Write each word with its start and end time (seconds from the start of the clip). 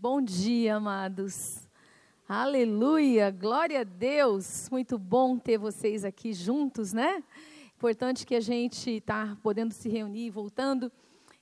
Bom 0.00 0.22
dia, 0.22 0.76
amados. 0.76 1.68
Aleluia, 2.28 3.32
glória 3.32 3.80
a 3.80 3.82
Deus. 3.82 4.68
Muito 4.70 4.96
bom 4.96 5.36
ter 5.36 5.58
vocês 5.58 6.04
aqui 6.04 6.32
juntos, 6.32 6.92
né? 6.92 7.20
Importante 7.76 8.24
que 8.24 8.36
a 8.36 8.40
gente 8.40 8.92
está 8.92 9.36
podendo 9.42 9.74
se 9.74 9.88
reunir, 9.88 10.30
voltando. 10.30 10.92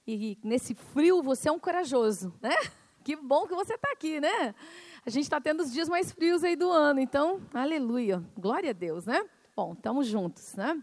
E 0.06 0.38
nesse 0.42 0.74
frio 0.74 1.22
você 1.22 1.50
é 1.50 1.52
um 1.52 1.58
corajoso, 1.58 2.32
né? 2.40 2.54
Que 3.04 3.14
bom 3.14 3.46
que 3.46 3.54
você 3.54 3.74
está 3.74 3.92
aqui, 3.92 4.18
né? 4.20 4.54
A 5.04 5.10
gente 5.10 5.24
está 5.24 5.38
tendo 5.38 5.62
os 5.62 5.70
dias 5.70 5.86
mais 5.86 6.10
frios 6.10 6.42
aí 6.42 6.56
do 6.56 6.72
ano, 6.72 6.98
então, 6.98 7.42
aleluia, 7.52 8.24
glória 8.38 8.70
a 8.70 8.72
Deus, 8.72 9.04
né? 9.04 9.22
Bom, 9.54 9.74
estamos 9.74 10.06
juntos, 10.06 10.54
né? 10.54 10.82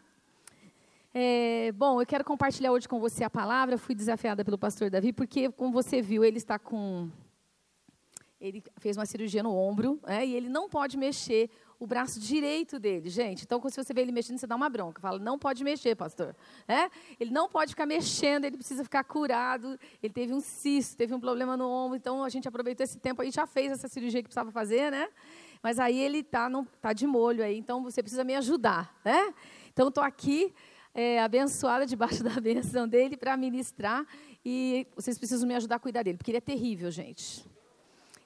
É, 1.12 1.72
bom, 1.72 2.00
eu 2.00 2.06
quero 2.06 2.24
compartilhar 2.24 2.72
hoje 2.72 2.88
com 2.88 3.00
você 3.00 3.24
a 3.24 3.32
palavra. 3.32 3.80
Fui 3.80 3.96
desafiada 3.96 4.46
pelo 4.46 4.60
pastor 4.60 4.92
Davi, 4.92 5.12
porque, 5.12 5.52
como 5.52 5.74
você 5.74 6.04
viu, 6.04 6.24
ele 6.24 6.38
está 6.38 6.58
com 6.60 7.10
ele 8.44 8.62
fez 8.78 8.98
uma 8.98 9.06
cirurgia 9.06 9.42
no 9.42 9.56
ombro, 9.56 9.98
né, 10.06 10.26
e 10.26 10.36
ele 10.36 10.50
não 10.50 10.68
pode 10.68 10.98
mexer 10.98 11.50
o 11.80 11.88
braço 11.88 12.20
direito 12.20 12.78
dele, 12.78 13.10
gente. 13.10 13.44
Então, 13.44 13.62
se 13.70 13.82
você 13.82 13.94
vê 13.94 14.02
ele 14.02 14.12
mexendo, 14.12 14.38
você 14.38 14.46
dá 14.46 14.56
uma 14.56 14.70
bronca. 14.70 15.02
Fala, 15.02 15.18
não 15.18 15.40
pode 15.40 15.64
mexer, 15.64 15.96
pastor. 15.96 16.36
É? 16.68 16.90
Ele 17.20 17.32
não 17.32 17.50
pode 17.50 17.72
ficar 17.72 17.86
mexendo, 17.86 18.46
ele 18.46 18.58
precisa 18.58 18.84
ficar 18.84 19.04
curado. 19.04 19.80
Ele 20.02 20.14
teve 20.14 20.34
um 20.34 20.40
cisto, 20.40 20.96
teve 20.96 21.14
um 21.14 21.20
problema 21.20 21.58
no 21.58 21.70
ombro. 21.70 21.98
Então, 21.98 22.24
a 22.24 22.30
gente 22.30 22.48
aproveitou 22.48 22.84
esse 22.84 22.98
tempo 23.00 23.24
e 23.24 23.32
já 23.32 23.46
fez 23.46 23.72
essa 23.72 23.88
cirurgia 23.88 24.22
que 24.22 24.28
precisava 24.28 24.52
fazer, 24.52 24.92
né? 24.92 25.10
Mas 25.62 25.80
aí 25.80 26.00
ele 26.00 26.20
está 26.20 26.50
tá 26.82 26.94
de 26.94 27.08
molho 27.08 27.44
aí, 27.44 27.58
então 27.58 27.82
você 27.84 28.02
precisa 28.02 28.24
me 28.24 28.36
ajudar, 28.36 28.98
né? 29.04 29.34
Então, 29.72 29.88
estou 29.88 30.04
aqui 30.04 30.54
é, 30.94 31.22
abençoada 31.22 31.86
debaixo 31.86 32.24
da 32.24 32.40
bênção 32.40 32.88
dele 32.88 33.18
para 33.18 33.36
ministrar 33.36 34.06
e 34.46 34.86
vocês 34.96 35.18
precisam 35.18 35.48
me 35.48 35.56
ajudar 35.56 35.78
a 35.78 35.80
cuidar 35.80 36.04
dele, 36.04 36.18
porque 36.18 36.32
ele 36.32 36.38
é 36.38 36.42
terrível, 36.42 36.92
gente 36.92 37.53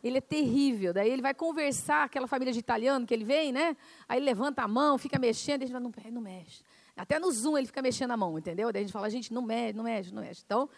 ele 0.04 0.18
é 0.18 0.22
terrível. 0.22 0.94
Daí 0.94 1.10
ele 1.10 1.22
vai 1.22 1.34
conversar, 1.34 2.04
aquela 2.04 2.28
família 2.28 2.54
de 2.54 2.60
italiano 2.60 3.06
que 3.06 3.14
ele 3.14 3.24
vem, 3.24 3.52
né? 3.52 3.76
Aí 4.08 4.20
ele 4.20 4.26
levanta 4.26 4.64
a 4.64 4.67
mão, 4.67 4.98
fica 4.98 5.20
mexendo, 5.20 5.64
a 5.64 5.66
gente 5.66 5.73
fala, 5.73 5.84
não, 5.84 6.12
não 6.12 6.22
mexe. 6.22 6.64
Até 6.95 7.20
no 7.20 7.31
Zoom 7.31 7.58
ele 7.58 7.67
fica 7.67 7.81
mexendo 7.81 8.12
a 8.12 8.18
mão, 8.18 8.38
entendeu? 8.38 8.72
Daí 8.72 8.81
a 8.81 8.84
gente 8.84 8.94
fala, 8.94 9.09
gente, 9.09 9.34
não 9.34 9.42
mexe, 9.42 9.73
não 9.73 9.84
mexe, 9.84 10.14
não 10.14 10.22
mexe. 10.22 10.42
Então, 10.45 10.70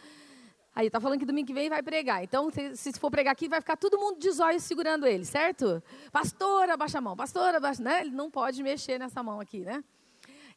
aí 0.75 0.89
tá 0.89 0.99
falando 0.99 1.19
que 1.19 1.25
domingo 1.25 1.47
que 1.47 1.53
vem 1.53 1.69
vai 1.69 1.81
pregar. 1.81 2.23
Então, 2.23 2.49
se, 2.49 2.75
se 2.75 2.99
for 2.99 3.09
pregar 3.09 3.31
aqui, 3.31 3.47
vai 3.47 3.61
ficar 3.61 3.77
todo 3.77 3.97
mundo 3.97 4.19
de 4.19 4.29
zóio 4.31 4.59
segurando 4.59 5.07
ele, 5.07 5.23
certo? 5.23 5.81
Pastora, 6.11 6.73
abaixa 6.73 6.97
a 6.97 7.01
mão, 7.01 7.15
pastora, 7.15 7.57
abaixa, 7.57 7.81
né? 7.81 8.01
Ele 8.01 8.11
não 8.11 8.29
pode 8.29 8.61
mexer 8.61 8.99
nessa 8.99 9.23
mão 9.23 9.39
aqui, 9.39 9.61
né? 9.61 9.83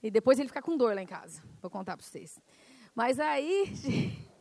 E 0.03 0.11
depois 0.11 0.39
ele 0.39 0.49
fica 0.49 0.61
com 0.61 0.77
dor 0.77 0.95
lá 0.97 1.03
em 1.03 1.07
casa. 1.07 1.41
Vou 1.61 1.71
contar 1.71 1.97
para 1.97 2.05
vocês. 2.05 2.41
Mas 2.93 3.21
aí, 3.21 3.73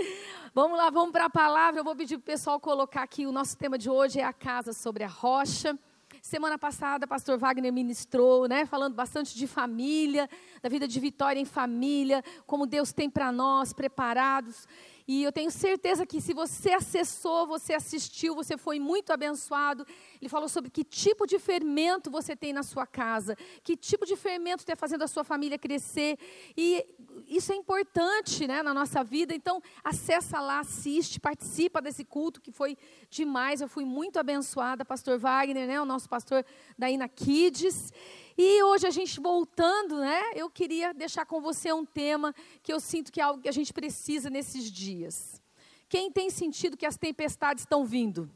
Vamos 0.52 0.76
lá, 0.76 0.90
vamos 0.90 1.12
para 1.12 1.26
a 1.26 1.30
palavra. 1.30 1.80
Eu 1.80 1.84
vou 1.84 1.94
pedir 1.94 2.16
para 2.18 2.22
o 2.22 2.26
pessoal 2.26 2.58
colocar 2.58 3.02
aqui. 3.02 3.26
O 3.26 3.32
nosso 3.32 3.56
tema 3.56 3.78
de 3.78 3.88
hoje 3.88 4.18
é 4.18 4.24
a 4.24 4.32
casa 4.32 4.72
sobre 4.72 5.04
a 5.04 5.08
rocha. 5.08 5.78
Semana 6.20 6.58
passada, 6.58 7.06
pastor 7.06 7.38
Wagner 7.38 7.72
ministrou, 7.72 8.48
né, 8.48 8.66
falando 8.66 8.94
bastante 8.94 9.34
de 9.36 9.46
família, 9.46 10.28
da 10.60 10.68
vida 10.68 10.86
de 10.86 10.98
vitória 10.98 11.40
em 11.40 11.44
família, 11.44 12.22
como 12.46 12.66
Deus 12.66 12.92
tem 12.92 13.08
para 13.08 13.30
nós 13.30 13.72
preparados. 13.72 14.66
E 15.06 15.22
eu 15.22 15.32
tenho 15.32 15.50
certeza 15.50 16.06
que 16.06 16.20
se 16.20 16.32
você 16.32 16.70
acessou, 16.72 17.46
você 17.46 17.74
assistiu, 17.74 18.34
você 18.34 18.56
foi 18.56 18.78
muito 18.78 19.12
abençoado. 19.12 19.86
Ele 20.20 20.28
falou 20.28 20.48
sobre 20.48 20.70
que 20.70 20.84
tipo 20.84 21.26
de 21.26 21.38
fermento 21.38 22.10
você 22.10 22.36
tem 22.36 22.52
na 22.52 22.62
sua 22.62 22.86
casa, 22.86 23.36
que 23.62 23.76
tipo 23.76 24.06
de 24.06 24.16
fermento 24.16 24.62
está 24.62 24.76
fazendo 24.76 25.02
a 25.02 25.08
sua 25.08 25.24
família 25.24 25.58
crescer. 25.58 26.18
E 26.56 26.84
isso 27.26 27.52
é 27.52 27.56
importante 27.56 28.46
né, 28.46 28.62
na 28.62 28.74
nossa 28.74 29.02
vida. 29.02 29.34
Então, 29.34 29.62
acessa 29.82 30.40
lá, 30.40 30.60
assiste, 30.60 31.20
participa 31.20 31.80
desse 31.80 32.04
culto 32.04 32.40
que 32.40 32.52
foi 32.52 32.76
demais. 33.08 33.60
Eu 33.60 33.68
fui 33.68 33.84
muito 33.84 34.18
abençoada, 34.18 34.84
pastor 34.84 35.18
Wagner, 35.18 35.66
né, 35.66 35.80
o 35.80 35.84
nosso 35.84 36.08
pastor 36.08 36.44
da 36.78 36.90
Ina 36.90 37.08
Kids. 37.08 37.92
E 38.36 38.62
hoje 38.62 38.86
a 38.86 38.90
gente 38.90 39.20
voltando, 39.20 39.98
né? 39.98 40.22
Eu 40.34 40.48
queria 40.48 40.94
deixar 40.94 41.26
com 41.26 41.40
você 41.40 41.72
um 41.72 41.84
tema 41.84 42.34
que 42.62 42.72
eu 42.72 42.80
sinto 42.80 43.12
que 43.12 43.20
é 43.20 43.24
algo 43.24 43.42
que 43.42 43.48
a 43.48 43.52
gente 43.52 43.72
precisa 43.72 44.30
nesses 44.30 44.70
dias. 44.70 45.40
Quem 45.88 46.10
tem 46.10 46.30
sentido 46.30 46.76
que 46.76 46.86
as 46.86 46.96
tempestades 46.96 47.62
estão 47.64 47.84
vindo? 47.84 48.30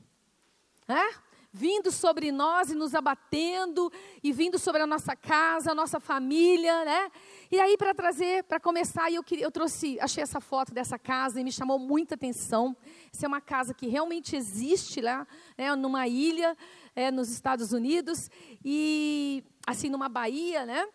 É? 0.88 1.14
Vindo 1.52 1.92
sobre 1.92 2.32
nós 2.32 2.70
e 2.70 2.74
nos 2.74 2.96
abatendo, 2.96 3.92
e 4.24 4.32
vindo 4.32 4.58
sobre 4.58 4.82
a 4.82 4.86
nossa 4.88 5.14
casa, 5.14 5.70
a 5.70 5.74
nossa 5.74 6.00
família, 6.00 6.84
né? 6.84 7.12
E 7.52 7.60
aí, 7.60 7.76
para 7.76 7.94
trazer, 7.94 8.42
para 8.42 8.58
começar, 8.58 9.08
eu, 9.12 9.22
queria, 9.22 9.44
eu 9.44 9.52
trouxe, 9.52 9.96
achei 10.00 10.20
essa 10.20 10.40
foto 10.40 10.74
dessa 10.74 10.98
casa 10.98 11.40
e 11.40 11.44
me 11.44 11.52
chamou 11.52 11.78
muita 11.78 12.16
atenção. 12.16 12.76
Essa 13.14 13.26
é 13.26 13.28
uma 13.28 13.40
casa 13.40 13.72
que 13.72 13.86
realmente 13.86 14.34
existe 14.34 15.00
lá, 15.00 15.24
né, 15.56 15.76
numa 15.76 16.08
ilha, 16.08 16.56
é, 16.96 17.12
nos 17.12 17.30
Estados 17.30 17.72
Unidos. 17.72 18.28
E 18.64 19.44
assim, 19.66 19.88
numa 19.88 20.08
baía, 20.08 20.66
né? 20.66 20.86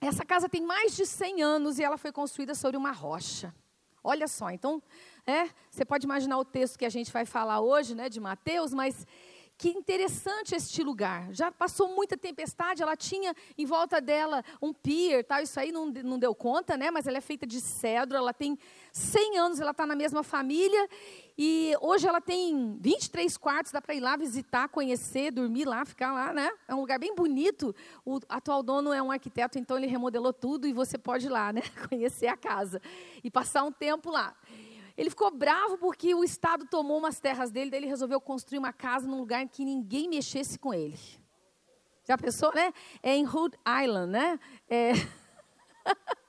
Essa 0.00 0.24
casa 0.24 0.48
tem 0.48 0.62
mais 0.62 0.94
de 0.94 1.06
100 1.06 1.42
anos 1.42 1.78
e 1.78 1.84
ela 1.84 1.96
foi 1.96 2.12
construída 2.12 2.54
sobre 2.54 2.76
uma 2.76 2.92
rocha. 2.92 3.54
Olha 4.02 4.28
só, 4.28 4.50
então, 4.50 4.82
é, 5.26 5.48
você 5.70 5.84
pode 5.84 6.04
imaginar 6.04 6.36
o 6.38 6.44
texto 6.44 6.78
que 6.78 6.84
a 6.84 6.90
gente 6.90 7.10
vai 7.10 7.24
falar 7.24 7.60
hoje, 7.60 7.94
né, 7.94 8.10
de 8.10 8.20
Mateus, 8.20 8.74
mas 8.74 9.06
que 9.56 9.68
interessante 9.68 10.54
este 10.54 10.82
lugar. 10.82 11.32
Já 11.32 11.50
passou 11.50 11.88
muita 11.94 12.16
tempestade, 12.16 12.82
ela 12.82 12.96
tinha 12.96 13.34
em 13.56 13.64
volta 13.64 14.00
dela 14.00 14.44
um 14.60 14.72
pier, 14.72 15.24
tal, 15.24 15.40
isso 15.42 15.58
aí 15.58 15.70
não, 15.70 15.86
não 15.86 16.18
deu 16.18 16.34
conta, 16.34 16.76
né? 16.76 16.90
Mas 16.90 17.06
ela 17.06 17.18
é 17.18 17.20
feita 17.20 17.46
de 17.46 17.60
cedro, 17.60 18.16
ela 18.16 18.32
tem 18.32 18.58
100 18.92 19.38
anos, 19.38 19.60
ela 19.60 19.70
está 19.70 19.86
na 19.86 19.94
mesma 19.94 20.22
família 20.22 20.88
e 21.38 21.72
hoje 21.80 22.06
ela 22.06 22.20
tem 22.20 22.76
23 22.80 23.36
quartos, 23.36 23.72
dá 23.72 23.80
para 23.80 23.94
ir 23.94 24.00
lá 24.00 24.16
visitar, 24.16 24.68
conhecer, 24.68 25.30
dormir 25.30 25.64
lá, 25.64 25.84
ficar 25.84 26.12
lá, 26.12 26.32
né? 26.32 26.50
É 26.66 26.74
um 26.74 26.80
lugar 26.80 26.98
bem 26.98 27.14
bonito. 27.14 27.74
O 28.04 28.20
atual 28.28 28.62
dono 28.62 28.92
é 28.92 29.02
um 29.02 29.10
arquiteto, 29.10 29.58
então 29.58 29.76
ele 29.76 29.86
remodelou 29.86 30.32
tudo 30.32 30.66
e 30.66 30.72
você 30.72 30.98
pode 30.98 31.26
ir 31.26 31.30
lá, 31.30 31.52
né? 31.52 31.62
Conhecer 31.88 32.26
a 32.26 32.36
casa 32.36 32.80
e 33.22 33.30
passar 33.30 33.62
um 33.64 33.72
tempo 33.72 34.10
lá. 34.10 34.34
Ele 34.96 35.10
ficou 35.10 35.30
bravo 35.30 35.76
porque 35.78 36.14
o 36.14 36.22
Estado 36.22 36.66
tomou 36.66 36.98
umas 36.98 37.18
terras 37.18 37.50
dele, 37.50 37.70
daí 37.70 37.80
ele 37.80 37.86
resolveu 37.86 38.20
construir 38.20 38.58
uma 38.58 38.72
casa 38.72 39.06
num 39.06 39.18
lugar 39.18 39.42
em 39.42 39.48
que 39.48 39.64
ninguém 39.64 40.08
mexesse 40.08 40.58
com 40.58 40.72
ele. 40.72 40.98
Já 42.06 42.16
pensou, 42.18 42.52
né? 42.54 42.72
É 43.02 43.14
em 43.14 43.24
Rhode 43.24 43.56
Island, 43.82 44.12
né? 44.12 44.40
É... 44.68 44.92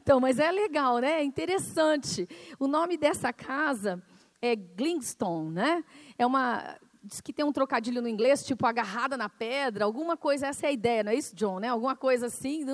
Então, 0.00 0.20
mas 0.20 0.38
é 0.38 0.52
legal, 0.52 0.98
né? 0.98 1.20
É 1.20 1.24
interessante. 1.24 2.28
O 2.60 2.68
nome 2.68 2.96
dessa 2.96 3.32
casa 3.32 4.00
é 4.40 4.54
Glingstone, 4.54 5.50
né? 5.50 5.84
É 6.16 6.24
uma 6.24 6.78
diz 7.02 7.20
que 7.20 7.32
tem 7.32 7.44
um 7.44 7.52
trocadilho 7.52 8.00
no 8.00 8.08
inglês, 8.08 8.44
tipo 8.44 8.66
agarrada 8.66 9.16
na 9.16 9.28
pedra, 9.28 9.84
alguma 9.84 10.16
coisa, 10.16 10.46
essa 10.46 10.66
é 10.66 10.68
a 10.68 10.72
ideia, 10.72 11.02
não 11.02 11.12
é 11.12 11.16
isso, 11.16 11.34
John, 11.34 11.58
né? 11.58 11.68
Alguma 11.68 11.96
coisa 11.96 12.26
assim, 12.26 12.64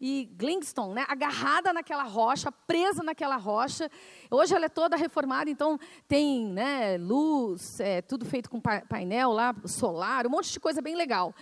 e 0.00 0.28
Glingstone, 0.36 0.94
né? 0.94 1.04
Agarrada 1.08 1.72
naquela 1.72 2.04
rocha, 2.04 2.52
presa 2.52 3.02
naquela 3.02 3.36
rocha. 3.36 3.90
Hoje 4.30 4.54
ela 4.54 4.66
é 4.66 4.68
toda 4.68 4.96
reformada, 4.96 5.50
então 5.50 5.78
tem, 6.06 6.46
né, 6.46 6.96
luz, 6.96 7.80
é, 7.80 8.00
tudo 8.00 8.24
feito 8.24 8.48
com 8.48 8.60
painel 8.60 9.32
lá, 9.32 9.54
solar, 9.66 10.26
um 10.26 10.30
monte 10.30 10.52
de 10.52 10.60
coisa 10.60 10.80
bem 10.80 10.94
legal. 10.94 11.34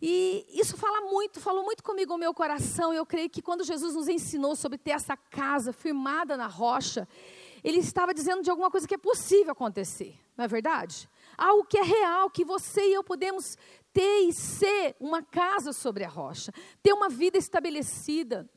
E 0.00 0.46
isso 0.48 0.76
fala 0.76 1.10
muito, 1.10 1.40
falou 1.40 1.64
muito 1.64 1.82
comigo 1.82 2.14
o 2.14 2.18
meu 2.18 2.32
coração. 2.32 2.94
Eu 2.94 3.04
creio 3.04 3.28
que 3.28 3.42
quando 3.42 3.64
Jesus 3.64 3.96
nos 3.96 4.08
ensinou 4.08 4.54
sobre 4.54 4.78
ter 4.78 4.92
essa 4.92 5.16
casa 5.16 5.72
firmada 5.72 6.36
na 6.36 6.46
rocha, 6.46 7.06
ele 7.64 7.78
estava 7.78 8.14
dizendo 8.14 8.42
de 8.42 8.50
alguma 8.50 8.70
coisa 8.70 8.86
que 8.86 8.94
é 8.94 8.98
possível 8.98 9.52
acontecer, 9.52 10.16
não 10.36 10.44
é 10.44 10.48
verdade? 10.48 11.08
Algo 11.38 11.64
que 11.64 11.78
é 11.78 11.82
real, 11.82 12.28
que 12.28 12.44
você 12.44 12.88
e 12.88 12.94
eu 12.94 13.04
podemos 13.04 13.56
ter 13.92 14.28
e 14.28 14.32
ser 14.32 14.96
uma 14.98 15.22
casa 15.22 15.72
sobre 15.72 16.04
a 16.04 16.08
rocha, 16.08 16.52
ter 16.82 16.92
uma 16.92 17.08
vida 17.08 17.38
estabelecida 17.38 18.50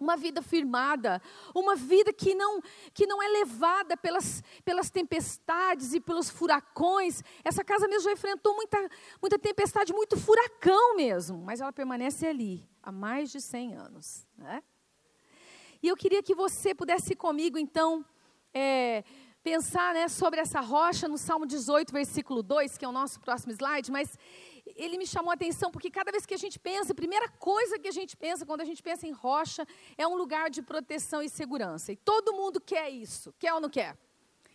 uma 0.00 0.16
vida 0.16 0.40
firmada, 0.40 1.20
uma 1.54 1.74
vida 1.74 2.12
que 2.12 2.34
não, 2.34 2.62
que 2.94 3.06
não 3.06 3.22
é 3.22 3.28
levada 3.28 3.96
pelas, 3.96 4.42
pelas 4.64 4.90
tempestades 4.90 5.92
e 5.92 6.00
pelos 6.00 6.30
furacões. 6.30 7.22
Essa 7.42 7.64
casa 7.64 7.88
mesmo 7.88 8.04
já 8.04 8.12
enfrentou 8.12 8.54
muita, 8.54 8.78
muita 9.20 9.38
tempestade, 9.38 9.92
muito 9.92 10.16
furacão 10.16 10.94
mesmo, 10.94 11.38
mas 11.38 11.60
ela 11.60 11.72
permanece 11.72 12.26
ali 12.26 12.68
há 12.82 12.92
mais 12.92 13.30
de 13.30 13.40
100 13.40 13.74
anos. 13.74 14.26
Né? 14.36 14.62
E 15.82 15.88
eu 15.88 15.96
queria 15.96 16.22
que 16.22 16.34
você 16.34 16.74
pudesse 16.74 17.12
ir 17.14 17.16
comigo, 17.16 17.58
então, 17.58 18.04
é, 18.54 19.02
pensar 19.42 19.94
né, 19.94 20.08
sobre 20.08 20.40
essa 20.40 20.60
rocha 20.60 21.08
no 21.08 21.16
Salmo 21.16 21.46
18, 21.46 21.92
versículo 21.92 22.42
2, 22.42 22.76
que 22.76 22.84
é 22.84 22.88
o 22.88 22.92
nosso 22.92 23.20
próximo 23.20 23.52
slide, 23.52 23.90
mas 23.90 24.18
ele 24.76 24.98
me 24.98 25.06
chamou 25.06 25.30
a 25.30 25.34
atenção 25.34 25.70
porque 25.70 25.90
cada 25.90 26.10
vez 26.10 26.26
que 26.26 26.34
a 26.34 26.38
gente 26.38 26.58
pensa, 26.58 26.92
a 26.92 26.94
primeira 26.94 27.28
coisa 27.28 27.78
que 27.78 27.88
a 27.88 27.92
gente 27.92 28.16
pensa 28.16 28.44
quando 28.44 28.60
a 28.60 28.64
gente 28.64 28.82
pensa 28.82 29.06
em 29.06 29.12
rocha 29.12 29.66
é 29.96 30.06
um 30.06 30.16
lugar 30.16 30.50
de 30.50 30.62
proteção 30.62 31.22
e 31.22 31.28
segurança. 31.28 31.92
E 31.92 31.96
todo 31.96 32.32
mundo 32.32 32.60
quer 32.60 32.90
isso, 32.90 33.34
quer 33.38 33.52
ou 33.54 33.60
não 33.60 33.70
quer? 33.70 33.96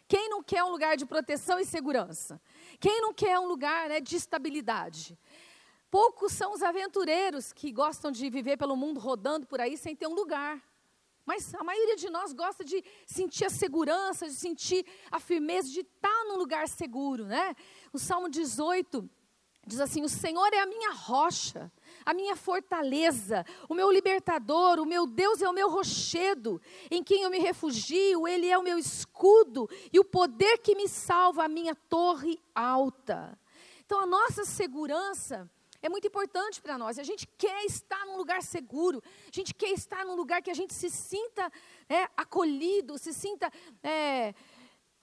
Quem 0.08 0.30
não 0.30 0.44
quer 0.44 0.64
um 0.64 0.70
lugar 0.70 0.96
de 0.96 1.06
proteção 1.06 1.60
e 1.60 1.66
segurança? 1.66 2.40
Quem 2.80 3.02
não 3.02 3.14
quer 3.14 3.40
um 3.40 3.48
lugar 3.48 3.90
né, 3.90 4.00
de 4.00 4.16
estabilidade? 4.16 5.18
Poucos 5.90 6.34
são 6.34 6.54
os 6.54 6.62
aventureiros 6.62 7.54
que 7.54 7.72
gostam 7.72 8.12
de 8.12 8.30
viver 8.30 8.58
pelo 8.58 8.76
mundo 8.76 9.00
rodando 9.00 9.48
por 9.48 9.62
aí 9.62 9.78
sem 9.78 9.96
ter 9.96 10.08
um 10.08 10.14
lugar. 10.14 10.62
Mas 11.26 11.54
a 11.56 11.64
maioria 11.64 11.96
de 11.96 12.10
nós 12.10 12.34
gosta 12.34 12.64
de 12.66 12.84
sentir 13.06 13.46
a 13.46 13.50
segurança, 13.50 14.28
de 14.28 14.36
sentir 14.36 14.86
a 15.10 15.20
firmeza, 15.20 15.70
de 15.70 15.80
estar 15.80 16.26
num 16.26 16.36
lugar 16.36 16.68
seguro, 16.68 17.26
né? 17.26 17.56
O 17.94 18.00
Salmo 18.00 18.28
18 18.28 19.10
diz 19.66 19.80
assim: 19.80 20.04
O 20.04 20.10
Senhor 20.10 20.54
é 20.54 20.60
a 20.60 20.66
minha 20.66 20.92
rocha, 20.92 21.72
a 22.06 22.14
minha 22.14 22.36
fortaleza, 22.36 23.46
o 23.70 23.74
meu 23.74 23.90
libertador, 23.90 24.80
o 24.80 24.86
meu 24.86 25.08
Deus 25.08 25.42
é 25.42 25.50
o 25.50 25.54
meu 25.54 25.70
rochedo, 25.70 26.62
em 26.92 27.02
quem 27.02 27.24
eu 27.24 27.30
me 27.30 27.40
refugio, 27.40 28.28
Ele 28.28 28.50
é 28.50 28.58
o 28.58 28.64
meu 28.64 28.78
escudo 28.78 29.70
e 29.92 30.00
o 30.00 30.06
poder 30.06 30.58
que 30.58 30.76
me 30.76 30.90
salva, 30.90 31.46
a 31.46 31.50
minha 31.50 31.76
torre 31.76 32.38
alta. 32.54 33.40
Então 33.86 34.00
a 34.00 34.06
nossa 34.06 34.44
segurança 34.44 35.50
é 35.84 35.90
muito 35.90 36.08
importante 36.08 36.62
para 36.62 36.78
nós. 36.78 36.98
A 36.98 37.04
gente 37.04 37.28
quer 37.38 37.66
estar 37.66 38.06
num 38.06 38.16
lugar 38.16 38.42
seguro, 38.42 39.04
a 39.28 39.36
gente 39.36 39.54
quer 39.54 39.72
estar 39.72 40.06
num 40.06 40.16
lugar 40.16 40.42
que 40.42 40.50
a 40.50 40.54
gente 40.54 40.74
se 40.74 40.90
sinta 40.90 41.52
é, 41.90 42.04
acolhido, 42.16 42.98
se 42.98 43.14
sinta, 43.14 43.52
é, 43.84 44.34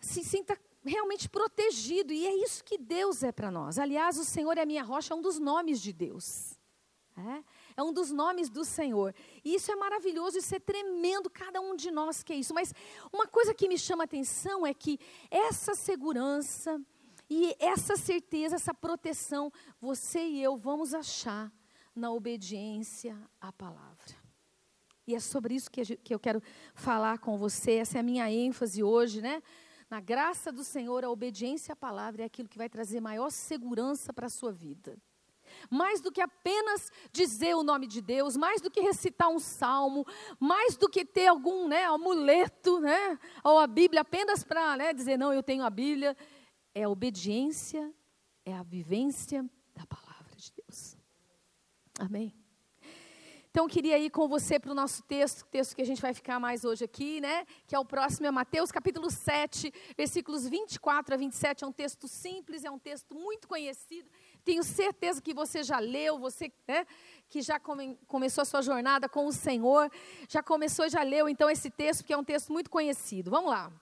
se 0.00 0.24
sinta 0.24 0.58
realmente 0.82 1.28
protegido. 1.28 2.14
E 2.14 2.26
é 2.26 2.34
isso 2.34 2.64
que 2.64 2.78
Deus 2.78 3.22
é 3.22 3.30
para 3.30 3.50
nós. 3.50 3.78
Aliás, 3.78 4.18
o 4.18 4.24
Senhor 4.24 4.56
é 4.56 4.62
a 4.62 4.66
minha 4.66 4.82
rocha, 4.82 5.12
é 5.12 5.16
um 5.16 5.20
dos 5.20 5.38
nomes 5.38 5.82
de 5.82 5.92
Deus. 5.92 6.58
É, 7.14 7.44
é 7.76 7.82
um 7.82 7.92
dos 7.92 8.10
nomes 8.10 8.48
do 8.48 8.64
Senhor. 8.64 9.14
E 9.44 9.54
isso 9.56 9.70
é 9.70 9.76
maravilhoso, 9.76 10.38
isso 10.38 10.54
é 10.54 10.58
tremendo, 10.58 11.28
cada 11.28 11.60
um 11.60 11.76
de 11.76 11.90
nós 11.90 12.22
que 12.22 12.32
é 12.32 12.36
isso. 12.36 12.54
Mas 12.54 12.72
uma 13.12 13.26
coisa 13.26 13.52
que 13.52 13.68
me 13.68 13.76
chama 13.76 14.04
a 14.04 14.06
atenção 14.06 14.66
é 14.66 14.72
que 14.72 14.98
essa 15.30 15.74
segurança, 15.74 16.80
e 17.30 17.54
essa 17.60 17.96
certeza, 17.96 18.56
essa 18.56 18.74
proteção, 18.74 19.52
você 19.80 20.18
e 20.26 20.42
eu 20.42 20.56
vamos 20.56 20.92
achar 20.92 21.52
na 21.94 22.10
obediência 22.10 23.16
à 23.40 23.52
palavra. 23.52 24.18
E 25.06 25.14
é 25.14 25.20
sobre 25.20 25.54
isso 25.54 25.70
que 25.70 26.12
eu 26.12 26.18
quero 26.18 26.42
falar 26.74 27.18
com 27.18 27.38
você, 27.38 27.74
essa 27.74 27.98
é 27.98 28.00
a 28.00 28.02
minha 28.02 28.30
ênfase 28.30 28.82
hoje, 28.82 29.22
né? 29.22 29.42
Na 29.88 30.00
graça 30.00 30.52
do 30.52 30.62
Senhor, 30.62 31.04
a 31.04 31.10
obediência 31.10 31.72
à 31.72 31.76
palavra 31.76 32.22
é 32.22 32.26
aquilo 32.26 32.48
que 32.48 32.58
vai 32.58 32.68
trazer 32.68 33.00
maior 33.00 33.30
segurança 33.30 34.12
para 34.12 34.26
a 34.26 34.30
sua 34.30 34.52
vida. 34.52 34.96
Mais 35.68 36.00
do 36.00 36.12
que 36.12 36.20
apenas 36.20 36.92
dizer 37.12 37.54
o 37.56 37.64
nome 37.64 37.86
de 37.88 38.00
Deus, 38.00 38.36
mais 38.36 38.60
do 38.60 38.70
que 38.70 38.80
recitar 38.80 39.28
um 39.28 39.40
salmo, 39.40 40.06
mais 40.38 40.76
do 40.76 40.88
que 40.88 41.04
ter 41.04 41.26
algum 41.26 41.66
né, 41.66 41.84
amuleto, 41.86 42.80
né, 42.80 43.18
ou 43.42 43.58
a 43.58 43.66
Bíblia 43.66 44.02
apenas 44.02 44.44
para 44.44 44.76
né, 44.76 44.92
dizer, 44.92 45.16
não, 45.16 45.32
eu 45.32 45.42
tenho 45.42 45.64
a 45.64 45.70
Bíblia 45.70 46.16
é 46.74 46.84
a 46.84 46.88
obediência, 46.88 47.92
é 48.44 48.54
a 48.54 48.62
vivência 48.62 49.48
da 49.74 49.86
palavra 49.86 50.34
de 50.36 50.52
Deus. 50.52 50.96
Amém? 51.98 52.34
Então, 53.50 53.64
eu 53.64 53.68
queria 53.68 53.98
ir 53.98 54.10
com 54.10 54.28
você 54.28 54.60
para 54.60 54.70
o 54.70 54.74
nosso 54.74 55.02
texto, 55.02 55.44
texto 55.46 55.74
que 55.74 55.82
a 55.82 55.84
gente 55.84 56.00
vai 56.00 56.14
ficar 56.14 56.38
mais 56.38 56.64
hoje 56.64 56.84
aqui, 56.84 57.20
né? 57.20 57.44
Que 57.66 57.74
é 57.74 57.78
o 57.80 57.84
próximo, 57.84 58.24
é 58.24 58.30
Mateus 58.30 58.70
capítulo 58.70 59.10
7, 59.10 59.74
versículos 59.96 60.46
24 60.46 61.14
a 61.14 61.18
27. 61.18 61.64
É 61.64 61.66
um 61.66 61.72
texto 61.72 62.06
simples, 62.06 62.64
é 62.64 62.70
um 62.70 62.78
texto 62.78 63.12
muito 63.12 63.48
conhecido. 63.48 64.08
Tenho 64.44 64.62
certeza 64.62 65.20
que 65.20 65.34
você 65.34 65.64
já 65.64 65.80
leu, 65.80 66.16
você 66.16 66.52
né, 66.68 66.86
que 67.28 67.42
já 67.42 67.58
come, 67.58 67.98
começou 68.06 68.42
a 68.42 68.44
sua 68.44 68.62
jornada 68.62 69.08
com 69.08 69.26
o 69.26 69.32
Senhor, 69.32 69.90
já 70.28 70.44
começou 70.44 70.86
e 70.86 70.90
já 70.90 71.02
leu 71.02 71.28
então 71.28 71.50
esse 71.50 71.70
texto, 71.70 72.04
que 72.04 72.12
é 72.12 72.16
um 72.16 72.24
texto 72.24 72.52
muito 72.52 72.70
conhecido. 72.70 73.32
Vamos 73.32 73.50
lá. 73.50 73.72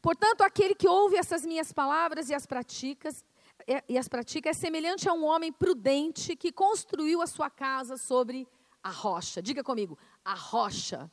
Portanto, 0.00 0.42
aquele 0.42 0.74
que 0.74 0.88
ouve 0.88 1.16
essas 1.16 1.44
minhas 1.44 1.72
palavras 1.72 2.30
e 2.30 2.34
as 2.34 2.46
pratica, 2.46 3.10
e 3.88 3.98
as 3.98 4.08
pratica 4.08 4.50
é 4.50 4.52
semelhante 4.52 5.08
a 5.08 5.12
um 5.12 5.24
homem 5.24 5.52
prudente 5.52 6.34
que 6.34 6.50
construiu 6.50 7.20
a 7.20 7.26
sua 7.26 7.50
casa 7.50 7.96
sobre 7.96 8.48
a 8.82 8.90
rocha. 8.90 9.42
Diga 9.42 9.62
comigo, 9.62 9.98
a 10.24 10.34
rocha. 10.34 11.10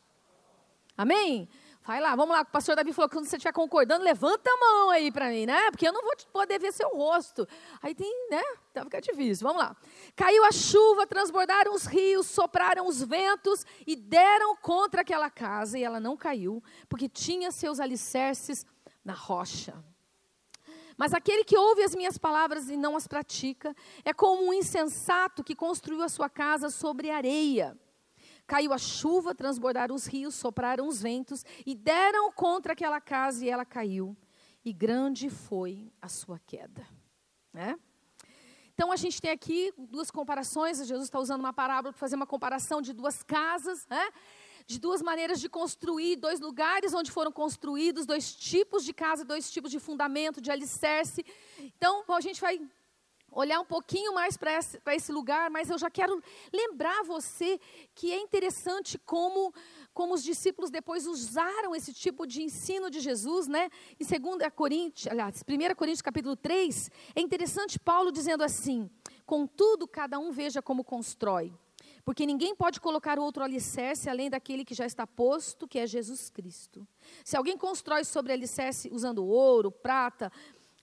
Amém? 0.97 1.47
Vai 1.87 2.01
lá, 2.01 2.15
vamos 2.17 2.35
lá. 2.35 2.41
O 2.41 2.45
pastor 2.45 2.75
Davi 2.75 2.91
falou 2.91 3.07
que 3.07 3.15
quando 3.15 3.27
você 3.27 3.37
estiver 3.37 3.53
concordando, 3.53 4.03
levanta 4.03 4.49
a 4.49 4.57
mão 4.57 4.89
aí 4.89 5.09
para 5.09 5.29
mim, 5.29 5.45
né? 5.45 5.71
Porque 5.71 5.87
eu 5.87 5.93
não 5.93 6.01
vou 6.01 6.13
poder 6.33 6.59
ver 6.59 6.73
seu 6.73 6.89
rosto. 6.89 7.47
Aí 7.81 7.95
tem, 7.95 8.27
né? 8.29 8.41
Então 8.71 8.83
fica 8.83 8.99
difícil. 8.99 9.47
Vamos 9.47 9.63
lá. 9.63 9.77
Caiu 10.13 10.43
a 10.43 10.51
chuva, 10.51 11.07
transbordaram 11.07 11.73
os 11.73 11.85
rios, 11.85 12.27
sopraram 12.27 12.87
os 12.87 13.01
ventos 13.01 13.65
e 13.85 13.95
deram 13.95 14.55
contra 14.57 14.99
aquela 14.99 15.29
casa. 15.29 15.79
E 15.79 15.83
ela 15.83 15.99
não 15.99 16.17
caiu, 16.17 16.61
porque 16.89 17.07
tinha 17.07 17.51
seus 17.51 17.79
alicerces 17.79 18.65
na 19.07 19.13
rocha. 19.13 19.73
Mas 20.97 21.13
aquele 21.13 21.45
que 21.45 21.57
ouve 21.57 21.81
as 21.81 21.95
minhas 21.95 22.17
palavras 22.17 22.69
e 22.69 22.75
não 22.75 22.97
as 22.97 23.07
pratica 23.07 23.73
é 24.03 24.13
como 24.13 24.49
um 24.49 24.53
insensato 24.53 25.43
que 25.43 25.55
construiu 25.55 26.03
a 26.03 26.09
sua 26.09 26.29
casa 26.29 26.69
sobre 26.69 27.09
areia. 27.09 27.77
Caiu 28.45 28.73
a 28.73 28.77
chuva, 28.77 29.33
transbordaram 29.33 29.95
os 29.95 30.05
rios, 30.05 30.35
sopraram 30.35 30.87
os 30.87 31.01
ventos 31.01 31.45
e 31.65 31.73
deram 31.73 32.31
contra 32.33 32.73
aquela 32.73 32.99
casa 32.99 33.45
e 33.45 33.49
ela 33.49 33.63
caiu. 33.63 34.15
E 34.65 34.73
grande 34.73 35.29
foi 35.29 35.89
a 36.01 36.09
sua 36.09 36.39
queda. 36.39 36.85
Né? 37.53 37.79
Então 38.73 38.91
a 38.91 38.97
gente 38.97 39.21
tem 39.21 39.31
aqui 39.31 39.73
duas 39.77 40.11
comparações. 40.11 40.85
Jesus 40.85 41.05
está 41.05 41.19
usando 41.19 41.39
uma 41.39 41.53
parábola 41.53 41.93
para 41.93 41.99
fazer 41.99 42.15
uma 42.15 42.27
comparação 42.27 42.81
de 42.81 42.91
duas 42.91 43.23
casas. 43.23 43.87
Né? 43.87 44.09
De 44.67 44.77
duas 44.79 45.01
maneiras 45.01 45.39
de 45.39 45.47
construir, 45.47 46.17
dois 46.17 46.41
lugares 46.41 46.93
onde 46.93 47.09
foram 47.09 47.31
construídos, 47.31 48.05
dois 48.05 48.35
tipos 48.35 48.83
de 48.83 48.93
casa, 48.93 49.23
dois 49.23 49.49
tipos 49.49 49.71
de 49.71 49.79
fundamento, 49.79 50.41
de 50.41 50.51
alicerce. 50.51 51.25
Então, 51.57 52.03
a 52.09 52.19
gente 52.19 52.41
vai 52.41 52.59
olhar 53.31 53.61
um 53.61 53.65
pouquinho 53.65 54.13
mais 54.13 54.35
para 54.35 54.53
esse, 54.53 54.81
esse, 54.87 55.11
lugar, 55.11 55.49
mas 55.49 55.69
eu 55.69 55.77
já 55.77 55.89
quero 55.89 56.21
lembrar 56.51 57.03
você 57.03 57.59
que 57.95 58.11
é 58.11 58.19
interessante 58.19 58.97
como, 58.99 59.53
como 59.93 60.13
os 60.13 60.23
discípulos 60.23 60.69
depois 60.69 61.07
usaram 61.07 61.73
esse 61.73 61.93
tipo 61.93 62.27
de 62.27 62.43
ensino 62.43 62.89
de 62.89 62.99
Jesus, 62.99 63.47
né? 63.47 63.69
Em 63.97 64.05
2 64.05 64.51
Coríntios, 64.53 65.07
aliás, 65.07 65.43
1 65.47 65.75
Coríntios 65.75 66.01
capítulo 66.01 66.35
3, 66.35 66.91
é 67.15 67.21
interessante 67.21 67.79
Paulo 67.79 68.11
dizendo 68.11 68.43
assim: 68.43 68.89
contudo, 69.25 69.87
cada 69.87 70.19
um 70.19 70.31
veja 70.31 70.61
como 70.61 70.83
constrói 70.83 71.53
porque 72.07 72.25
ninguém 72.25 72.55
pode 72.55 72.79
colocar 72.79 73.19
outro 73.19 73.43
alicerce 73.43 74.09
além 74.09 74.29
daquele 74.29 74.63
que 74.63 74.73
já 74.73 74.85
está 74.85 75.05
posto, 75.05 75.67
que 75.67 75.77
é 75.77 75.85
Jesus 75.85 76.29
Cristo. 76.29 76.87
Se 77.25 77.35
alguém 77.35 77.57
constrói 77.57 78.05
sobre 78.05 78.31
alicerce 78.31 78.89
usando 78.93 79.25
ouro, 79.25 79.69
prata, 79.69 80.31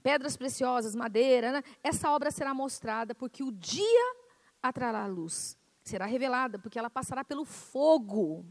pedras 0.02 0.36
preciosas, 0.36 0.94
madeira, 0.94 1.50
né, 1.50 1.62
essa 1.82 2.10
obra 2.10 2.30
será 2.30 2.52
mostrada, 2.52 3.14
porque 3.14 3.42
o 3.42 3.50
dia 3.50 4.16
atrará 4.62 5.04
a 5.04 5.06
luz. 5.06 5.56
Será 5.82 6.04
revelada, 6.04 6.58
porque 6.58 6.78
ela 6.78 6.90
passará 6.90 7.24
pelo 7.24 7.46
fogo. 7.46 8.44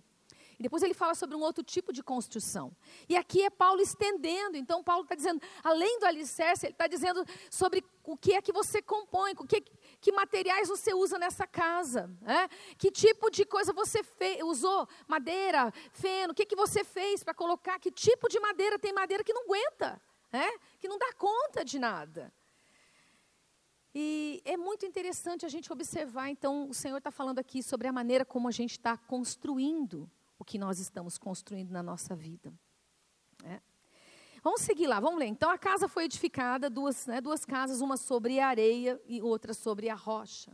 Depois 0.63 0.81
ele 0.81 0.93
fala 0.93 1.13
sobre 1.13 1.35
um 1.35 1.41
outro 1.41 1.61
tipo 1.61 1.91
de 1.91 2.01
construção. 2.01 2.73
E 3.09 3.17
aqui 3.17 3.43
é 3.43 3.49
Paulo 3.49 3.81
estendendo. 3.81 4.55
Então, 4.55 4.81
Paulo 4.81 5.03
está 5.03 5.13
dizendo, 5.13 5.41
além 5.61 5.99
do 5.99 6.05
alicerce, 6.05 6.65
ele 6.65 6.71
está 6.71 6.87
dizendo 6.87 7.25
sobre 7.51 7.83
o 8.01 8.15
que 8.15 8.33
é 8.33 8.41
que 8.41 8.53
você 8.53 8.81
compõe, 8.81 9.33
o 9.33 9.45
que, 9.45 9.59
que 9.99 10.11
materiais 10.13 10.69
você 10.69 10.93
usa 10.93 11.19
nessa 11.19 11.45
casa, 11.45 12.09
né? 12.21 12.47
que 12.77 12.89
tipo 12.89 13.29
de 13.29 13.45
coisa 13.45 13.73
você 13.73 14.03
fez, 14.03 14.41
usou, 14.41 14.87
madeira, 15.05 15.69
feno, 15.91 16.31
o 16.31 16.35
que, 16.35 16.45
que 16.45 16.55
você 16.55 16.85
fez 16.85 17.25
para 17.25 17.33
colocar, 17.33 17.77
que 17.77 17.91
tipo 17.91 18.29
de 18.29 18.39
madeira, 18.39 18.79
tem 18.79 18.93
madeira 18.93 19.21
que 19.21 19.33
não 19.33 19.43
aguenta, 19.43 20.01
né? 20.31 20.49
que 20.79 20.87
não 20.87 20.97
dá 20.97 21.11
conta 21.17 21.65
de 21.65 21.77
nada. 21.77 22.33
E 23.93 24.41
é 24.45 24.55
muito 24.55 24.85
interessante 24.85 25.45
a 25.45 25.49
gente 25.49 25.71
observar, 25.73 26.29
então, 26.29 26.69
o 26.69 26.73
Senhor 26.73 26.99
está 26.99 27.11
falando 27.11 27.39
aqui 27.39 27.61
sobre 27.61 27.85
a 27.85 27.91
maneira 27.91 28.23
como 28.23 28.47
a 28.47 28.51
gente 28.51 28.71
está 28.71 28.97
construindo 28.97 30.09
o 30.37 30.45
que 30.45 30.57
nós 30.57 30.79
estamos 30.79 31.17
construindo 31.17 31.71
na 31.71 31.83
nossa 31.83 32.15
vida. 32.15 32.53
É. 33.43 33.59
Vamos 34.43 34.61
seguir 34.61 34.87
lá, 34.87 34.99
vamos 34.99 35.19
ler. 35.19 35.27
Então 35.27 35.49
a 35.49 35.57
casa 35.57 35.87
foi 35.87 36.03
edificada, 36.03 36.69
duas, 36.69 37.07
né, 37.07 37.21
duas 37.21 37.45
casas, 37.45 37.79
uma 37.79 37.95
sobre 37.95 38.39
a 38.39 38.47
areia 38.47 39.01
e 39.07 39.21
outra 39.21 39.53
sobre 39.53 39.89
a 39.89 39.95
rocha. 39.95 40.51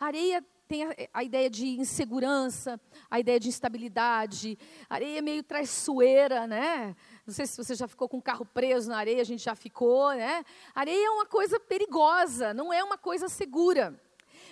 A 0.00 0.06
areia 0.06 0.44
tem 0.66 0.84
a, 0.84 0.94
a, 1.14 1.22
ideia 1.22 1.48
de 1.48 1.78
insegurança, 1.78 2.80
a 3.08 3.20
ideia 3.20 3.38
de 3.38 3.48
instabilidade. 3.48 4.58
A 4.90 4.94
areia 4.96 5.18
é 5.18 5.22
meio 5.22 5.42
traiçoeira, 5.42 6.46
né? 6.48 6.96
Não 7.24 7.32
sei 7.32 7.46
se 7.46 7.56
você 7.56 7.74
já 7.74 7.86
ficou 7.86 8.08
com 8.08 8.18
o 8.18 8.22
carro 8.22 8.44
preso 8.44 8.88
na 8.88 8.96
areia, 8.96 9.20
a 9.20 9.24
gente 9.24 9.44
já 9.44 9.54
ficou, 9.54 10.10
né? 10.14 10.44
A 10.74 10.80
areia 10.80 11.06
é 11.06 11.10
uma 11.10 11.26
coisa 11.26 11.60
perigosa, 11.60 12.52
não 12.52 12.72
é 12.72 12.82
uma 12.82 12.98
coisa 12.98 13.28
segura. 13.28 14.00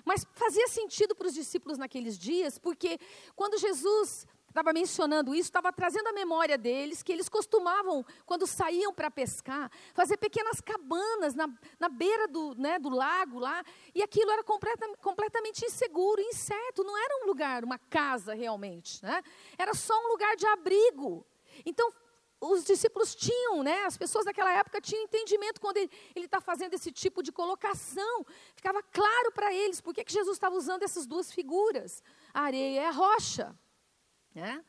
Mas 0.05 0.25
fazia 0.35 0.69
sentido 0.69 1.15
para 1.17 1.27
os 1.27 1.35
discípulos 1.35 1.79
naqueles 1.79 2.19
dias, 2.19 2.59
porque 2.59 2.99
quando 3.35 3.59
Jesus 3.59 4.27
estava 4.51 4.73
mencionando 4.73 5.35
isso, 5.35 5.49
estava 5.49 5.73
trazendo 5.73 6.09
a 6.09 6.13
memória 6.13 6.59
deles 6.59 7.03
que 7.03 7.13
eles 7.13 7.29
costumavam, 7.29 8.05
quando 8.27 8.47
saíam 8.47 8.93
para 8.93 9.11
pescar, 9.11 9.71
fazer 9.95 10.17
pequenas 10.17 10.61
cabanas 10.61 11.35
na, 11.35 11.49
na 11.79 11.89
beira 11.89 12.27
do, 12.29 12.55
né, 12.57 12.79
do 12.79 12.91
lago 12.91 13.39
lá, 13.39 13.65
e 13.95 14.03
aquilo 14.03 14.31
era 14.31 14.43
completa, 14.43 14.87
completamente 14.99 15.65
inseguro, 15.65 16.21
incerto, 16.21 16.85
não 16.85 16.97
era 16.99 17.25
um 17.25 17.27
lugar, 17.27 17.65
uma 17.65 17.79
casa 17.79 18.35
realmente, 18.35 19.03
né? 19.03 19.23
era 19.57 19.73
só 19.73 19.95
um 20.05 20.09
lugar 20.09 20.37
de 20.37 20.47
abrigo. 20.47 21.25
Então, 21.65 21.93
os 22.41 22.65
discípulos 22.65 23.15
tinham, 23.15 23.63
né, 23.63 23.85
as 23.85 23.97
pessoas 23.97 24.25
daquela 24.25 24.53
época 24.53 24.81
tinham 24.81 25.05
entendimento 25.05 25.61
quando 25.61 25.77
ele 25.77 25.91
está 26.17 26.41
fazendo 26.41 26.75
esse 26.75 26.91
tipo 26.91 27.23
de 27.23 27.31
colocação. 27.31 28.25
Ficava 28.57 28.83
claro 28.83 29.31
para 29.33 29.55
eles 29.55 29.81
por 29.81 29.93
que 29.93 30.03
Jesus 30.09 30.37
estava 30.37 30.57
usando 30.57 30.83
essas 30.83 31.07
duas 31.07 31.31
figuras, 31.31 32.03
a 32.33 32.43
areia 32.43 32.81
e 32.81 32.85
a 32.85 32.91
rocha. 32.91 33.55
Né? 34.35 34.65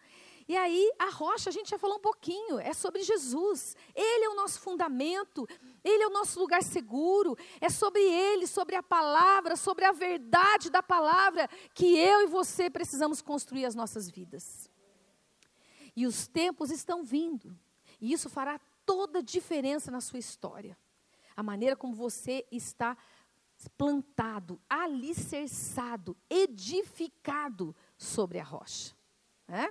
E 0.48 0.58
aí, 0.58 0.92
a 1.00 1.10
rocha, 1.10 1.50
a 1.50 1.54
gente 1.54 1.70
já 1.70 1.78
falou 1.78 1.98
um 1.98 2.02
pouquinho, 2.02 2.60
é 2.60 2.74
sobre 2.74 3.04
Jesus. 3.04 3.76
Ele 3.96 4.26
é 4.26 4.30
o 4.30 4.36
nosso 4.36 4.60
fundamento, 4.60 5.48
ele 5.84 6.04
é 6.04 6.08
o 6.08 6.12
nosso 6.12 6.40
lugar 6.40 6.62
seguro, 6.62 7.38
é 7.62 7.70
sobre 7.70 8.02
ele, 8.02 8.46
sobre 8.46 8.76
a 8.76 8.84
palavra, 8.84 9.56
sobre 9.56 9.86
a 9.86 9.92
verdade 9.92 10.70
da 10.70 10.84
palavra 10.84 11.48
que 11.74 11.98
eu 11.98 12.22
e 12.22 12.28
você 12.28 12.70
precisamos 12.70 13.22
construir 13.22 13.66
as 13.66 13.76
nossas 13.76 14.10
vidas. 14.10 14.70
E 15.96 16.06
os 16.06 16.28
tempos 16.28 16.70
estão 16.70 17.04
vindo, 17.04 17.58
e 18.00 18.12
isso 18.12 18.30
fará 18.30 18.60
toda 18.86 19.20
a 19.20 19.24
diferença 19.24 19.92
na 19.92 20.02
sua 20.02 20.20
história. 20.20 20.78
A 21.34 21.44
maneira 21.44 21.76
como 21.76 21.94
você 21.94 22.46
está 22.52 22.98
plantado, 23.78 24.60
alicerçado, 24.70 26.18
edificado 26.30 27.76
sobre 27.98 28.40
a 28.40 28.44
rocha. 28.44 29.00
É? 29.52 29.70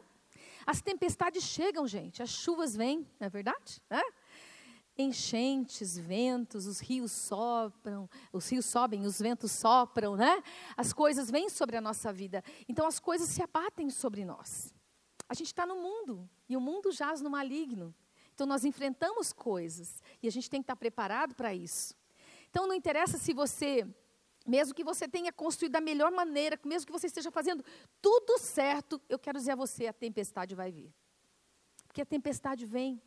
As 0.67 0.83
tempestades 0.83 1.43
chegam, 1.43 1.87
gente, 1.87 2.23
as 2.23 2.29
chuvas 2.29 2.77
vêm, 2.77 2.99
não 3.19 3.27
é 3.27 3.31
verdade? 3.31 3.83
É? 3.89 4.03
Enchentes, 4.99 5.97
ventos, 5.97 6.67
os 6.67 6.81
rios 6.81 7.11
sopram, 7.11 8.09
os 8.31 8.47
rios 8.51 8.67
sobem, 8.67 9.07
os 9.07 9.19
ventos 9.19 9.51
sopram, 9.53 10.17
né? 10.17 10.43
As 10.77 10.93
coisas 10.93 11.31
vêm 11.31 11.49
sobre 11.49 11.77
a 11.77 11.81
nossa 11.81 12.13
vida. 12.13 12.45
Então 12.69 12.87
as 12.87 13.01
coisas 13.01 13.29
se 13.29 13.43
abatem 13.43 13.89
sobre 13.89 14.25
nós. 14.25 14.75
A 15.27 15.33
gente 15.35 15.47
está 15.47 15.65
no 15.65 15.77
mundo 15.77 16.29
e 16.47 16.57
o 16.57 16.61
mundo 16.61 16.93
jaz 16.93 17.23
no 17.23 17.31
maligno. 17.31 17.95
Então 18.35 18.47
nós 18.47 18.65
enfrentamos 18.65 19.33
coisas 19.33 20.03
e 20.23 20.29
a 20.29 20.31
gente 20.31 20.51
tem 20.51 20.61
que 20.61 20.65
estar 20.65 20.77
preparado 20.77 21.35
para 21.35 21.55
isso. 21.55 21.95
Então 22.51 22.67
não 22.67 22.75
interessa 22.75 23.17
se 23.17 23.33
você, 23.33 23.87
mesmo 24.51 24.75
que 24.75 24.83
você 24.83 25.07
tenha 25.07 25.33
construído 25.33 25.73
da 25.73 25.81
melhor 25.81 26.11
maneira, 26.11 26.59
mesmo 26.65 26.87
que 26.87 26.93
você 26.93 27.07
esteja 27.07 27.31
fazendo 27.31 27.65
tudo 28.03 28.37
certo, 28.37 29.01
eu 29.09 29.19
quero 29.19 29.39
dizer 29.39 29.53
a 29.53 29.57
você, 29.57 29.87
a 29.87 29.93
tempestade 29.93 30.57
vai 30.57 30.73
vir. 30.73 30.93
Porque 31.87 32.03
a 32.03 32.07
tempestade 32.07 32.67
vem. 32.67 33.01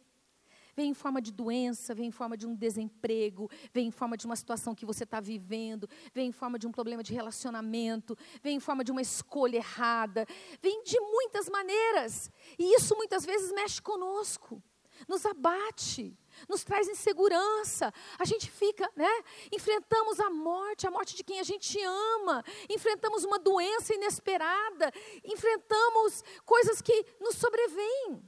Vem 0.75 0.89
em 0.89 0.93
forma 0.93 1.21
de 1.21 1.31
doença, 1.31 1.93
vem 1.93 2.07
em 2.07 2.11
forma 2.11 2.35
de 2.35 2.47
um 2.47 2.55
desemprego, 2.55 3.47
vem 3.71 3.87
em 3.87 3.91
forma 3.91 4.17
de 4.17 4.25
uma 4.25 4.35
situação 4.35 4.73
que 4.73 4.85
você 4.85 5.03
está 5.03 5.19
vivendo, 5.19 5.87
vem 6.13 6.29
em 6.29 6.31
forma 6.31 6.57
de 6.57 6.65
um 6.65 6.71
problema 6.71 7.03
de 7.03 7.13
relacionamento, 7.13 8.17
vem 8.41 8.55
em 8.55 8.59
forma 8.59 8.83
de 8.83 8.91
uma 8.91 9.01
escolha 9.01 9.57
errada, 9.57 10.25
vem 10.59 10.81
de 10.83 10.99
muitas 10.99 11.47
maneiras. 11.47 12.31
E 12.57 12.73
isso 12.73 12.95
muitas 12.95 13.23
vezes 13.23 13.51
mexe 13.51 13.79
conosco, 13.81 14.63
nos 15.07 15.25
abate 15.25 16.17
nos 16.47 16.63
traz 16.63 16.87
insegurança. 16.87 17.93
A 18.17 18.25
gente 18.25 18.49
fica, 18.49 18.89
né? 18.95 19.09
Enfrentamos 19.51 20.19
a 20.19 20.29
morte, 20.29 20.87
a 20.87 20.91
morte 20.91 21.15
de 21.15 21.23
quem 21.23 21.39
a 21.39 21.43
gente 21.43 21.79
ama, 21.81 22.43
enfrentamos 22.69 23.23
uma 23.23 23.39
doença 23.39 23.93
inesperada, 23.93 24.91
enfrentamos 25.23 26.23
coisas 26.45 26.81
que 26.81 27.05
nos 27.19 27.35
sobrevêm. 27.35 28.23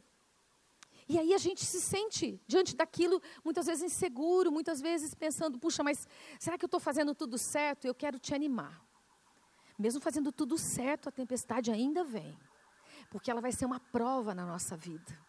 E 1.08 1.20
aí 1.20 1.34
a 1.36 1.38
gente 1.38 1.64
se 1.64 1.80
sente 1.80 2.42
diante 2.48 2.76
daquilo, 2.76 3.22
muitas 3.44 3.68
vezes 3.68 3.84
inseguro, 3.84 4.52
muitas 4.52 4.82
vezes 4.82 5.14
pensando, 5.14 5.60
puxa, 5.60 5.84
mas 5.84 6.08
será 6.40 6.58
que 6.58 6.66
eu 6.66 6.68
estou 6.68 6.80
fazendo 6.80 7.14
tudo 7.14 7.38
certo? 7.38 7.86
Eu 7.86 7.94
quero 7.94 8.18
te 8.18 8.34
animar. 8.34 8.84
Mesmo 9.78 10.02
fazendo 10.02 10.32
tudo 10.32 10.58
certo, 10.58 11.10
a 11.10 11.12
tempestade 11.12 11.70
ainda 11.70 12.04
vem. 12.04 12.36
Porque 13.12 13.30
ela 13.30 13.42
vai 13.42 13.52
ser 13.52 13.66
uma 13.66 13.80
prova 13.80 14.34
na 14.34 14.46
nossa 14.46 14.76
vida. 14.76 15.25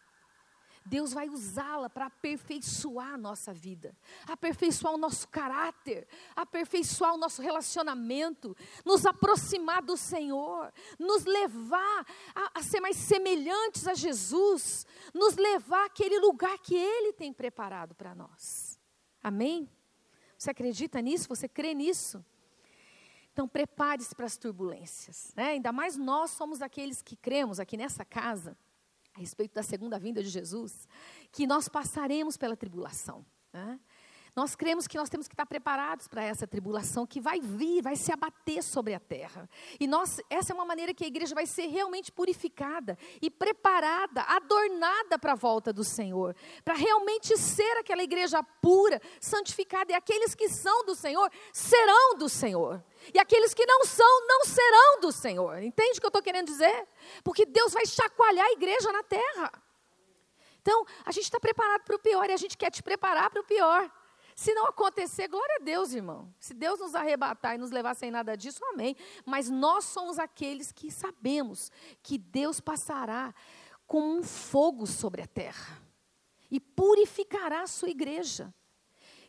Deus 0.86 1.12
vai 1.12 1.28
usá-la 1.28 1.90
para 1.90 2.06
aperfeiçoar 2.06 3.14
a 3.14 3.18
nossa 3.18 3.52
vida, 3.52 3.96
aperfeiçoar 4.26 4.94
o 4.94 4.98
nosso 4.98 5.28
caráter, 5.28 6.06
aperfeiçoar 6.34 7.14
o 7.14 7.18
nosso 7.18 7.42
relacionamento, 7.42 8.56
nos 8.84 9.04
aproximar 9.04 9.82
do 9.82 9.96
Senhor, 9.96 10.72
nos 10.98 11.24
levar 11.24 12.06
a, 12.34 12.60
a 12.60 12.62
ser 12.62 12.80
mais 12.80 12.96
semelhantes 12.96 13.86
a 13.86 13.94
Jesus, 13.94 14.86
nos 15.12 15.36
levar 15.36 15.86
àquele 15.86 16.18
lugar 16.20 16.58
que 16.58 16.74
Ele 16.74 17.12
tem 17.12 17.32
preparado 17.32 17.94
para 17.94 18.14
nós. 18.14 18.78
Amém? 19.22 19.68
Você 20.38 20.50
acredita 20.50 21.00
nisso? 21.00 21.28
Você 21.28 21.48
crê 21.48 21.74
nisso? 21.74 22.24
Então 23.32 23.48
prepare-se 23.48 24.14
para 24.14 24.26
as 24.26 24.36
turbulências. 24.36 25.32
Né? 25.34 25.48
Ainda 25.48 25.72
mais 25.72 25.96
nós 25.96 26.30
somos 26.30 26.62
aqueles 26.62 27.02
que 27.02 27.16
cremos 27.16 27.58
aqui 27.58 27.76
nessa 27.76 28.04
casa 28.04 28.56
a 29.16 29.20
respeito 29.20 29.54
da 29.54 29.62
segunda 29.62 29.98
vinda 29.98 30.22
de 30.22 30.28
Jesus, 30.28 30.86
que 31.32 31.46
nós 31.46 31.68
passaremos 31.68 32.36
pela 32.36 32.56
tribulação. 32.56 33.24
Né? 33.52 33.80
Nós 34.36 34.54
cremos 34.54 34.86
que 34.86 34.98
nós 34.98 35.08
temos 35.08 35.26
que 35.26 35.32
estar 35.32 35.46
preparados 35.46 36.06
para 36.06 36.22
essa 36.22 36.46
tribulação 36.46 37.06
que 37.06 37.18
vai 37.18 37.40
vir, 37.40 37.80
vai 37.80 37.96
se 37.96 38.12
abater 38.12 38.62
sobre 38.62 38.92
a 38.92 39.00
terra. 39.00 39.48
E 39.80 39.86
nós, 39.86 40.20
essa 40.28 40.52
é 40.52 40.54
uma 40.54 40.66
maneira 40.66 40.92
que 40.92 41.04
a 41.04 41.06
igreja 41.06 41.34
vai 41.34 41.46
ser 41.46 41.68
realmente 41.68 42.12
purificada 42.12 42.98
e 43.22 43.30
preparada, 43.30 44.20
adornada 44.24 45.18
para 45.18 45.32
a 45.32 45.34
volta 45.34 45.72
do 45.72 45.82
Senhor, 45.82 46.36
para 46.62 46.74
realmente 46.74 47.34
ser 47.38 47.78
aquela 47.78 48.02
igreja 48.02 48.42
pura, 48.60 49.00
santificada. 49.18 49.92
E 49.92 49.94
aqueles 49.94 50.34
que 50.34 50.50
são 50.50 50.84
do 50.84 50.94
Senhor 50.94 51.32
serão 51.50 52.18
do 52.18 52.28
Senhor. 52.28 52.84
E 53.14 53.18
aqueles 53.18 53.54
que 53.54 53.64
não 53.64 53.86
são, 53.86 54.26
não 54.26 54.44
serão 54.44 55.00
do 55.00 55.12
Senhor. 55.12 55.62
Entende 55.62 55.96
o 55.96 56.00
que 56.00 56.06
eu 56.06 56.08
estou 56.08 56.22
querendo 56.22 56.48
dizer? 56.48 56.86
Porque 57.24 57.46
Deus 57.46 57.72
vai 57.72 57.86
chacoalhar 57.86 58.44
a 58.44 58.52
igreja 58.52 58.92
na 58.92 59.02
terra. 59.02 59.50
Então, 60.60 60.84
a 61.06 61.10
gente 61.10 61.24
está 61.24 61.40
preparado 61.40 61.84
para 61.84 61.96
o 61.96 61.98
pior 61.98 62.28
e 62.28 62.34
a 62.34 62.36
gente 62.36 62.54
quer 62.54 62.70
te 62.70 62.82
preparar 62.82 63.30
para 63.30 63.40
o 63.40 63.44
pior. 63.44 63.90
Se 64.36 64.52
não 64.52 64.66
acontecer, 64.66 65.28
glória 65.28 65.56
a 65.58 65.64
Deus, 65.64 65.94
irmão. 65.94 66.30
Se 66.38 66.52
Deus 66.52 66.78
nos 66.78 66.94
arrebatar 66.94 67.54
e 67.54 67.58
nos 67.58 67.70
levar 67.70 67.94
sem 67.94 68.10
nada 68.10 68.36
disso, 68.36 68.62
amém. 68.66 68.94
Mas 69.24 69.48
nós 69.48 69.86
somos 69.86 70.18
aqueles 70.18 70.70
que 70.70 70.90
sabemos 70.90 71.72
que 72.02 72.18
Deus 72.18 72.60
passará 72.60 73.34
com 73.86 74.18
um 74.18 74.22
fogo 74.22 74.86
sobre 74.86 75.22
a 75.22 75.26
terra 75.26 75.82
e 76.50 76.60
purificará 76.60 77.62
a 77.62 77.66
sua 77.66 77.88
igreja. 77.88 78.54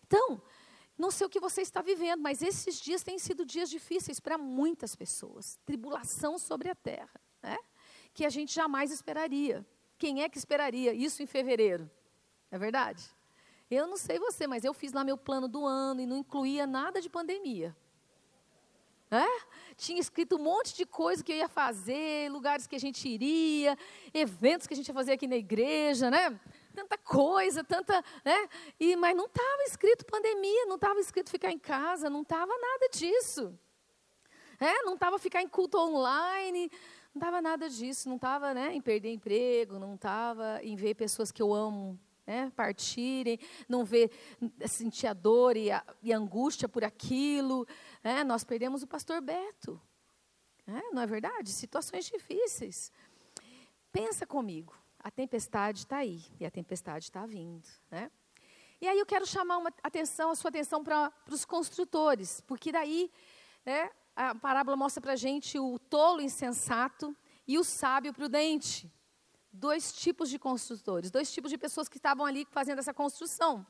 Então, 0.05 0.41
não 0.97 1.09
sei 1.09 1.25
o 1.25 1.29
que 1.29 1.39
você 1.39 1.61
está 1.61 1.81
vivendo, 1.81 2.21
mas 2.21 2.41
esses 2.41 2.77
dias 2.77 3.01
têm 3.01 3.17
sido 3.17 3.45
dias 3.45 3.69
difíceis 3.69 4.19
para 4.19 4.37
muitas 4.37 4.93
pessoas. 4.93 5.57
Tribulação 5.65 6.37
sobre 6.37 6.69
a 6.69 6.75
terra, 6.75 7.21
né? 7.41 7.57
que 8.13 8.25
a 8.25 8.29
gente 8.29 8.53
jamais 8.53 8.91
esperaria. 8.91 9.65
Quem 9.97 10.21
é 10.21 10.27
que 10.27 10.37
esperaria 10.37 10.93
isso 10.93 11.23
em 11.23 11.25
fevereiro? 11.25 11.89
É 12.51 12.57
verdade? 12.57 13.15
Eu 13.69 13.85
não 13.85 13.97
sei 13.97 14.17
você, 14.17 14.47
mas 14.47 14.63
eu 14.63 14.73
fiz 14.73 14.93
lá 14.93 15.03
meu 15.03 15.17
plano 15.17 15.47
do 15.47 15.65
ano 15.65 15.99
e 16.01 16.05
não 16.05 16.17
incluía 16.17 16.65
nada 16.65 17.01
de 17.01 17.09
pandemia. 17.09 17.75
É? 19.09 19.25
Tinha 19.75 19.99
escrito 19.99 20.35
um 20.35 20.43
monte 20.43 20.75
de 20.75 20.85
coisa 20.85 21.23
que 21.23 21.31
eu 21.31 21.37
ia 21.37 21.47
fazer, 21.47 22.29
lugares 22.29 22.67
que 22.67 22.75
a 22.75 22.79
gente 22.79 23.07
iria, 23.07 23.77
eventos 24.13 24.67
que 24.67 24.73
a 24.73 24.77
gente 24.77 24.87
ia 24.87 24.93
fazer 24.93 25.13
aqui 25.13 25.27
na 25.27 25.37
igreja, 25.37 26.09
né? 26.11 26.37
Tanta 26.73 26.97
coisa, 26.97 27.63
tanta, 27.63 28.03
né? 28.23 28.49
E, 28.79 28.95
mas 28.95 29.15
não 29.15 29.25
estava 29.25 29.63
escrito 29.63 30.05
pandemia, 30.05 30.65
não 30.65 30.75
estava 30.75 30.99
escrito 30.99 31.29
ficar 31.29 31.51
em 31.51 31.59
casa, 31.59 32.09
não 32.09 32.21
estava 32.21 32.51
nada 32.57 32.89
disso. 32.91 33.57
É? 34.59 34.83
Não 34.83 34.95
estava 34.95 35.19
ficar 35.19 35.41
em 35.41 35.47
culto 35.47 35.77
online, 35.77 36.69
não 37.13 37.19
estava 37.19 37.41
nada 37.41 37.69
disso, 37.69 38.09
não 38.09 38.17
estava 38.17 38.53
né, 38.53 38.73
em 38.73 38.81
perder 38.81 39.13
emprego, 39.13 39.79
não 39.79 39.95
estava 39.95 40.59
em 40.63 40.75
ver 40.75 40.95
pessoas 40.95 41.31
que 41.31 41.41
eu 41.41 41.53
amo 41.53 41.99
né, 42.27 42.51
partirem, 42.53 43.39
não 43.69 43.85
ver, 43.85 44.11
sentir 44.67 45.07
a 45.07 45.13
dor 45.13 45.55
e 45.55 45.71
a, 45.71 45.81
e 46.03 46.11
angústia 46.11 46.67
por 46.67 46.83
aquilo. 46.83 47.65
Né? 48.03 48.25
Nós 48.25 48.43
perdemos 48.43 48.83
o 48.83 48.87
pastor 48.87 49.21
Beto. 49.21 49.81
Né? 50.65 50.83
Não 50.91 51.01
é 51.01 51.07
verdade? 51.07 51.49
Situações 51.51 52.05
difíceis. 52.05 52.91
Pensa 53.93 54.27
comigo, 54.27 54.75
a 54.99 55.09
tempestade 55.09 55.79
está 55.79 55.97
aí 55.97 56.21
e 56.37 56.45
a 56.45 56.51
tempestade 56.51 57.05
está 57.05 57.25
vindo. 57.25 57.65
Né? 57.89 58.11
E 58.81 58.87
aí 58.87 58.99
eu 58.99 59.05
quero 59.05 59.25
chamar 59.25 59.57
uma 59.57 59.73
atenção, 59.81 60.29
a 60.29 60.35
sua 60.35 60.49
atenção 60.49 60.83
para 60.83 61.11
os 61.31 61.45
construtores, 61.45 62.41
porque 62.41 62.71
daí 62.71 63.09
né, 63.65 63.89
a 64.13 64.35
parábola 64.35 64.75
mostra 64.75 65.01
para 65.01 65.13
a 65.13 65.15
gente 65.15 65.57
o 65.57 65.79
tolo 65.79 66.21
insensato 66.21 67.15
e 67.47 67.57
o 67.57 67.63
sábio 67.63 68.13
prudente 68.13 68.91
dois 69.51 69.93
tipos 69.93 70.29
de 70.29 70.37
construtores, 70.37 71.11
dois 71.11 71.31
tipos 71.31 71.49
de 71.49 71.57
pessoas 71.57 71.87
que 71.87 71.97
estavam 71.97 72.25
ali 72.25 72.45
fazendo 72.51 72.79
essa 72.79 72.93
construção. 72.93 73.65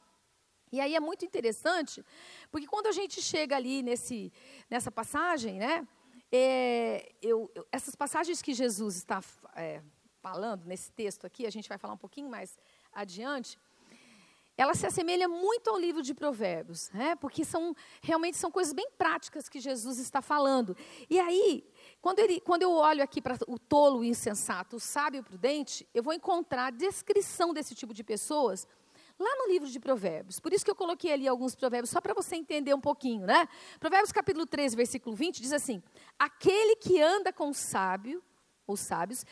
E 0.71 0.81
aí 0.81 0.95
é 0.95 0.99
muito 0.99 1.23
interessante, 1.23 2.03
porque 2.51 2.67
quando 2.67 2.87
a 2.87 2.91
gente 2.91 3.21
chega 3.21 3.55
ali 3.55 3.81
nesse, 3.81 4.33
nessa 4.69 4.91
passagem, 4.91 5.59
né, 5.59 5.87
é, 6.31 7.13
eu, 7.21 7.49
eu, 7.55 7.65
essas 7.71 7.95
passagens 7.95 8.41
que 8.41 8.53
Jesus 8.53 8.97
está 8.97 9.23
é, 9.55 9.81
falando 10.21 10.65
nesse 10.65 10.91
texto 10.91 11.25
aqui, 11.25 11.45
a 11.45 11.49
gente 11.49 11.69
vai 11.69 11.77
falar 11.77 11.93
um 11.93 11.97
pouquinho 11.97 12.29
mais 12.29 12.57
adiante, 12.91 13.57
ela 14.57 14.73
se 14.73 14.87
assemelha 14.87 15.27
muito 15.27 15.69
ao 15.69 15.77
livro 15.77 16.01
de 16.01 16.15
Provérbios, 16.15 16.89
né? 16.89 17.15
porque 17.15 17.45
são 17.45 17.75
realmente 18.01 18.37
são 18.37 18.49
coisas 18.49 18.73
bem 18.73 18.89
práticas 18.97 19.47
que 19.47 19.59
Jesus 19.59 19.99
está 19.99 20.21
falando. 20.21 20.75
E 21.07 21.19
aí, 21.19 21.63
quando, 22.01 22.19
ele, 22.19 22.41
quando 22.41 22.63
eu 22.63 22.71
olho 22.71 23.03
aqui 23.03 23.21
para 23.21 23.37
o 23.47 23.59
tolo, 23.59 23.99
o 23.99 24.03
insensato, 24.03 24.77
o 24.77 24.79
sábio 24.79 25.19
e 25.19 25.23
prudente, 25.23 25.87
eu 25.93 26.01
vou 26.01 26.11
encontrar 26.11 26.67
a 26.67 26.71
descrição 26.71 27.53
desse 27.53 27.75
tipo 27.75 27.93
de 27.93 28.03
pessoas 28.03 28.67
lá 29.19 29.35
no 29.37 29.51
livro 29.51 29.67
de 29.67 29.79
Provérbios. 29.79 30.39
Por 30.39 30.51
isso 30.51 30.65
que 30.65 30.71
eu 30.71 30.75
coloquei 30.75 31.11
ali 31.11 31.27
alguns 31.27 31.55
provérbios, 31.55 31.89
só 31.89 32.01
para 32.01 32.13
você 32.13 32.35
entender 32.35 32.73
um 32.73 32.81
pouquinho, 32.81 33.25
né? 33.25 33.47
Provérbios 33.79 34.11
capítulo 34.11 34.45
13, 34.45 34.75
versículo 34.75 35.15
20, 35.15 35.41
diz 35.41 35.53
assim: 35.53 35.83
Aquele 36.17 36.75
que 36.77 37.01
anda 37.01 37.31
com 37.31 37.49
o 37.49 37.53
sábio, 37.53 38.23
os 38.67 38.79
sábios, 38.79 39.25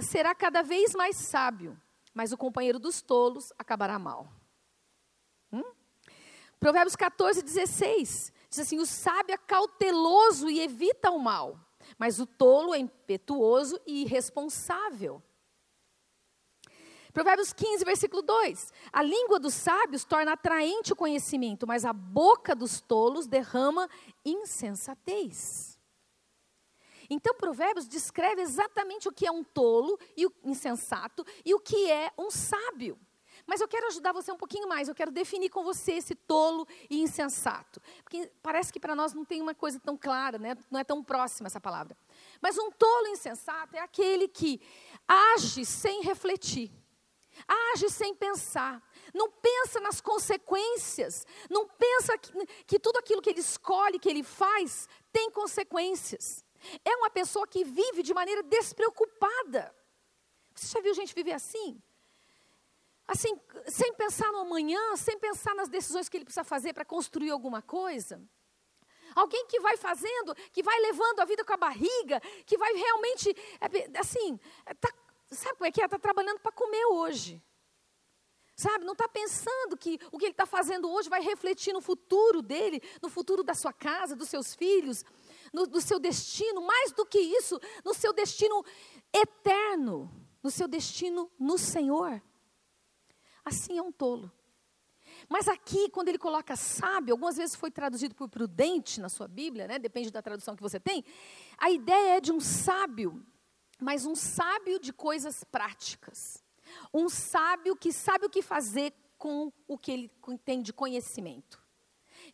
será 0.00 0.34
cada 0.34 0.62
vez 0.62 0.94
mais 0.94 1.16
sábio, 1.16 1.78
mas 2.12 2.32
o 2.32 2.36
companheiro 2.36 2.78
dos 2.78 3.02
tolos 3.02 3.52
acabará 3.58 3.98
mal. 3.98 4.43
Provérbios 6.64 6.96
14, 6.96 7.42
16 7.42 8.32
diz 8.48 8.58
assim: 8.58 8.78
O 8.78 8.86
sábio 8.86 9.34
é 9.34 9.36
cauteloso 9.36 10.48
e 10.48 10.60
evita 10.60 11.10
o 11.10 11.18
mal, 11.18 11.60
mas 11.98 12.18
o 12.18 12.24
tolo 12.24 12.72
é 12.72 12.78
impetuoso 12.78 13.78
e 13.86 14.00
irresponsável. 14.00 15.22
Provérbios 17.12 17.52
15, 17.52 17.84
versículo 17.84 18.22
2: 18.22 18.72
A 18.90 19.02
língua 19.02 19.38
dos 19.38 19.52
sábios 19.52 20.06
torna 20.06 20.32
atraente 20.32 20.90
o 20.90 20.96
conhecimento, 20.96 21.66
mas 21.66 21.84
a 21.84 21.92
boca 21.92 22.54
dos 22.56 22.80
tolos 22.80 23.26
derrama 23.26 23.86
insensatez. 24.24 25.78
Então, 27.10 27.34
Provérbios 27.34 27.86
descreve 27.86 28.40
exatamente 28.40 29.06
o 29.06 29.12
que 29.12 29.26
é 29.26 29.30
um 29.30 29.44
tolo 29.44 29.98
e 30.16 30.24
o 30.24 30.32
insensato 30.42 31.26
e 31.44 31.52
o 31.52 31.60
que 31.60 31.90
é 31.90 32.10
um 32.16 32.30
sábio. 32.30 32.98
Mas 33.46 33.60
eu 33.60 33.68
quero 33.68 33.86
ajudar 33.88 34.12
você 34.12 34.32
um 34.32 34.36
pouquinho 34.36 34.68
mais, 34.68 34.88
eu 34.88 34.94
quero 34.94 35.10
definir 35.10 35.50
com 35.50 35.62
você 35.62 35.92
esse 35.92 36.14
tolo 36.14 36.66
e 36.88 37.00
insensato. 37.00 37.80
Porque 38.02 38.30
parece 38.42 38.72
que 38.72 38.80
para 38.80 38.94
nós 38.94 39.12
não 39.12 39.24
tem 39.24 39.42
uma 39.42 39.54
coisa 39.54 39.78
tão 39.78 39.96
clara, 39.96 40.38
né? 40.38 40.56
não 40.70 40.80
é 40.80 40.84
tão 40.84 41.02
próxima 41.04 41.46
essa 41.46 41.60
palavra. 41.60 41.96
Mas 42.40 42.56
um 42.58 42.70
tolo 42.70 43.08
insensato 43.08 43.76
é 43.76 43.80
aquele 43.80 44.28
que 44.28 44.60
age 45.06 45.64
sem 45.66 46.02
refletir, 46.02 46.72
age 47.46 47.90
sem 47.90 48.14
pensar, 48.14 48.82
não 49.12 49.30
pensa 49.30 49.78
nas 49.80 50.00
consequências, 50.00 51.26
não 51.50 51.68
pensa 51.68 52.16
que, 52.16 52.46
que 52.66 52.78
tudo 52.78 52.98
aquilo 52.98 53.20
que 53.20 53.30
ele 53.30 53.40
escolhe, 53.40 53.98
que 53.98 54.08
ele 54.08 54.22
faz, 54.22 54.88
tem 55.12 55.30
consequências. 55.30 56.42
É 56.82 56.96
uma 56.96 57.10
pessoa 57.10 57.46
que 57.46 57.62
vive 57.62 58.02
de 58.02 58.14
maneira 58.14 58.42
despreocupada. 58.42 59.74
Você 60.54 60.68
já 60.68 60.80
viu 60.80 60.94
gente 60.94 61.14
viver 61.14 61.32
assim? 61.32 61.82
Assim, 63.06 63.38
sem 63.66 63.92
pensar 63.94 64.32
no 64.32 64.38
amanhã, 64.38 64.96
sem 64.96 65.18
pensar 65.18 65.54
nas 65.54 65.68
decisões 65.68 66.08
que 66.08 66.16
ele 66.16 66.24
precisa 66.24 66.44
fazer 66.44 66.72
para 66.72 66.84
construir 66.84 67.30
alguma 67.30 67.60
coisa? 67.60 68.22
Alguém 69.14 69.46
que 69.46 69.60
vai 69.60 69.76
fazendo, 69.76 70.34
que 70.52 70.62
vai 70.62 70.78
levando 70.80 71.20
a 71.20 71.24
vida 71.24 71.44
com 71.44 71.52
a 71.52 71.56
barriga, 71.56 72.20
que 72.44 72.56
vai 72.56 72.72
realmente, 72.72 73.30
é, 73.60 73.98
assim, 73.98 74.40
é, 74.66 74.74
tá, 74.74 74.92
sabe 75.30 75.56
como 75.56 75.66
é 75.66 75.70
que 75.70 75.80
é? 75.80 75.84
Está 75.84 75.98
trabalhando 75.98 76.40
para 76.40 76.50
comer 76.50 76.84
hoje. 76.86 77.42
Sabe, 78.56 78.84
não 78.84 78.92
está 78.92 79.08
pensando 79.08 79.76
que 79.76 79.98
o 80.12 80.18
que 80.18 80.26
ele 80.26 80.32
está 80.32 80.46
fazendo 80.46 80.90
hoje 80.90 81.08
vai 81.08 81.20
refletir 81.20 81.72
no 81.72 81.80
futuro 81.80 82.40
dele, 82.40 82.80
no 83.02 83.08
futuro 83.08 83.42
da 83.42 83.54
sua 83.54 83.72
casa, 83.72 84.14
dos 84.14 84.28
seus 84.28 84.54
filhos, 84.54 85.04
no, 85.52 85.66
no 85.66 85.80
seu 85.80 85.98
destino, 85.98 86.62
mais 86.62 86.92
do 86.92 87.04
que 87.04 87.18
isso, 87.18 87.60
no 87.84 87.92
seu 87.92 88.12
destino 88.12 88.64
eterno, 89.12 90.10
no 90.42 90.50
seu 90.50 90.68
destino 90.68 91.30
no 91.38 91.58
Senhor. 91.58 92.22
Assim 93.44 93.78
é 93.78 93.82
um 93.82 93.92
tolo. 93.92 94.30
Mas 95.28 95.48
aqui, 95.48 95.88
quando 95.90 96.08
ele 96.08 96.18
coloca 96.18 96.56
sábio, 96.56 97.12
algumas 97.12 97.36
vezes 97.36 97.54
foi 97.54 97.70
traduzido 97.70 98.14
por 98.14 98.28
prudente 98.28 99.00
na 99.00 99.08
sua 99.08 99.28
Bíblia, 99.28 99.66
né? 99.66 99.78
depende 99.78 100.10
da 100.10 100.22
tradução 100.22 100.56
que 100.56 100.62
você 100.62 100.80
tem. 100.80 101.04
A 101.58 101.70
ideia 101.70 102.16
é 102.16 102.20
de 102.20 102.32
um 102.32 102.40
sábio, 102.40 103.24
mas 103.80 104.06
um 104.06 104.14
sábio 104.14 104.78
de 104.78 104.92
coisas 104.92 105.44
práticas. 105.44 106.42
Um 106.92 107.08
sábio 107.08 107.76
que 107.76 107.92
sabe 107.92 108.26
o 108.26 108.30
que 108.30 108.42
fazer 108.42 108.92
com 109.16 109.52
o 109.68 109.78
que 109.78 109.92
ele 109.92 110.10
tem 110.44 110.60
de 110.60 110.72
conhecimento 110.72 111.63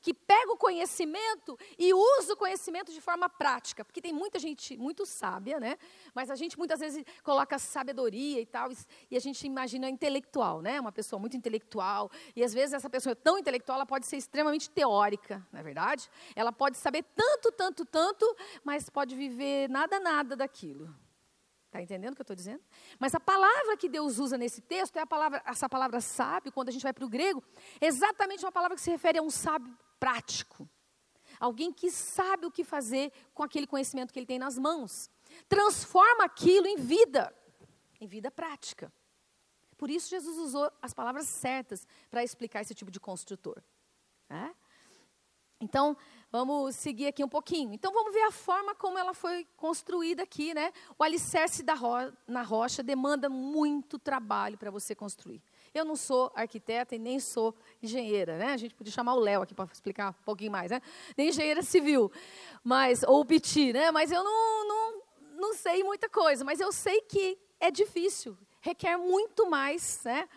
que 0.00 0.12
pega 0.14 0.52
o 0.52 0.56
conhecimento 0.56 1.58
e 1.78 1.92
usa 1.92 2.34
o 2.34 2.36
conhecimento 2.36 2.92
de 2.92 3.00
forma 3.00 3.28
prática, 3.28 3.84
porque 3.84 4.00
tem 4.00 4.12
muita 4.12 4.38
gente 4.38 4.76
muito 4.76 5.04
sábia, 5.06 5.58
né? 5.58 5.76
Mas 6.14 6.30
a 6.30 6.34
gente 6.34 6.58
muitas 6.58 6.80
vezes 6.80 7.04
coloca 7.22 7.58
sabedoria 7.58 8.40
e 8.40 8.46
tal, 8.46 8.70
e 9.10 9.16
a 9.16 9.20
gente 9.20 9.46
imagina 9.46 9.88
intelectual, 9.88 10.60
né? 10.60 10.80
Uma 10.80 10.92
pessoa 10.92 11.18
muito 11.18 11.36
intelectual, 11.36 12.10
e 12.34 12.42
às 12.44 12.52
vezes 12.52 12.72
essa 12.72 12.90
pessoa 12.90 13.12
é 13.12 13.14
tão 13.16 13.38
intelectual, 13.38 13.76
ela 13.76 13.86
pode 13.86 14.06
ser 14.06 14.16
extremamente 14.16 14.70
teórica, 14.70 15.46
não 15.52 15.60
é 15.60 15.62
verdade? 15.62 16.10
Ela 16.34 16.52
pode 16.52 16.76
saber 16.76 17.04
tanto, 17.14 17.52
tanto, 17.52 17.84
tanto, 17.84 18.36
mas 18.64 18.88
pode 18.88 19.14
viver 19.14 19.68
nada, 19.68 19.98
nada 20.00 20.36
daquilo. 20.36 20.94
Está 21.70 21.80
entendendo 21.80 22.14
o 22.14 22.16
que 22.16 22.20
eu 22.20 22.24
estou 22.24 22.34
dizendo? 22.34 22.60
Mas 22.98 23.14
a 23.14 23.20
palavra 23.20 23.76
que 23.76 23.88
Deus 23.88 24.18
usa 24.18 24.36
nesse 24.36 24.60
texto 24.60 24.96
é 24.96 25.02
a 25.02 25.06
palavra, 25.06 25.40
essa 25.46 25.68
palavra 25.68 26.00
sábio, 26.00 26.50
quando 26.50 26.68
a 26.68 26.72
gente 26.72 26.82
vai 26.82 26.92
para 26.92 27.04
o 27.04 27.08
grego, 27.08 27.40
exatamente 27.80 28.44
uma 28.44 28.50
palavra 28.50 28.76
que 28.76 28.82
se 28.82 28.90
refere 28.90 29.20
a 29.20 29.22
um 29.22 29.30
sábio 29.30 29.72
prático. 30.00 30.68
Alguém 31.38 31.72
que 31.72 31.88
sabe 31.88 32.44
o 32.44 32.50
que 32.50 32.64
fazer 32.64 33.12
com 33.32 33.44
aquele 33.44 33.68
conhecimento 33.68 34.12
que 34.12 34.18
ele 34.18 34.26
tem 34.26 34.36
nas 34.36 34.58
mãos. 34.58 35.08
Transforma 35.48 36.24
aquilo 36.24 36.66
em 36.66 36.76
vida, 36.76 37.32
em 38.00 38.06
vida 38.08 38.32
prática. 38.32 38.92
Por 39.78 39.88
isso 39.88 40.10
Jesus 40.10 40.38
usou 40.38 40.72
as 40.82 40.92
palavras 40.92 41.28
certas 41.28 41.86
para 42.10 42.24
explicar 42.24 42.62
esse 42.62 42.74
tipo 42.74 42.90
de 42.90 42.98
construtor. 42.98 43.62
É? 44.28 44.50
Então, 45.60 45.96
vamos 46.30 46.76
seguir 46.76 47.08
aqui 47.08 47.24
um 47.24 47.28
pouquinho. 47.28 47.72
Então, 47.72 47.92
vamos 47.92 48.12
ver 48.12 48.22
a 48.22 48.30
forma 48.30 48.74
como 48.74 48.98
ela 48.98 49.12
foi 49.12 49.46
construída 49.56 50.22
aqui, 50.22 50.54
né? 50.54 50.72
O 50.98 51.02
alicerce 51.02 51.64
ro 51.76 52.12
na 52.26 52.42
rocha 52.42 52.82
demanda 52.82 53.28
muito 53.28 53.98
trabalho 53.98 54.56
para 54.56 54.70
você 54.70 54.94
construir. 54.94 55.42
Eu 55.72 55.84
não 55.84 55.96
sou 55.96 56.32
arquiteta 56.34 56.94
e 56.94 56.98
nem 56.98 57.20
sou 57.20 57.54
engenheira, 57.82 58.36
né? 58.36 58.52
A 58.52 58.56
gente 58.56 58.74
podia 58.74 58.92
chamar 58.92 59.14
o 59.14 59.20
Léo 59.20 59.42
aqui 59.42 59.54
para 59.54 59.68
explicar 59.72 60.10
um 60.10 60.24
pouquinho 60.24 60.50
mais, 60.50 60.70
né? 60.70 60.80
Nem 61.16 61.28
engenheira 61.28 61.62
civil, 61.62 62.10
mas 62.64 63.02
ou 63.02 63.24
Piti, 63.24 63.72
né? 63.72 63.90
Mas 63.90 64.10
eu 64.10 64.24
não, 64.24 64.68
não, 64.68 65.02
não 65.36 65.54
sei 65.54 65.84
muita 65.84 66.08
coisa, 66.08 66.44
mas 66.44 66.60
eu 66.60 66.72
sei 66.72 67.00
que 67.02 67.38
é 67.60 67.70
difícil, 67.70 68.36
requer 68.60 68.96
muito 68.96 69.48
mais, 69.48 70.00
né? 70.04 70.28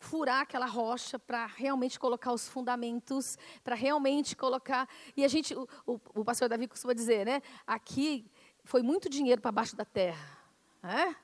Furar 0.00 0.40
aquela 0.40 0.66
rocha 0.66 1.18
para 1.18 1.46
realmente 1.46 2.00
colocar 2.00 2.32
os 2.32 2.48
fundamentos, 2.48 3.38
para 3.62 3.76
realmente 3.76 4.34
colocar. 4.34 4.88
E 5.14 5.24
a 5.24 5.28
gente, 5.28 5.54
o, 5.54 5.68
o, 5.86 6.24
pastor 6.24 6.48
Davi 6.48 6.66
costuma 6.66 6.94
dizer, 6.94 7.26
né? 7.26 7.42
Aqui 7.66 8.28
foi 8.64 8.82
muito 8.82 9.08
dinheiro 9.08 9.40
para 9.40 9.52
baixo 9.52 9.76
da 9.76 9.84
terra. 9.84 10.38
Né? 10.82 11.14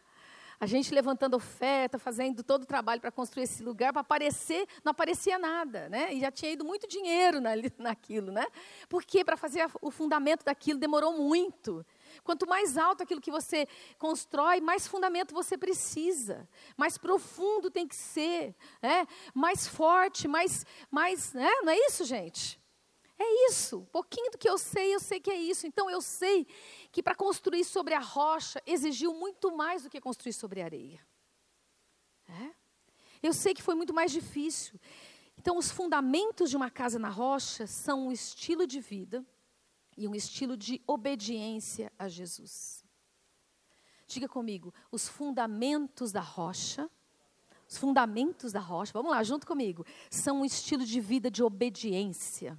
A 0.60 0.66
gente 0.66 0.94
levantando 0.94 1.36
oferta, 1.36 1.98
fazendo 1.98 2.42
todo 2.42 2.62
o 2.62 2.66
trabalho 2.66 3.00
para 3.00 3.10
construir 3.10 3.44
esse 3.44 3.62
lugar, 3.62 3.92
para 3.92 4.00
aparecer, 4.00 4.66
não 4.84 4.90
aparecia 4.90 5.38
nada, 5.38 5.88
né? 5.88 6.12
E 6.14 6.20
já 6.20 6.30
tinha 6.30 6.52
ido 6.52 6.64
muito 6.64 6.86
dinheiro 6.86 7.40
na, 7.40 7.50
naquilo, 7.78 8.30
né? 8.30 8.46
Porque 8.88 9.24
para 9.24 9.36
fazer 9.36 9.66
o 9.80 9.90
fundamento 9.90 10.44
daquilo 10.44 10.78
demorou 10.78 11.12
muito. 11.16 11.84
Quanto 12.22 12.46
mais 12.46 12.76
alto 12.76 13.02
aquilo 13.02 13.20
que 13.20 13.30
você 13.30 13.66
constrói, 13.98 14.60
mais 14.60 14.86
fundamento 14.86 15.34
você 15.34 15.56
precisa, 15.56 16.48
mais 16.76 16.98
profundo 16.98 17.70
tem 17.70 17.86
que 17.86 17.96
ser, 17.96 18.54
né? 18.82 19.06
mais 19.34 19.66
forte, 19.66 20.28
mais, 20.28 20.64
mais, 20.90 21.32
né? 21.32 21.50
não 21.62 21.72
é 21.72 21.78
isso, 21.86 22.04
gente? 22.04 22.60
É 23.18 23.48
isso, 23.50 23.88
pouquinho 23.90 24.30
do 24.30 24.36
que 24.36 24.48
eu 24.48 24.58
sei, 24.58 24.94
eu 24.94 25.00
sei 25.00 25.18
que 25.18 25.30
é 25.30 25.36
isso. 25.36 25.66
Então 25.66 25.88
eu 25.88 26.02
sei 26.02 26.46
que 26.92 27.02
para 27.02 27.14
construir 27.14 27.64
sobre 27.64 27.94
a 27.94 28.00
rocha 28.00 28.62
exigiu 28.66 29.14
muito 29.14 29.56
mais 29.56 29.82
do 29.82 29.90
que 29.90 30.00
construir 30.00 30.34
sobre 30.34 30.60
a 30.60 30.66
areia. 30.66 31.00
É? 32.28 32.50
Eu 33.22 33.32
sei 33.32 33.54
que 33.54 33.62
foi 33.62 33.74
muito 33.74 33.94
mais 33.94 34.12
difícil. 34.12 34.78
Então, 35.38 35.58
os 35.58 35.70
fundamentos 35.70 36.50
de 36.50 36.56
uma 36.56 36.70
casa 36.70 36.98
na 36.98 37.08
rocha 37.08 37.66
são 37.66 38.08
um 38.08 38.12
estilo 38.12 38.66
de 38.66 38.80
vida 38.80 39.24
e 39.96 40.06
um 40.06 40.14
estilo 40.14 40.56
de 40.56 40.82
obediência 40.86 41.92
a 41.98 42.08
Jesus. 42.08 42.84
Diga 44.06 44.28
comigo, 44.28 44.72
os 44.90 45.08
fundamentos 45.08 46.12
da 46.12 46.20
rocha, 46.20 46.88
os 47.68 47.76
fundamentos 47.76 48.52
da 48.52 48.60
rocha, 48.60 48.92
vamos 48.92 49.10
lá, 49.10 49.22
junto 49.22 49.46
comigo, 49.46 49.84
são 50.10 50.42
um 50.42 50.44
estilo 50.44 50.84
de 50.84 51.00
vida 51.00 51.30
de 51.30 51.42
obediência 51.42 52.58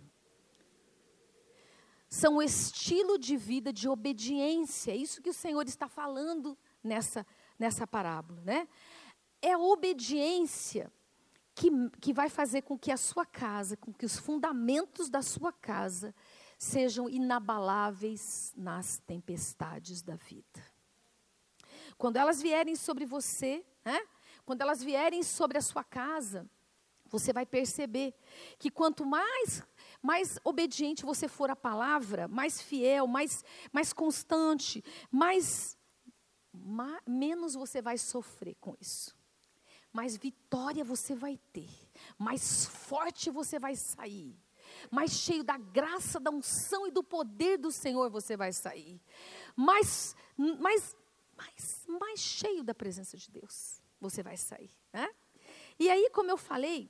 são 2.10 2.38
o 2.38 2.42
estilo 2.42 3.18
de 3.18 3.36
vida 3.36 3.74
de 3.74 3.88
obediência. 3.90 4.92
É 4.92 4.96
isso 4.96 5.22
que 5.22 5.30
o 5.30 5.34
Senhor 5.34 5.68
está 5.68 5.88
falando 5.88 6.58
nessa, 6.84 7.26
nessa 7.60 7.86
parábola. 7.86 8.42
Né? 8.46 8.68
É 9.42 9.54
a 9.54 9.60
obediência 9.60 10.92
que, 11.54 11.70
que 12.00 12.14
vai 12.14 12.30
fazer 12.30 12.62
com 12.62 12.78
que 12.78 12.92
a 12.92 12.98
sua 12.98 13.26
casa, 13.26 13.76
com 13.76 13.92
que 13.92 14.06
os 14.06 14.18
fundamentos 14.18 15.10
da 15.10 15.22
sua 15.22 15.52
casa 15.52 16.14
sejam 16.58 17.10
inabaláveis 17.10 18.54
nas 18.56 18.98
tempestades 19.00 20.02
da 20.02 20.16
vida. 20.16 20.64
Quando 21.98 22.18
elas 22.18 22.42
vierem 22.42 22.76
sobre 22.76 23.06
você, 23.06 23.66
né? 23.84 24.00
quando 24.46 24.62
elas 24.62 24.84
vierem 24.84 25.24
sobre 25.24 25.58
a 25.58 25.62
sua 25.62 25.84
casa, 25.84 26.50
você 27.06 27.32
vai 27.32 27.46
perceber 27.46 28.14
que 28.60 28.70
quanto 28.70 29.06
mais 29.06 29.64
mais 30.02 30.40
obediente 30.44 31.06
você 31.06 31.28
for 31.28 31.50
à 31.50 31.56
palavra, 31.56 32.28
mais 32.28 32.62
fiel, 32.62 33.08
mais, 33.08 33.44
mais 33.72 33.92
constante, 33.92 34.84
mais, 35.12 35.78
menos 37.06 37.56
você 37.56 37.82
vai 37.82 37.98
sofrer 37.98 38.56
com 38.56 38.76
isso. 38.80 39.16
Mais 39.92 40.16
vitória 40.16 40.84
você 40.84 41.16
vai 41.16 41.38
ter, 41.52 41.70
mais 42.18 42.66
forte 42.66 43.30
você 43.30 43.58
vai 43.58 43.76
sair, 43.76 44.38
mais 44.92 45.12
cheio 45.12 45.44
da 45.44 45.58
graça, 45.58 46.20
da 46.20 46.32
unção 46.32 46.88
e 46.88 46.92
do 46.92 47.04
poder 47.04 47.58
do 47.58 47.72
Senhor 47.72 48.10
você 48.10 48.38
vai 48.38 48.54
sair, 48.54 49.02
mais, 49.56 50.16
mais 50.38 50.96
mais, 51.38 51.86
mais 51.88 52.20
cheio 52.20 52.64
da 52.64 52.74
presença 52.74 53.16
de 53.16 53.30
Deus 53.30 53.80
você 54.00 54.22
vai 54.24 54.36
sair. 54.36 54.72
Né? 54.92 55.10
E 55.80 55.90
aí, 55.90 56.10
como 56.12 56.30
eu 56.30 56.38
falei, 56.38 56.90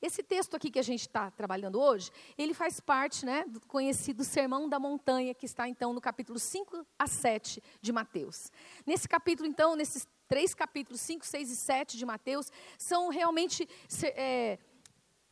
esse 0.00 0.22
texto 0.22 0.56
aqui 0.56 0.70
que 0.70 0.78
a 0.78 0.82
gente 0.82 1.02
está 1.02 1.30
trabalhando 1.30 1.80
hoje, 1.80 2.10
ele 2.36 2.54
faz 2.54 2.80
parte 2.80 3.24
né, 3.24 3.44
do 3.44 3.60
conhecido 3.60 4.24
Sermão 4.24 4.68
da 4.68 4.78
Montanha, 4.78 5.34
que 5.34 5.46
está 5.46 5.68
então 5.68 5.92
no 5.92 6.00
capítulo 6.00 6.38
5 6.38 6.86
a 6.98 7.06
7 7.06 7.62
de 7.80 7.92
Mateus. 7.92 8.50
Nesse 8.86 9.08
capítulo, 9.08 9.48
então, 9.48 9.76
nesses 9.76 10.06
três 10.26 10.54
capítulos, 10.54 11.00
5, 11.00 11.26
6 11.26 11.50
e 11.50 11.56
7 11.56 11.96
de 11.96 12.06
Mateus, 12.06 12.50
são 12.78 13.08
realmente 13.08 13.68
é, 14.16 14.58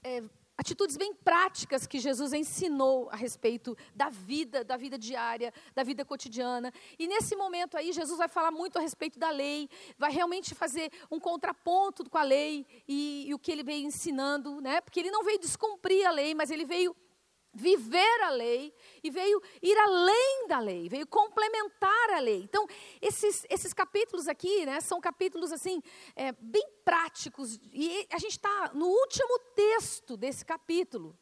é, 0.05 0.23
atitudes 0.61 0.99
bem 0.99 1.15
práticas 1.15 1.87
que 1.87 1.99
Jesus 1.99 2.35
ensinou 2.35 3.09
a 3.11 3.17
respeito 3.17 3.75
da 3.95 4.11
vida, 4.11 4.63
da 4.63 4.77
vida 4.77 4.99
diária, 4.99 5.55
da 5.75 5.83
vida 5.83 6.05
cotidiana. 6.05 6.71
E 6.99 7.09
nesse 7.09 7.35
momento 7.35 7.79
aí, 7.79 7.95
Jesus 7.95 8.19
vai 8.19 8.29
falar 8.29 8.51
muito 8.51 8.77
a 8.77 8.83
respeito 8.83 9.19
da 9.19 9.31
lei, 9.31 9.71
vai 9.99 10.13
realmente 10.13 10.55
fazer 10.55 10.93
um 11.11 11.19
contraponto 11.19 12.09
com 12.11 12.19
a 12.19 12.23
lei 12.23 12.67
e, 12.87 13.25
e 13.27 13.33
o 13.33 13.39
que 13.39 13.51
ele 13.51 13.63
veio 13.63 13.87
ensinando, 13.87 14.61
né? 14.61 14.83
Porque 14.83 15.01
ele 15.01 15.11
não 15.11 15.25
veio 15.25 15.39
descumprir 15.39 16.07
a 16.07 16.11
lei, 16.11 16.35
mas 16.35 16.51
ele 16.51 16.67
veio 16.67 16.95
viver 17.53 18.23
a 18.23 18.31
lei 18.31 18.73
e 19.03 19.11
veio 19.11 19.43
ir 19.63 19.77
além 19.77 20.47
da 20.49 20.59
lei, 20.59 20.89
veio 20.89 21.07
complementar 21.07 22.11
a 22.11 22.21
lei. 22.21 22.43
Então, 22.43 22.67
esses, 23.01 23.45
esses 23.51 23.73
capítulos 23.73 24.29
aqui, 24.29 24.65
né, 24.65 24.81
são 24.81 25.01
capítulos 25.01 25.53
assim, 25.53 25.83
é, 26.15 26.33
bem 26.33 26.67
práticos, 26.85 27.59
e 27.73 28.07
a 28.11 28.19
gente 28.19 28.33
está 28.33 28.71
no 28.75 28.87
último 28.87 29.39
texto 29.55 30.17
desse 30.17 30.45
capítulo, 30.45 31.17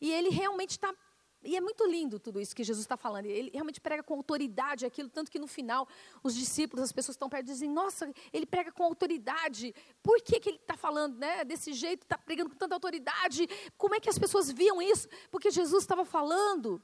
e 0.00 0.12
ele 0.12 0.28
realmente 0.28 0.70
está 0.70 0.94
e 1.42 1.56
é 1.56 1.60
muito 1.60 1.86
lindo 1.86 2.18
tudo 2.18 2.40
isso 2.40 2.54
que 2.54 2.64
Jesus 2.64 2.84
está 2.84 2.96
falando. 2.96 3.26
Ele 3.26 3.50
realmente 3.52 3.80
prega 3.80 4.02
com 4.02 4.14
autoridade 4.14 4.84
aquilo, 4.84 5.08
tanto 5.08 5.30
que 5.30 5.38
no 5.38 5.46
final 5.46 5.86
os 6.22 6.34
discípulos, 6.34 6.84
as 6.84 6.92
pessoas 6.92 7.14
estão 7.14 7.28
perto, 7.28 7.46
dizem: 7.46 7.70
Nossa, 7.70 8.12
ele 8.32 8.46
prega 8.46 8.72
com 8.72 8.82
autoridade. 8.82 9.74
Por 10.02 10.20
que, 10.22 10.40
que 10.40 10.48
ele 10.48 10.58
está 10.58 10.76
falando 10.76 11.18
né, 11.18 11.44
desse 11.44 11.72
jeito, 11.72 12.02
está 12.02 12.18
pregando 12.18 12.50
com 12.50 12.56
tanta 12.56 12.74
autoridade? 12.74 13.48
Como 13.76 13.94
é 13.94 14.00
que 14.00 14.10
as 14.10 14.18
pessoas 14.18 14.50
viam 14.50 14.82
isso? 14.82 15.08
Porque 15.30 15.50
Jesus 15.50 15.84
estava 15.84 16.04
falando 16.04 16.82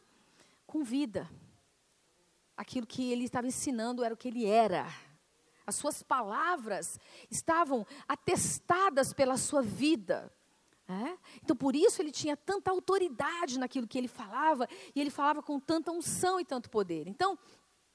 com 0.66 0.84
vida. 0.84 1.28
Aquilo 2.56 2.86
que 2.86 3.10
ele 3.10 3.24
estava 3.24 3.46
ensinando 3.46 4.04
era 4.04 4.14
o 4.14 4.16
que 4.16 4.28
ele 4.28 4.46
era. 4.46 4.86
As 5.66 5.76
suas 5.76 6.02
palavras 6.02 6.98
estavam 7.30 7.86
atestadas 8.06 9.12
pela 9.12 9.36
sua 9.36 9.62
vida. 9.62 10.32
É? 10.92 11.16
Então, 11.42 11.57
por 11.57 11.74
isso 11.74 12.02
ele 12.02 12.11
tinha 12.11 12.37
tanta 12.37 12.70
autoridade 12.70 13.59
naquilo 13.59 13.87
que 13.87 13.96
ele 13.96 14.09
falava, 14.09 14.68
e 14.94 15.00
ele 15.00 15.11
falava 15.11 15.42
com 15.42 15.59
tanta 15.59 15.90
unção 15.90 16.38
e 16.38 16.44
tanto 16.44 16.68
poder. 16.68 17.09
Então, 17.09 17.38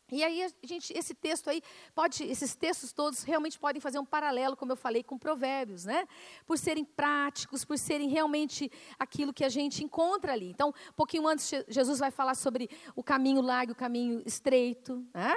e 0.10 0.24
aí, 0.24 0.42
a 0.42 0.50
gente, 0.66 0.98
esse 0.98 1.14
texto 1.14 1.50
aí, 1.50 1.62
pode, 1.94 2.24
esses 2.24 2.56
textos 2.56 2.94
todos 2.94 3.24
realmente 3.24 3.60
podem 3.60 3.82
fazer 3.82 4.00
um 4.00 4.06
paralelo, 4.06 4.56
como 4.56 4.72
eu 4.72 4.78
falei, 4.78 5.04
com 5.04 5.18
provérbios, 5.18 5.84
né? 5.84 6.08
Por 6.46 6.58
serem 6.58 6.86
práticos, 6.86 7.66
por 7.66 7.78
serem 7.78 8.08
realmente 8.08 8.72
aquilo 8.98 9.34
que 9.34 9.44
a 9.44 9.50
gente 9.50 9.84
encontra 9.84 10.32
ali. 10.32 10.50
Então, 10.50 10.70
um 10.70 10.94
pouquinho 10.94 11.28
antes, 11.28 11.52
Jesus 11.68 12.00
vai 12.00 12.10
falar 12.10 12.36
sobre 12.36 12.70
o 12.96 13.04
caminho 13.04 13.42
largo 13.42 13.72
e 13.72 13.74
o 13.74 13.76
caminho 13.76 14.24
estreito, 14.26 15.06
né? 15.14 15.36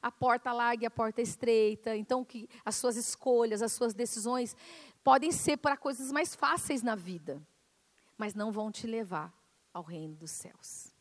A 0.00 0.12
porta 0.12 0.52
larga 0.52 0.84
e 0.84 0.86
a 0.86 0.90
porta 0.90 1.20
estreita. 1.20 1.96
Então, 1.96 2.24
que 2.24 2.48
as 2.64 2.76
suas 2.76 2.94
escolhas, 2.94 3.62
as 3.62 3.72
suas 3.72 3.94
decisões 3.94 4.54
podem 5.04 5.30
ser 5.30 5.58
para 5.58 5.76
coisas 5.76 6.10
mais 6.10 6.34
fáceis 6.34 6.82
na 6.82 6.96
vida, 6.96 7.40
mas 8.16 8.34
não 8.34 8.50
vão 8.50 8.72
te 8.72 8.86
levar 8.86 9.32
ao 9.72 9.82
reino 9.82 10.16
dos 10.16 10.30
céus. 10.30 10.94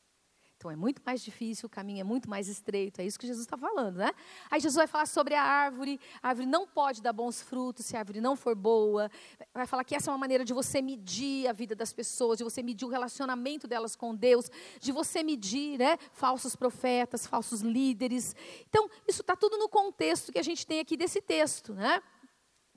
Então 0.64 0.72
é 0.72 0.78
muito 0.78 1.02
mais 1.06 1.22
difícil, 1.22 1.68
o 1.68 1.70
caminho 1.70 2.00
é 2.00 2.04
muito 2.06 2.30
mais 2.30 2.48
estreito, 2.48 3.02
é 3.02 3.06
isso 3.06 3.20
que 3.20 3.28
Jesus 3.28 3.46
está 3.46 3.58
falando, 3.58 3.98
né? 3.98 4.12
Aí 4.50 4.62
Jesus 4.62 4.78
vai 4.78 4.88
falar 4.88 5.06
sobre 5.08 5.36
a 5.36 5.44
árvore, 5.44 6.00
a 6.22 6.30
árvore 6.30 6.48
não 6.48 6.66
pode 6.66 7.02
dar 7.02 7.12
bons 7.12 7.42
frutos 7.42 7.86
se 7.86 7.98
a 7.98 8.00
árvore 8.00 8.22
não 8.22 8.34
for 8.34 8.56
boa. 8.56 9.12
Vai 9.54 9.68
falar 9.68 9.84
que 9.84 9.94
essa 9.94 10.10
é 10.10 10.14
uma 10.14 10.18
maneira 10.18 10.46
de 10.46 10.54
você 10.54 10.82
medir 10.82 11.50
a 11.50 11.52
vida 11.52 11.76
das 11.76 11.92
pessoas, 11.92 12.38
de 12.38 12.46
você 12.46 12.64
medir 12.64 12.86
o 12.86 12.90
relacionamento 12.90 13.68
delas 13.68 13.94
com 13.94 14.16
Deus, 14.16 14.50
de 14.80 14.94
você 14.94 15.22
medir, 15.22 15.78
né? 15.78 15.98
Falsos 16.14 16.56
profetas, 16.56 17.28
falsos 17.28 17.60
líderes. 17.60 18.34
Então, 18.70 18.90
isso 19.06 19.20
está 19.20 19.36
tudo 19.36 19.58
no 19.58 19.68
contexto 19.68 20.32
que 20.32 20.40
a 20.40 20.44
gente 20.44 20.66
tem 20.66 20.80
aqui 20.80 20.96
desse 20.96 21.22
texto, 21.22 21.74
né? 21.74 22.02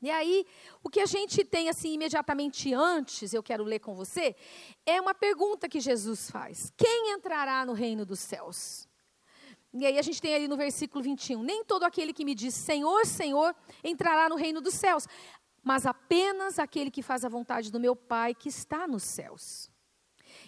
E 0.03 0.11
aí, 0.11 0.47
o 0.83 0.91
que 0.91 1.01
a 1.01 1.07
gente 1.07 1.43
tem 1.43 1.69
assim 1.69 1.95
imediatamente 1.95 2.73
antes, 2.75 3.33
eu 3.33 3.43
quero 3.43 3.65
ler 3.65 3.79
com 3.79 3.95
você, 3.95 4.37
é 4.85 5.01
uma 5.01 5.15
pergunta 5.15 5.69
que 5.69 5.81
Jesus 5.81 6.31
faz: 6.31 6.71
Quem 6.77 7.13
entrará 7.13 7.65
no 7.65 7.73
reino 7.73 8.05
dos 8.05 8.21
céus? 8.21 8.87
E 9.73 9.87
aí 9.87 9.99
a 9.99 10.03
gente 10.03 10.21
tem 10.21 10.35
ali 10.35 10.49
no 10.49 10.57
versículo 10.57 11.03
21, 11.03 11.43
nem 11.43 11.65
todo 11.65 11.85
aquele 11.85 12.13
que 12.13 12.25
me 12.25 12.35
diz 12.35 12.55
Senhor, 12.55 13.07
Senhor, 13.07 13.55
entrará 13.83 14.29
no 14.29 14.37
reino 14.37 14.61
dos 14.61 14.75
céus, 14.75 15.07
mas 15.63 15.87
apenas 15.87 16.59
aquele 16.59 16.91
que 16.91 17.03
faz 17.03 17.25
a 17.25 17.29
vontade 17.29 17.71
do 17.73 17.81
meu 17.81 17.97
Pai 17.97 18.35
que 18.35 18.49
está 18.49 18.87
nos 18.87 19.03
céus. 19.03 19.71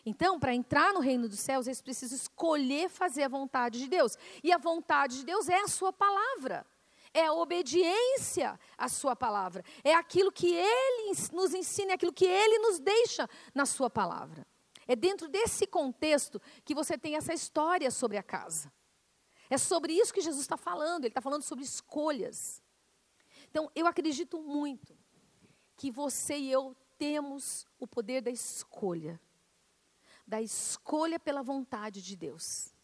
Então, 0.05 0.39
para 0.39 0.55
entrar 0.55 0.93
no 0.93 1.01
reino 1.01 1.29
dos 1.29 1.41
céus, 1.41 1.67
eles 1.67 1.83
precisam 1.83 2.17
escolher 2.17 2.89
fazer 2.89 3.25
a 3.25 3.29
vontade 3.29 3.79
de 3.79 3.89
Deus. 3.89 4.17
E 4.43 4.53
a 4.53 4.59
vontade 4.59 5.19
de 5.19 5.25
Deus 5.25 5.49
é 5.49 5.61
a 5.61 5.69
sua 5.69 5.93
palavra 5.93 6.65
é 7.13 7.27
a 7.27 7.33
obediência 7.33 8.59
à 8.77 8.89
Sua 8.89 9.15
palavra, 9.17 9.65
é 9.83 9.95
aquilo 9.95 10.33
que 10.33 10.55
Ele 10.55 11.13
nos 11.33 11.55
ensina, 11.55 11.93
é 11.93 11.95
aquilo 11.95 12.13
que 12.13 12.27
Ele 12.27 12.59
nos 12.59 12.79
deixa 12.79 13.29
na 13.55 13.67
Sua 13.67 13.89
palavra. 13.89 14.47
É 14.87 14.97
dentro 14.97 15.29
desse 15.29 15.67
contexto 15.67 16.41
que 16.65 16.75
você 16.75 16.97
tem 16.97 17.17
essa 17.17 17.35
história 17.35 17.91
sobre 17.91 18.17
a 18.17 18.23
casa. 18.23 18.73
É 19.51 19.59
sobre 19.59 19.93
isso 19.93 20.13
que 20.13 20.21
Jesus 20.21 20.43
está 20.43 20.57
falando, 20.57 21.05
Ele 21.05 21.11
está 21.11 21.21
falando 21.21 21.43
sobre 21.43 21.65
escolhas. 21.65 22.63
Então, 23.51 23.71
eu 23.75 23.87
acredito 23.87 24.41
muito 24.41 24.97
que 25.77 25.91
você 25.91 26.37
e 26.37 26.51
eu 26.51 26.77
temos 26.97 27.67
o 27.79 27.87
poder 27.87 28.21
da 28.23 28.31
escolha 28.31 29.21
da 30.29 30.43
escolha 30.43 31.19
pela 31.19 31.43
vontade 31.43 32.03
de 32.03 32.15
Deus. 32.15 32.75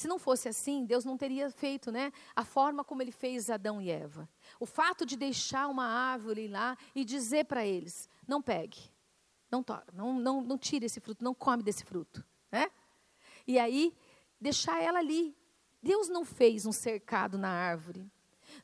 Se 0.00 0.08
não 0.08 0.18
fosse 0.18 0.48
assim, 0.48 0.86
Deus 0.86 1.04
não 1.04 1.18
teria 1.18 1.50
feito 1.50 1.92
né, 1.92 2.10
a 2.34 2.42
forma 2.42 2.82
como 2.82 3.02
ele 3.02 3.12
fez 3.12 3.50
Adão 3.50 3.82
e 3.82 3.90
Eva. 3.90 4.26
O 4.58 4.64
fato 4.64 5.04
de 5.04 5.14
deixar 5.14 5.68
uma 5.68 5.84
árvore 5.84 6.48
lá 6.48 6.74
e 6.94 7.04
dizer 7.04 7.44
para 7.44 7.66
eles: 7.66 8.08
não 8.26 8.40
pegue, 8.40 8.78
não, 9.50 9.62
não, 9.92 10.14
não, 10.18 10.40
não 10.40 10.56
tire 10.56 10.86
esse 10.86 11.00
fruto, 11.00 11.22
não 11.22 11.34
come 11.34 11.62
desse 11.62 11.84
fruto. 11.84 12.24
Né? 12.50 12.70
E 13.46 13.58
aí, 13.58 13.94
deixar 14.40 14.82
ela 14.82 15.00
ali. 15.00 15.36
Deus 15.82 16.08
não 16.08 16.24
fez 16.24 16.64
um 16.64 16.72
cercado 16.72 17.36
na 17.36 17.50
árvore. 17.50 18.10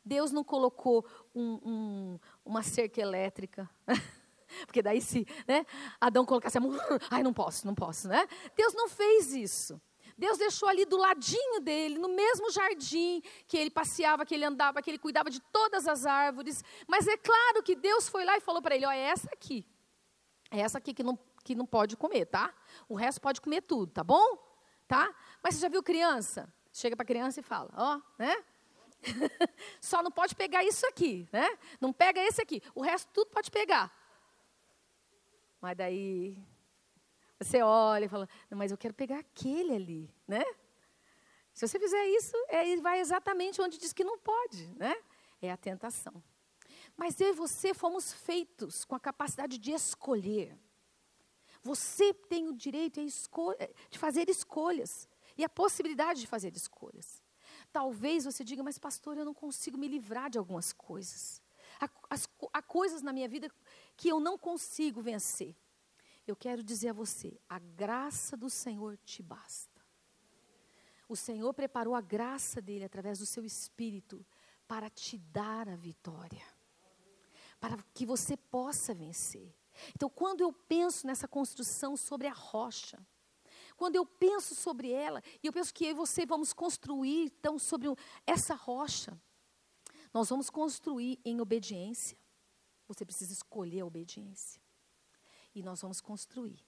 Deus 0.03 0.33
não 0.33 0.43
colocou 0.43 1.05
um, 1.35 1.61
um, 1.63 2.19
uma 2.47 2.63
cerca 2.63 2.99
elétrica. 2.99 3.69
Porque 4.65 4.81
daí 4.81 5.03
se 5.03 5.27
né, 5.47 5.67
Adão 6.01 6.25
colocasse 6.25 6.57
a 6.57 6.63
mão, 6.63 6.73
ai, 7.11 7.23
não 7.23 7.35
posso, 7.35 7.67
não 7.67 7.75
posso, 7.75 8.09
né? 8.09 8.27
Deus 8.57 8.73
não 8.73 8.89
fez 8.89 9.35
isso. 9.35 9.79
Deus 10.17 10.39
deixou 10.39 10.69
ali 10.69 10.87
do 10.87 10.97
ladinho 10.97 11.61
dele, 11.61 11.99
no 11.99 12.09
mesmo 12.09 12.51
jardim 12.51 13.23
que 13.47 13.57
ele 13.57 13.71
passeava, 13.71 14.25
que 14.25 14.35
ele 14.35 14.45
andava, 14.45 14.81
que 14.81 14.91
ele 14.91 14.99
cuidava 14.99 15.29
de 15.29 15.41
todas 15.41 15.87
as 15.87 16.07
árvores. 16.07 16.65
Mas 16.89 17.07
é 17.07 17.17
claro 17.17 17.63
que 17.63 17.77
Deus 17.77 18.09
foi 18.09 18.25
lá 18.25 18.37
e 18.37 18.41
falou 18.41 18.63
para 18.63 18.75
ele: 18.75 18.87
ó, 18.87 18.91
é 18.91 18.99
essa 18.99 19.29
aqui. 19.33 19.67
É 20.51 20.61
essa 20.61 20.79
aqui 20.79 20.95
que 20.95 21.03
não, 21.03 21.19
que 21.45 21.55
não 21.55 21.67
pode 21.67 21.97
comer, 21.97 22.27
tá? 22.27 22.55
O 22.89 22.95
resto 22.95 23.21
pode 23.21 23.41
comer 23.41 23.63
tudo, 23.63 23.93
tá 23.93 24.03
bom? 24.03 24.39
Tá? 24.89 25.15
Mas 25.43 25.57
você 25.57 25.61
já 25.61 25.69
viu 25.69 25.83
criança? 25.83 26.53
Chega 26.73 26.97
para 26.97 27.05
criança 27.05 27.41
e 27.41 27.43
fala: 27.43 27.71
ó, 27.77 28.01
né? 28.19 28.43
Só 29.81 30.03
não 30.03 30.11
pode 30.11 30.35
pegar 30.35 30.65
isso 30.65 30.87
aqui, 30.87 31.29
né? 31.31 31.59
Não 31.79 31.93
pega 31.93 32.21
esse 32.21 32.41
aqui. 32.41 32.63
O 32.75 32.81
resto 32.81 33.11
tudo 33.13 33.31
pode 33.31 33.51
pegar. 33.51 33.93
Mas 35.61 35.77
daí 35.77 36.39
você 37.39 37.61
olha 37.63 38.07
e 38.07 38.09
fala, 38.09 38.29
mas 38.51 38.71
eu 38.71 38.79
quero 38.79 38.95
pegar 38.95 39.19
aquele 39.19 39.75
ali, 39.75 40.15
né? 40.27 40.45
Se 41.53 41.67
você 41.67 41.79
fizer 41.79 42.07
isso, 42.09 42.37
é, 42.49 42.77
vai 42.77 43.01
exatamente 43.01 43.61
onde 43.61 43.79
diz 43.79 43.93
que 43.93 44.05
não 44.05 44.19
pode, 44.19 44.67
né? 44.77 44.95
É 45.41 45.51
a 45.51 45.57
tentação. 45.57 46.23
Mas 46.97 47.21
eu 47.21 47.29
e 47.29 47.33
você 47.33 47.75
fomos 47.75 48.13
feitos 48.13 48.85
com 48.85 48.95
a 48.95 49.01
capacidade 49.01 49.59
de 49.59 49.73
escolher. 49.73 50.59
Você 51.63 52.15
tem 52.15 52.49
o 52.49 52.55
direito 52.55 53.01
de 53.91 53.99
fazer 53.99 54.29
escolhas 54.31 55.09
e 55.37 55.45
a 55.45 55.49
possibilidade 55.49 56.21
de 56.21 56.27
fazer 56.27 56.55
escolhas. 56.57 57.23
Talvez 57.73 58.25
você 58.25 58.45
diga, 58.45 58.63
mas 58.63 58.79
pastor, 58.79 59.19
eu 59.19 59.25
não 59.25 59.35
consigo 59.35 59.77
me 59.77 59.89
livrar 59.89 60.31
de 60.31 60.39
algumas 60.39 60.73
coisas. 60.73 61.43
Há, 61.81 61.89
as, 62.09 62.29
há 62.53 62.63
coisas 62.63 63.03
na 63.03 63.13
minha 63.13 63.29
vida 63.29 63.51
que 63.97 64.09
eu 64.09 64.21
não 64.21 64.39
consigo 64.39 65.03
vencer 65.03 65.55
eu 66.27 66.37
quero 66.37 66.63
dizer 66.63 66.89
a 66.89 66.93
você: 66.93 67.41
a 67.49 67.59
graça 67.59 68.37
do 68.37 68.51
Senhor 68.51 68.97
te 68.99 69.23
basta. 69.23 69.85
O 71.09 71.15
Senhor 71.15 71.55
preparou 71.55 71.95
a 71.95 72.01
graça 72.01 72.61
dele 72.61 72.85
através 72.85 73.19
do 73.19 73.27
seu 73.27 73.45
espírito 73.45 74.27
para 74.67 74.91
te 74.91 75.17
dar 75.17 75.69
a 75.69 75.77
vitória, 75.77 76.45
para 77.61 77.77
que 77.95 78.05
você 78.05 78.37
possa 78.37 78.93
vencer. 78.93 79.55
Então, 79.95 80.11
quando 80.11 80.41
eu 80.41 80.53
penso 80.53 81.07
nessa 81.07 81.29
construção 81.29 81.97
sobre 81.97 82.27
a 82.27 82.33
rocha, 82.33 82.99
quando 83.77 83.95
eu 83.95 84.07
penso 84.07 84.55
sobre 84.55 84.91
ela, 84.91 85.23
e 85.43 85.47
eu 85.47 85.53
penso 85.53 85.73
que 85.73 85.85
eu 85.85 85.91
e 85.91 85.95
você 85.95 86.27
vamos 86.27 86.53
construir 86.53 87.27
então 87.27 87.59
sobre 87.59 87.89
essa 88.27 88.55
rocha, 88.55 89.17
Nós 90.13 90.31
vamos 90.31 90.49
construir 90.49 91.21
em 91.27 91.43
obediência. 91.43 92.17
Você 92.89 93.05
precisa 93.05 93.35
escolher 93.35 93.81
a 93.81 93.87
obediência. 93.87 94.66
E 95.57 95.63
nós 95.63 95.81
vamos 95.81 96.03
construir 96.03 96.63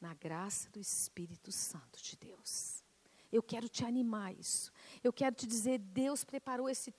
na 0.00 0.14
graça 0.14 0.70
do 0.70 0.80
Espírito 0.80 1.52
Santo 1.52 2.02
de 2.02 2.16
Deus. 2.16 2.82
Eu 3.30 3.42
quero 3.42 3.68
te 3.68 3.84
animar 3.84 4.34
isso. 4.34 4.72
Eu 5.04 5.12
quero 5.12 5.36
te 5.36 5.46
dizer, 5.46 5.78
Deus 5.78 6.24
preparou 6.24 6.66
esse 6.66 6.94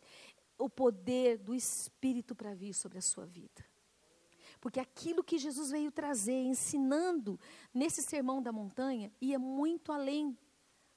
o 0.59 0.69
poder 0.69 1.39
do 1.39 1.55
Espírito 1.55 2.35
para 2.35 2.53
vir 2.53 2.71
sobre 2.75 2.99
a 2.99 3.01
sua 3.01 3.25
vida. 3.25 3.65
Porque 4.61 4.79
aquilo 4.79 5.23
que 5.23 5.39
Jesus 5.39 5.71
veio 5.71 5.91
trazer, 5.91 6.39
ensinando 6.43 7.39
nesse 7.73 8.03
sermão 8.03 8.39
da 8.39 8.51
montanha, 8.51 9.11
ia 9.19 9.39
muito 9.39 9.91
além 9.91 10.37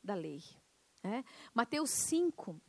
da 0.05 0.15
lei. 0.15 0.45
Né? 1.03 1.25
Mateus 1.55 1.89
5, 1.89 2.61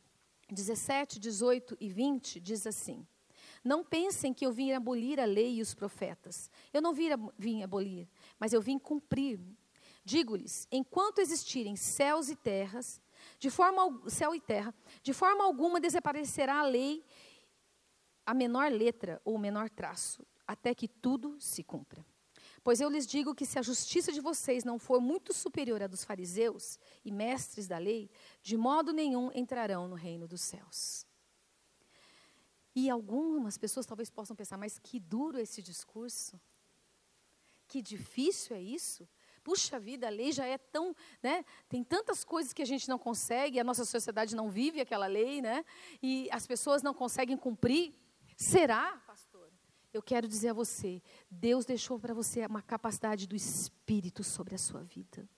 17, 0.50 1.20
18 1.20 1.76
e 1.78 1.90
20 1.90 2.40
diz 2.40 2.66
assim: 2.66 3.06
Não 3.64 3.84
pensem 3.84 4.32
que 4.32 4.46
eu 4.46 4.52
vim 4.52 4.72
abolir 4.72 5.20
a 5.20 5.24
lei 5.24 5.56
e 5.56 5.62
os 5.62 5.74
profetas. 5.74 6.50
Eu 6.72 6.80
não 6.80 6.94
vim, 6.94 7.62
abolir, 7.62 8.08
mas 8.38 8.52
eu 8.52 8.60
vim 8.60 8.78
cumprir. 8.78 9.40
Digo-lhes: 10.04 10.66
enquanto 10.70 11.20
existirem 11.20 11.76
céus 11.76 12.28
e 12.28 12.36
terras, 12.36 13.00
de 13.38 13.50
forma 13.50 13.82
céu 14.08 14.34
e 14.34 14.40
terra, 14.40 14.74
de 15.02 15.12
forma 15.12 15.44
alguma 15.44 15.80
desaparecerá 15.80 16.60
a 16.60 16.66
lei, 16.66 17.04
a 18.24 18.34
menor 18.34 18.70
letra 18.70 19.20
ou 19.24 19.34
o 19.34 19.38
menor 19.38 19.68
traço, 19.68 20.26
até 20.46 20.74
que 20.74 20.88
tudo 20.88 21.36
se 21.40 21.62
cumpra. 21.62 22.04
Pois 22.62 22.80
eu 22.80 22.90
lhes 22.90 23.06
digo 23.06 23.34
que 23.34 23.46
se 23.46 23.58
a 23.58 23.62
justiça 23.62 24.12
de 24.12 24.20
vocês 24.20 24.64
não 24.64 24.78
for 24.78 25.00
muito 25.00 25.32
superior 25.32 25.82
à 25.82 25.86
dos 25.86 26.04
fariseus 26.04 26.78
e 27.04 27.10
mestres 27.10 27.66
da 27.66 27.78
lei, 27.78 28.10
de 28.42 28.56
modo 28.56 28.92
nenhum 28.92 29.30
entrarão 29.32 29.88
no 29.88 29.94
reino 29.94 30.28
dos 30.28 30.42
céus. 30.42 31.07
E 32.78 32.88
algumas 32.88 33.58
pessoas 33.58 33.84
talvez 33.84 34.08
possam 34.08 34.36
pensar, 34.36 34.56
mas 34.56 34.78
que 34.78 35.00
duro 35.00 35.36
esse 35.36 35.60
discurso. 35.60 36.40
Que 37.66 37.82
difícil 37.82 38.54
é 38.54 38.62
isso. 38.62 39.08
Puxa 39.42 39.80
vida, 39.80 40.06
a 40.06 40.10
lei 40.10 40.30
já 40.30 40.46
é 40.46 40.56
tão, 40.56 40.94
né? 41.20 41.44
Tem 41.68 41.82
tantas 41.82 42.22
coisas 42.22 42.52
que 42.52 42.62
a 42.62 42.64
gente 42.64 42.88
não 42.88 42.96
consegue, 42.96 43.58
a 43.58 43.64
nossa 43.64 43.84
sociedade 43.84 44.36
não 44.36 44.48
vive 44.48 44.80
aquela 44.80 45.08
lei, 45.08 45.42
né? 45.42 45.64
E 46.00 46.28
as 46.30 46.46
pessoas 46.46 46.80
não 46.80 46.94
conseguem 46.94 47.36
cumprir. 47.36 47.92
Será? 48.36 49.02
Eu 49.92 50.00
quero 50.00 50.28
dizer 50.28 50.50
a 50.50 50.52
você, 50.52 51.02
Deus 51.28 51.64
deixou 51.64 51.98
para 51.98 52.14
você 52.14 52.46
uma 52.46 52.62
capacidade 52.62 53.26
do 53.26 53.34
Espírito 53.34 54.22
sobre 54.22 54.54
a 54.54 54.58
sua 54.58 54.84
vida. 54.84 55.28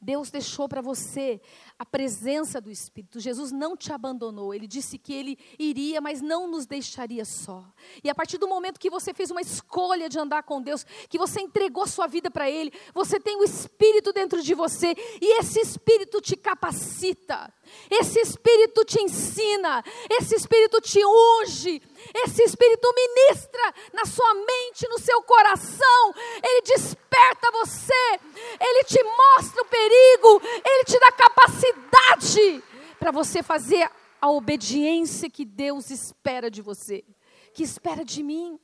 Deus 0.00 0.30
deixou 0.30 0.68
para 0.68 0.80
você 0.80 1.40
a 1.76 1.84
presença 1.84 2.60
do 2.60 2.70
Espírito. 2.70 3.18
Jesus 3.18 3.50
não 3.50 3.76
te 3.76 3.92
abandonou. 3.92 4.54
Ele 4.54 4.66
disse 4.66 4.96
que 4.96 5.12
ele 5.12 5.36
iria, 5.58 6.00
mas 6.00 6.20
não 6.20 6.46
nos 6.46 6.66
deixaria 6.66 7.24
só. 7.24 7.64
E 8.02 8.08
a 8.08 8.14
partir 8.14 8.38
do 8.38 8.46
momento 8.46 8.78
que 8.78 8.90
você 8.90 9.12
fez 9.12 9.30
uma 9.30 9.40
escolha 9.40 10.08
de 10.08 10.18
andar 10.18 10.44
com 10.44 10.62
Deus, 10.62 10.84
que 11.08 11.18
você 11.18 11.40
entregou 11.40 11.86
sua 11.86 12.06
vida 12.06 12.30
para 12.30 12.48
Ele, 12.48 12.72
você 12.94 13.18
tem 13.18 13.36
o 13.36 13.44
Espírito 13.44 14.12
dentro 14.12 14.40
de 14.40 14.54
você 14.54 14.94
e 15.20 15.40
esse 15.40 15.60
Espírito 15.60 16.20
te 16.20 16.36
capacita. 16.36 17.52
Esse 17.90 18.20
Espírito 18.20 18.84
te 18.84 19.02
ensina, 19.02 19.82
esse 20.10 20.34
Espírito 20.34 20.80
te 20.80 21.00
unge, 21.04 21.82
esse 22.14 22.42
Espírito 22.42 22.92
ministra 22.94 23.74
na 23.92 24.04
sua 24.04 24.34
mente, 24.34 24.88
no 24.88 24.98
seu 24.98 25.22
coração, 25.22 26.14
ele 26.42 26.62
desperta 26.62 27.50
você, 27.52 28.20
ele 28.60 28.84
te 28.84 29.02
mostra 29.02 29.62
o 29.62 29.66
perigo, 29.66 30.40
ele 30.64 30.84
te 30.84 30.98
dá 30.98 31.12
capacidade 31.12 32.62
para 32.98 33.10
você 33.10 33.42
fazer 33.42 33.90
a 34.20 34.30
obediência 34.30 35.30
que 35.30 35.44
Deus 35.44 35.90
espera 35.90 36.50
de 36.50 36.60
você, 36.62 37.04
que 37.52 37.62
espera 37.62 38.04
de 38.04 38.22
mim. 38.22 38.58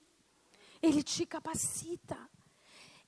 Ele 0.83 1.03
te 1.03 1.25
capacita. 1.25 2.19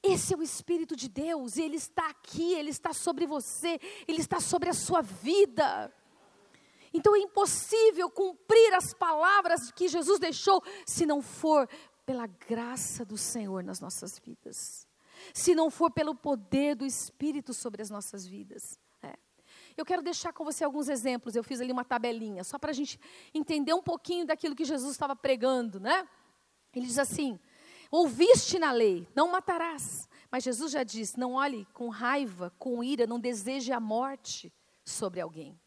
Esse 0.03 0.33
é 0.33 0.37
o 0.37 0.43
Espírito 0.43 0.95
de 0.95 1.09
Deus, 1.09 1.59
Ele 1.59 1.77
está 1.77 2.09
aqui, 2.09 2.55
Ele 2.55 2.71
está 2.71 2.93
sobre 2.93 3.27
você, 3.27 3.79
Ele 4.07 4.21
está 4.21 4.41
sobre 4.41 4.71
a 4.71 4.73
sua 4.73 5.03
vida. 5.03 5.93
Então 6.97 7.15
é 7.15 7.19
impossível 7.19 8.09
cumprir 8.09 8.73
as 8.73 8.95
palavras 8.95 9.71
que 9.71 9.87
Jesus 9.87 10.19
deixou 10.19 10.63
se 10.87 11.05
não 11.05 11.21
for 11.21 11.69
pela 12.07 12.27
graça 12.27 13.05
do 13.05 13.19
Senhor 13.19 13.63
nas 13.63 13.81
nossas 13.81 14.19
vidas, 14.19 14.89
se 15.35 15.55
não 15.55 15.71
for 15.71 15.91
pelo 15.91 16.15
poder 16.15 16.75
do 16.75 16.87
Espírito 16.87 17.53
sobre 17.53 17.83
as 17.83 17.91
nossas 17.91 18.27
vidas. 18.27 18.79
É. 19.03 19.15
Eu 19.77 19.85
quero 19.85 20.01
deixar 20.01 20.33
com 20.33 20.43
você 20.43 20.65
alguns 20.65 20.89
exemplos. 20.89 21.37
Eu 21.37 21.45
fiz 21.45 21.61
ali 21.61 21.71
uma 21.71 21.85
tabelinha, 21.85 22.43
só 22.43 22.59
para 22.59 22.71
a 22.71 22.75
gente 22.75 22.99
entender 23.35 23.75
um 23.75 23.83
pouquinho 23.83 24.25
daquilo 24.25 24.57
que 24.57 24.65
Jesus 24.65 24.93
estava 24.93 25.15
pregando, 25.15 25.79
né? 25.79 26.09
Ele 26.73 26.87
diz 26.87 26.99
assim: 26.99 27.39
Ouviste 27.91 28.59
na 28.59 28.73
lei, 28.73 29.07
não 29.15 29.31
matarás. 29.31 30.09
Mas 30.33 30.45
Jesus 30.45 30.73
já 30.73 30.83
disse: 30.83 31.21
não 31.21 31.35
olhe 31.35 31.67
com 31.75 31.91
raiva, 31.91 32.51
com 32.59 32.83
ira, 32.83 33.07
não 33.07 33.21
deseje 33.21 33.71
a 33.71 33.81
morte 33.81 34.51
sobre 34.83 35.21
alguém. 35.21 35.61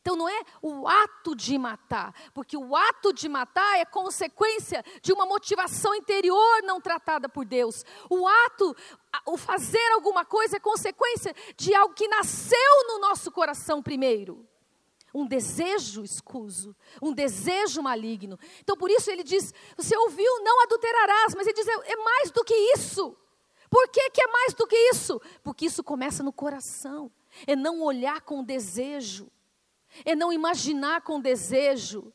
Então 0.00 0.16
não 0.16 0.28
é 0.28 0.42
o 0.62 0.88
ato 0.88 1.34
de 1.34 1.58
matar, 1.58 2.14
porque 2.32 2.56
o 2.56 2.74
ato 2.74 3.12
de 3.12 3.28
matar 3.28 3.78
é 3.78 3.84
consequência 3.84 4.82
de 5.02 5.12
uma 5.12 5.26
motivação 5.26 5.94
interior 5.94 6.62
não 6.62 6.80
tratada 6.80 7.28
por 7.28 7.44
Deus. 7.44 7.84
O 8.08 8.26
ato, 8.26 8.74
o 9.26 9.36
fazer 9.36 9.92
alguma 9.92 10.24
coisa 10.24 10.56
é 10.56 10.60
consequência 10.60 11.34
de 11.56 11.74
algo 11.74 11.94
que 11.94 12.08
nasceu 12.08 12.86
no 12.88 12.98
nosso 12.98 13.30
coração 13.30 13.82
primeiro. 13.82 14.46
Um 15.12 15.26
desejo 15.26 16.02
escuso, 16.02 16.74
um 17.02 17.12
desejo 17.12 17.82
maligno. 17.82 18.38
Então 18.60 18.76
por 18.76 18.90
isso 18.90 19.10
ele 19.10 19.24
diz: 19.24 19.52
você 19.76 19.96
ouviu, 19.96 20.42
não 20.42 20.62
adulterarás, 20.62 21.34
mas 21.34 21.46
ele 21.46 21.56
diz: 21.56 21.66
é, 21.66 21.92
é 21.92 21.96
mais 21.96 22.30
do 22.30 22.42
que 22.42 22.54
isso. 22.74 23.16
Por 23.68 23.86
que, 23.88 24.10
que 24.10 24.22
é 24.22 24.26
mais 24.26 24.54
do 24.54 24.66
que 24.66 24.76
isso? 24.76 25.20
Porque 25.44 25.66
isso 25.66 25.84
começa 25.84 26.22
no 26.22 26.32
coração. 26.32 27.10
É 27.46 27.54
não 27.54 27.82
olhar 27.82 28.20
com 28.22 28.42
desejo 28.42 29.30
é 30.04 30.14
não 30.14 30.32
imaginar 30.32 31.02
com 31.02 31.20
desejo 31.20 32.12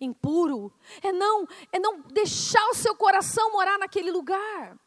impuro, 0.00 0.72
é 1.02 1.10
não, 1.12 1.46
é 1.72 1.78
não 1.78 2.00
deixar 2.00 2.64
o 2.68 2.74
seu 2.74 2.94
coração 2.94 3.52
morar 3.52 3.78
naquele 3.78 4.10
lugar. 4.10 4.78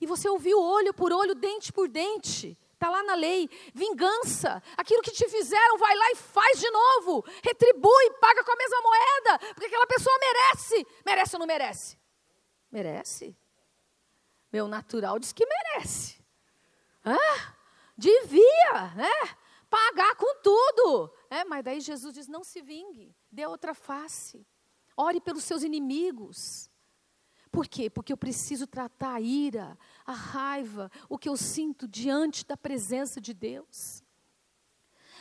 E 0.00 0.06
você 0.06 0.28
ouviu 0.28 0.60
olho 0.60 0.92
por 0.92 1.12
olho, 1.12 1.34
dente 1.34 1.72
por 1.72 1.88
dente. 1.88 2.58
Está 2.74 2.90
lá 2.90 3.02
na 3.02 3.14
lei. 3.14 3.48
Vingança. 3.74 4.62
Aquilo 4.76 5.00
que 5.00 5.10
te 5.10 5.26
fizeram, 5.28 5.78
vai 5.78 5.96
lá 5.96 6.10
e 6.10 6.16
faz 6.16 6.60
de 6.60 6.70
novo. 6.70 7.24
Retribui, 7.42 8.10
paga 8.20 8.44
com 8.44 8.52
a 8.52 8.56
mesma 8.56 8.80
moeda. 8.82 9.38
Porque 9.54 9.66
aquela 9.66 9.86
pessoa 9.86 10.14
merece. 10.18 10.86
Merece 11.04 11.36
ou 11.36 11.40
não 11.40 11.46
merece? 11.46 11.98
Merece. 12.70 13.34
Meu 14.52 14.68
natural 14.68 15.18
diz 15.18 15.32
que 15.32 15.46
merece. 15.46 16.22
Ah, 17.02 17.54
devia, 17.96 18.94
né? 18.94 19.36
Pagar 19.70 20.14
com 20.16 20.42
tudo. 20.42 21.15
É, 21.30 21.44
mas 21.44 21.64
daí 21.64 21.80
Jesus 21.80 22.14
diz: 22.14 22.28
não 22.28 22.44
se 22.44 22.60
vingue, 22.60 23.14
dê 23.30 23.46
outra 23.46 23.74
face. 23.74 24.46
Ore 24.96 25.20
pelos 25.20 25.44
seus 25.44 25.62
inimigos. 25.62 26.70
Por 27.50 27.66
quê? 27.66 27.88
Porque 27.88 28.12
eu 28.12 28.16
preciso 28.16 28.66
tratar 28.66 29.14
a 29.14 29.20
ira, 29.20 29.78
a 30.04 30.12
raiva, 30.12 30.90
o 31.08 31.18
que 31.18 31.28
eu 31.28 31.36
sinto 31.36 31.86
diante 31.86 32.44
da 32.44 32.56
presença 32.56 33.20
de 33.20 33.32
Deus. 33.32 34.02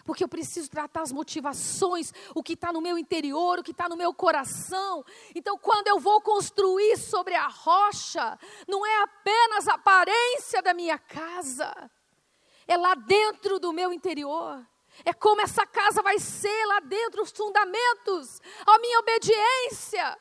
Porque 0.03 0.23
eu 0.23 0.27
preciso 0.27 0.69
tratar 0.69 1.01
as 1.01 1.11
motivações, 1.11 2.13
o 2.35 2.43
que 2.43 2.53
está 2.53 2.71
no 2.71 2.81
meu 2.81 2.97
interior, 2.97 3.59
o 3.59 3.63
que 3.63 3.71
está 3.71 3.87
no 3.89 3.95
meu 3.95 4.13
coração. 4.13 5.03
Então, 5.33 5.57
quando 5.57 5.87
eu 5.87 5.99
vou 5.99 6.21
construir 6.21 6.97
sobre 6.97 7.33
a 7.35 7.47
rocha, 7.47 8.37
não 8.67 8.85
é 8.85 9.03
apenas 9.03 9.67
a 9.67 9.75
aparência 9.75 10.61
da 10.61 10.73
minha 10.73 10.99
casa, 10.99 11.89
é 12.67 12.77
lá 12.77 12.95
dentro 12.95 13.59
do 13.59 13.71
meu 13.73 13.91
interior. 13.93 14.65
É 15.03 15.13
como 15.13 15.41
essa 15.41 15.65
casa 15.65 16.01
vai 16.01 16.19
ser 16.19 16.65
lá 16.67 16.79
dentro, 16.79 17.21
os 17.21 17.31
fundamentos, 17.31 18.39
a 18.65 18.79
minha 18.79 18.99
obediência, 18.99 20.17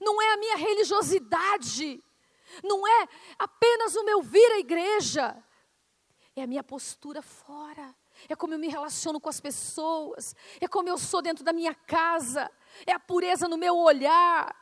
não 0.00 0.20
é 0.20 0.32
a 0.32 0.36
minha 0.36 0.56
religiosidade, 0.56 2.02
não 2.64 2.86
é 2.86 3.08
apenas 3.38 3.94
o 3.94 4.04
meu 4.04 4.22
vir 4.22 4.52
à 4.52 4.58
igreja, 4.58 5.36
é 6.34 6.42
a 6.42 6.46
minha 6.46 6.64
postura 6.64 7.22
fora, 7.22 7.94
é 8.28 8.34
como 8.34 8.54
eu 8.54 8.58
me 8.58 8.68
relaciono 8.68 9.20
com 9.20 9.28
as 9.28 9.40
pessoas, 9.40 10.34
é 10.60 10.66
como 10.66 10.88
eu 10.88 10.98
sou 10.98 11.22
dentro 11.22 11.44
da 11.44 11.52
minha 11.52 11.74
casa, 11.74 12.50
é 12.86 12.92
a 12.92 12.98
pureza 12.98 13.46
no 13.46 13.56
meu 13.56 13.76
olhar, 13.76 14.54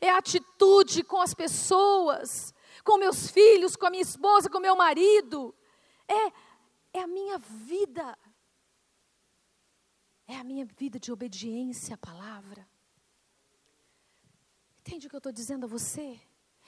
é 0.00 0.10
a 0.10 0.18
atitude 0.18 1.02
com 1.02 1.20
as 1.20 1.34
pessoas, 1.34 2.54
com 2.82 2.96
meus 2.96 3.30
filhos, 3.30 3.76
com 3.76 3.86
a 3.86 3.90
minha 3.90 4.02
esposa, 4.02 4.48
com 4.48 4.58
meu 4.58 4.76
marido, 4.76 5.54
é, 6.08 6.32
é 6.98 7.02
a 7.02 7.06
minha 7.06 7.38
vida. 7.38 8.16
É 10.26 10.36
a 10.36 10.44
minha 10.44 10.64
vida 10.64 10.98
de 10.98 11.12
obediência 11.12 11.94
à 11.94 11.98
palavra. 11.98 12.66
Entende 14.80 15.06
o 15.06 15.10
que 15.10 15.16
eu 15.16 15.18
estou 15.18 15.32
dizendo 15.32 15.64
a 15.64 15.68
você? 15.68 16.20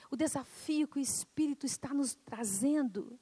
O 0.09 0.15
desafio 0.15 0.87
que 0.87 0.97
o 0.97 1.01
Espírito 1.01 1.65
está 1.65 1.93
nos 1.93 2.15
trazendo 2.15 3.19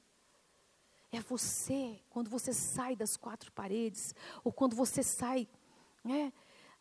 é 1.10 1.20
você, 1.20 2.02
quando 2.10 2.28
você 2.28 2.52
sai 2.52 2.94
das 2.96 3.16
quatro 3.16 3.50
paredes, 3.52 4.14
ou 4.44 4.52
quando 4.52 4.76
você 4.76 5.02
sai 5.02 5.48
né, 6.04 6.32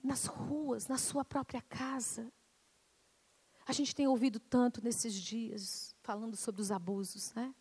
nas 0.04 0.26
ruas, 0.26 0.88
na 0.88 0.98
sua 0.98 1.24
própria 1.24 1.62
casa. 1.62 2.32
A 3.66 3.72
gente 3.72 3.96
tem 3.96 4.08
ouvido 4.08 4.40
tanto 4.40 4.84
nesses 4.84 5.14
dias 5.14 5.96
falando 6.02 6.36
sobre 6.36 6.62
os 6.62 6.72
abusos, 6.72 7.34
né? 7.34 7.54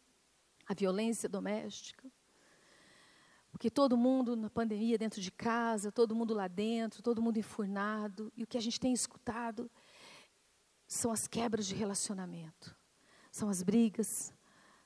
A 0.67 0.75
violência 0.75 1.29
doméstica. 1.29 2.11
Porque 3.55 3.71
todo 3.71 3.97
mundo 3.97 4.35
na 4.35 4.51
pandemia 4.51 4.99
dentro 4.99 5.21
de 5.21 5.31
casa, 5.31 5.93
todo 5.93 6.13
mundo 6.13 6.35
lá 6.35 6.49
dentro, 6.49 7.01
todo 7.01 7.23
mundo 7.23 7.39
enfurnado. 7.39 8.33
E 8.37 8.43
o 8.43 8.49
que 8.49 8.59
a 8.59 8.61
gente 8.61 8.81
tem 8.81 8.93
escutado 8.93 9.71
são 10.89 11.13
as 11.13 11.29
quebras 11.29 11.65
de 11.65 11.73
relacionamento, 11.73 12.77
são 13.31 13.49
as 13.49 13.63
brigas, 13.63 14.35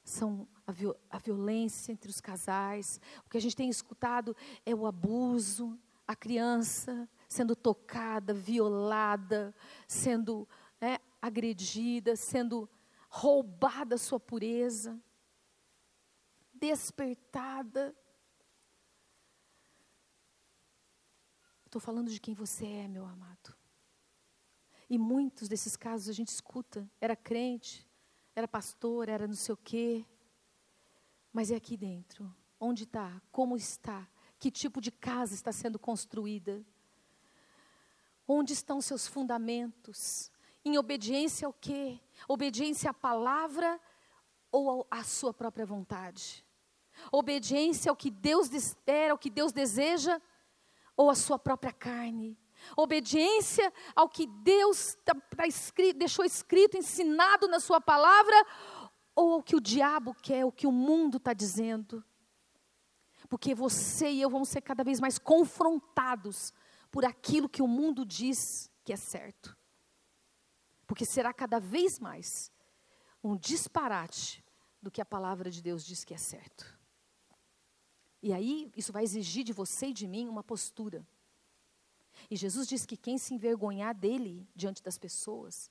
são 0.05 0.47
a, 0.67 0.71
viol 0.71 0.95
a 1.09 1.17
violência 1.17 1.93
entre 1.93 2.11
os 2.11 2.21
casais. 2.21 3.01
O 3.25 3.31
que 3.31 3.39
a 3.39 3.41
gente 3.41 3.57
tem 3.57 3.71
escutado 3.71 4.37
é 4.67 4.75
o 4.75 4.87
abuso, 4.87 5.79
a 6.07 6.15
criança 6.15 7.09
sendo 7.27 7.57
tocada, 7.57 8.35
violada, 8.35 9.55
sendo 9.87 10.47
né, 10.79 10.99
agredida, 11.23 12.17
sendo 12.17 12.69
roubada 13.09 13.95
a 13.95 13.99
sua 13.99 14.21
pureza, 14.21 15.01
despertada. 16.53 17.97
Estou 21.69 21.83
falando 21.83 22.11
de 22.11 22.19
quem 22.19 22.33
você 22.33 22.65
é, 22.65 22.89
meu 22.89 23.05
amado. 23.05 23.55
E 24.89 24.97
muitos 24.97 25.49
desses 25.49 25.77
casos 25.77 26.09
a 26.09 26.15
gente 26.15 26.29
escuta. 26.29 26.91
Era 26.99 27.15
crente, 27.15 27.87
era 28.35 28.49
pastor, 28.49 29.07
era 29.07 29.29
não 29.29 29.35
sei 29.35 29.53
o 29.53 29.57
quê. 29.59 30.03
Mas 31.31 31.51
é 31.51 31.57
aqui 31.57 31.77
dentro. 31.77 32.35
Onde 32.59 32.85
está? 32.85 33.21
Como 33.31 33.55
está? 33.55 34.09
Que 34.39 34.51
tipo 34.51 34.81
de 34.81 34.91
casa 34.91 35.35
está 35.35 35.53
sendo 35.53 35.79
construída? 35.79 36.65
Onde 38.27 38.55
estão 38.55 38.81
seus 38.81 39.07
fundamentos? 39.07 40.33
Em 40.65 40.79
obediência 40.79 41.45
ao 41.45 41.53
quê? 41.53 42.01
Obediência 42.27 42.93
à 42.93 42.95
palavra 42.95 43.79
ou 44.51 44.87
à 44.91 45.05
sua 45.05 45.35
própria 45.35 45.67
vontade? 45.67 46.43
Obediência 47.13 47.91
ao 47.91 47.97
que 47.97 48.11
Deus 48.11 48.51
espera, 48.55 49.13
ao 49.13 49.19
que 49.19 49.29
Deus 49.29 49.53
deseja, 49.53 50.19
ou 50.99 51.09
à 51.09 51.15
sua 51.15 51.39
própria 51.39 51.73
carne? 51.73 52.37
Obediência 52.77 53.73
ao 53.95 54.09
que 54.09 54.27
Deus 54.27 54.99
tá, 55.05 55.15
tá 55.15 55.47
escrito, 55.47 55.99
deixou 55.99 56.25
escrito, 56.25 56.77
ensinado 56.77 57.47
na 57.47 57.61
sua 57.61 57.81
palavra, 57.81 58.35
ou 59.15 59.35
ao 59.35 59.43
que 59.43 59.55
o 59.55 59.61
diabo 59.61 60.13
quer, 60.13 60.45
o 60.45 60.51
que 60.53 60.67
o 60.67 60.73
mundo 60.73 61.19
está 61.19 61.33
dizendo? 61.33 62.05
Porque 63.29 63.55
você 63.55 64.11
e 64.11 64.21
eu 64.21 64.29
vamos 64.29 64.49
ser 64.49 64.61
cada 64.61 64.83
vez 64.83 65.01
mais 65.01 65.19
confrontados 65.19 66.53
por 66.91 67.05
aquilo 67.05 67.49
que 67.49 67.63
o 67.63 67.69
mundo 67.69 68.05
diz 68.05 68.71
que 68.85 68.93
é 68.93 68.97
certo. 68.97 69.57
Porque 70.87 71.05
será 71.05 71.33
cada 71.33 71.61
vez 71.61 71.99
mais 71.99 72.51
um 73.23 73.37
disparate 73.37 74.45
do 74.81 74.91
que 74.91 75.01
a 75.01 75.05
palavra 75.05 75.51
de 75.51 75.63
Deus 75.63 75.85
diz 75.85 76.05
que 76.05 76.15
é 76.15 76.19
certo. 76.19 76.78
E 78.23 78.33
aí, 78.33 78.73
isso 78.77 78.93
vai 78.93 79.05
exigir 79.05 79.45
de 79.45 79.53
você 79.53 79.89
e 79.89 79.93
de 79.93 80.07
mim 80.07 80.29
uma 80.29 80.43
postura. 80.43 81.07
E 82.31 82.37
Jesus 82.37 82.67
diz 82.67 82.85
que 82.85 82.97
quem 82.97 83.17
se 83.17 83.35
envergonhar 83.35 83.95
dele 83.95 84.49
diante 84.55 84.83
das 84.83 84.99
pessoas, 84.99 85.71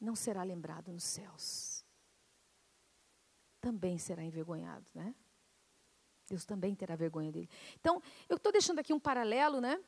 não 0.00 0.16
será 0.16 0.42
lembrado 0.42 0.90
nos 0.90 1.04
céus. 1.04 1.84
Também 3.60 3.98
será 3.98 4.24
envergonhado, 4.24 4.86
né? 4.94 5.14
Deus 6.26 6.44
também 6.44 6.74
terá 6.74 6.96
vergonha 6.96 7.30
dele. 7.30 7.50
Então, 7.78 8.02
eu 8.28 8.36
estou 8.36 8.50
deixando 8.50 8.78
aqui 8.78 8.92
um 8.92 9.00
paralelo, 9.00 9.60
né? 9.60 9.82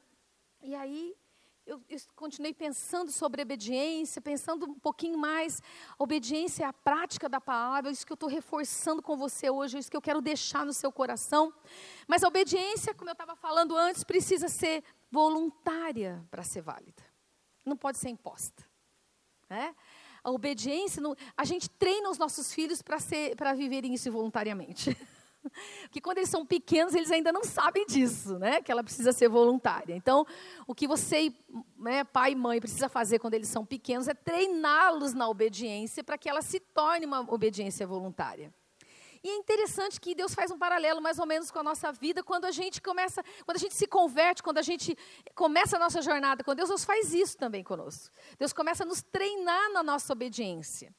E 0.60 0.74
aí, 0.74 1.16
eu, 1.66 1.80
eu, 1.88 1.98
continuei 2.16 2.52
pensando 2.52 3.12
sobre 3.12 3.42
obediência, 3.42 4.20
pensando 4.20 4.66
um 4.66 4.78
pouquinho 4.78 5.16
mais. 5.16 5.62
Obediência 5.98 6.64
é 6.64 6.66
a 6.66 6.72
prática 6.72 7.28
da 7.28 7.40
palavra, 7.40 7.90
é 7.90 7.92
isso 7.92 8.06
que 8.06 8.12
eu 8.12 8.16
estou 8.16 8.28
reforçando 8.28 9.00
com 9.00 9.16
você 9.16 9.48
hoje, 9.48 9.76
é 9.76 9.80
isso 9.80 9.90
que 9.90 9.96
eu 9.96 10.02
quero 10.02 10.20
deixar 10.20 10.66
no 10.66 10.72
seu 10.72 10.90
coração. 10.90 11.52
Mas 12.06 12.24
a 12.24 12.28
obediência, 12.28 12.94
como 12.94 13.10
eu 13.10 13.12
estava 13.12 13.36
falando 13.36 13.76
antes, 13.76 14.04
precisa 14.04 14.48
ser 14.48 14.82
voluntária 15.10 16.26
para 16.30 16.42
ser 16.42 16.62
válida. 16.62 17.02
Não 17.64 17.76
pode 17.76 17.98
ser 17.98 18.08
imposta. 18.08 18.64
Né? 19.48 19.74
A 20.24 20.30
obediência, 20.30 21.02
a 21.36 21.44
gente 21.44 21.68
treina 21.68 22.10
os 22.10 22.18
nossos 22.18 22.52
filhos 22.52 22.82
para 22.82 23.54
viverem 23.54 23.94
isso 23.94 24.10
voluntariamente. 24.10 24.96
Porque 25.82 26.00
quando 26.00 26.18
eles 26.18 26.30
são 26.30 26.44
pequenos, 26.44 26.94
eles 26.94 27.10
ainda 27.10 27.32
não 27.32 27.44
sabem 27.44 27.86
disso, 27.86 28.38
né? 28.38 28.60
Que 28.60 28.70
ela 28.70 28.82
precisa 28.82 29.12
ser 29.12 29.28
voluntária. 29.28 29.94
Então, 29.94 30.26
o 30.66 30.74
que 30.74 30.86
você, 30.86 31.32
né, 31.78 32.04
pai 32.04 32.32
e 32.32 32.36
mãe, 32.36 32.60
precisa 32.60 32.88
fazer 32.88 33.18
quando 33.18 33.34
eles 33.34 33.48
são 33.48 33.64
pequenos 33.64 34.08
é 34.08 34.14
treiná-los 34.14 35.14
na 35.14 35.28
obediência 35.28 36.02
para 36.04 36.18
que 36.18 36.28
ela 36.28 36.42
se 36.42 36.60
torne 36.60 37.06
uma 37.06 37.20
obediência 37.20 37.86
voluntária. 37.86 38.52
E 39.24 39.28
é 39.28 39.36
interessante 39.36 40.00
que 40.00 40.16
Deus 40.16 40.34
faz 40.34 40.50
um 40.50 40.58
paralelo 40.58 41.00
mais 41.00 41.20
ou 41.20 41.26
menos 41.26 41.48
com 41.48 41.60
a 41.60 41.62
nossa 41.62 41.92
vida 41.92 42.24
quando 42.24 42.44
a 42.44 42.50
gente 42.50 42.82
começa, 42.82 43.22
quando 43.44 43.56
a 43.56 43.60
gente 43.60 43.74
se 43.74 43.86
converte, 43.86 44.42
quando 44.42 44.58
a 44.58 44.62
gente 44.62 44.98
começa 45.32 45.76
a 45.76 45.78
nossa 45.78 46.02
jornada 46.02 46.42
com 46.42 46.54
Deus, 46.56 46.68
Deus 46.68 46.84
faz 46.84 47.14
isso 47.14 47.36
também 47.36 47.62
conosco. 47.62 48.12
Deus 48.36 48.52
começa 48.52 48.82
a 48.82 48.86
nos 48.86 49.00
treinar 49.00 49.70
na 49.72 49.82
nossa 49.82 50.12
obediência. 50.12 50.92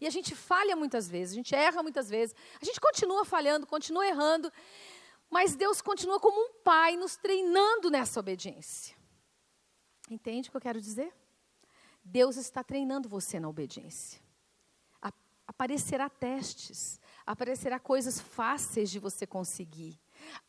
E 0.00 0.06
a 0.06 0.10
gente 0.10 0.34
falha 0.34 0.76
muitas 0.76 1.08
vezes, 1.08 1.32
a 1.32 1.36
gente 1.36 1.54
erra 1.54 1.82
muitas 1.82 2.08
vezes, 2.08 2.34
a 2.60 2.64
gente 2.64 2.80
continua 2.80 3.24
falhando, 3.24 3.66
continua 3.66 4.06
errando, 4.06 4.52
mas 5.30 5.56
Deus 5.56 5.80
continua 5.80 6.20
como 6.20 6.38
um 6.38 6.52
pai 6.62 6.96
nos 6.96 7.16
treinando 7.16 7.90
nessa 7.90 8.20
obediência. 8.20 8.96
Entende 10.10 10.48
o 10.48 10.50
que 10.52 10.56
eu 10.56 10.60
quero 10.60 10.80
dizer? 10.80 11.12
Deus 12.04 12.36
está 12.36 12.62
treinando 12.62 13.08
você 13.08 13.40
na 13.40 13.48
obediência. 13.48 14.20
Aparecerá 15.48 16.10
testes, 16.10 17.00
aparecerá 17.24 17.78
coisas 17.78 18.20
fáceis 18.20 18.90
de 18.90 18.98
você 18.98 19.26
conseguir, 19.26 19.98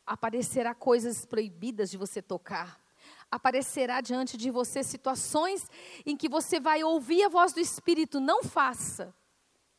aparecerá 0.06 0.74
coisas 0.74 1.24
proibidas 1.24 1.90
de 1.90 1.98
você 1.98 2.22
tocar, 2.22 2.82
aparecerá 3.30 4.02
diante 4.02 4.36
de 4.36 4.50
você 4.50 4.84
situações 4.84 5.70
em 6.06 6.18
que 6.18 6.28
você 6.28 6.60
vai 6.60 6.84
ouvir 6.84 7.24
a 7.24 7.30
voz 7.30 7.54
do 7.54 7.60
Espírito, 7.60 8.20
não 8.20 8.44
faça, 8.44 9.14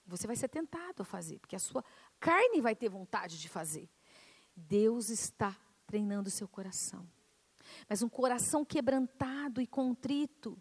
você 0.08 0.26
vai 0.26 0.36
ser 0.36 0.48
tentado 0.48 1.02
a 1.02 1.04
fazer, 1.04 1.38
porque 1.38 1.56
a 1.56 1.58
sua 1.58 1.84
carne 2.18 2.60
vai 2.60 2.74
ter 2.74 2.88
vontade 2.88 3.38
de 3.38 3.48
fazer. 3.48 3.88
Deus 4.56 5.10
está 5.10 5.56
treinando 5.86 6.28
o 6.28 6.32
seu 6.32 6.48
coração. 6.48 7.08
Mas 7.88 8.02
um 8.02 8.08
coração 8.08 8.64
quebrantado 8.64 9.60
e 9.60 9.66
contrito, 9.66 10.60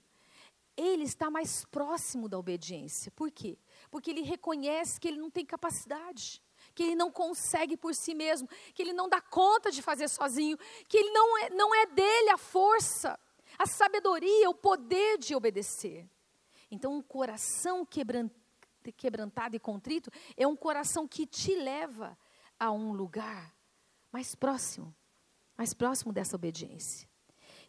ele 0.75 1.03
está 1.03 1.29
mais 1.31 1.65
próximo 1.65 2.29
da 2.29 2.37
obediência. 2.37 3.11
Por 3.11 3.31
quê? 3.31 3.57
Porque 3.89 4.11
ele 4.11 4.21
reconhece 4.21 4.99
que 4.99 5.07
ele 5.07 5.19
não 5.19 5.31
tem 5.31 5.45
capacidade, 5.45 6.41
que 6.75 6.83
ele 6.83 6.95
não 6.95 7.11
consegue 7.11 7.75
por 7.75 7.95
si 7.95 8.13
mesmo, 8.13 8.47
que 8.73 8.81
ele 8.81 8.93
não 8.93 9.09
dá 9.09 9.19
conta 9.19 9.71
de 9.71 9.81
fazer 9.81 10.07
sozinho, 10.07 10.57
que 10.87 10.97
ele 10.97 11.09
não 11.11 11.37
é, 11.37 11.49
não 11.49 11.73
é 11.75 11.85
dele 11.87 12.29
a 12.29 12.37
força, 12.37 13.19
a 13.57 13.65
sabedoria, 13.65 14.49
o 14.49 14.53
poder 14.53 15.17
de 15.17 15.35
obedecer. 15.35 16.07
Então, 16.69 16.95
um 16.95 17.01
coração 17.01 17.85
quebrantado, 17.85 18.46
quebrantado 18.91 19.55
e 19.55 19.59
contrito 19.59 20.11
é 20.35 20.47
um 20.47 20.55
coração 20.55 21.07
que 21.07 21.25
te 21.25 21.55
leva 21.55 22.17
a 22.59 22.71
um 22.71 22.91
lugar 22.91 23.55
mais 24.11 24.35
próximo, 24.35 24.95
mais 25.57 25.73
próximo 25.73 26.11
dessa 26.11 26.35
obediência. 26.35 27.07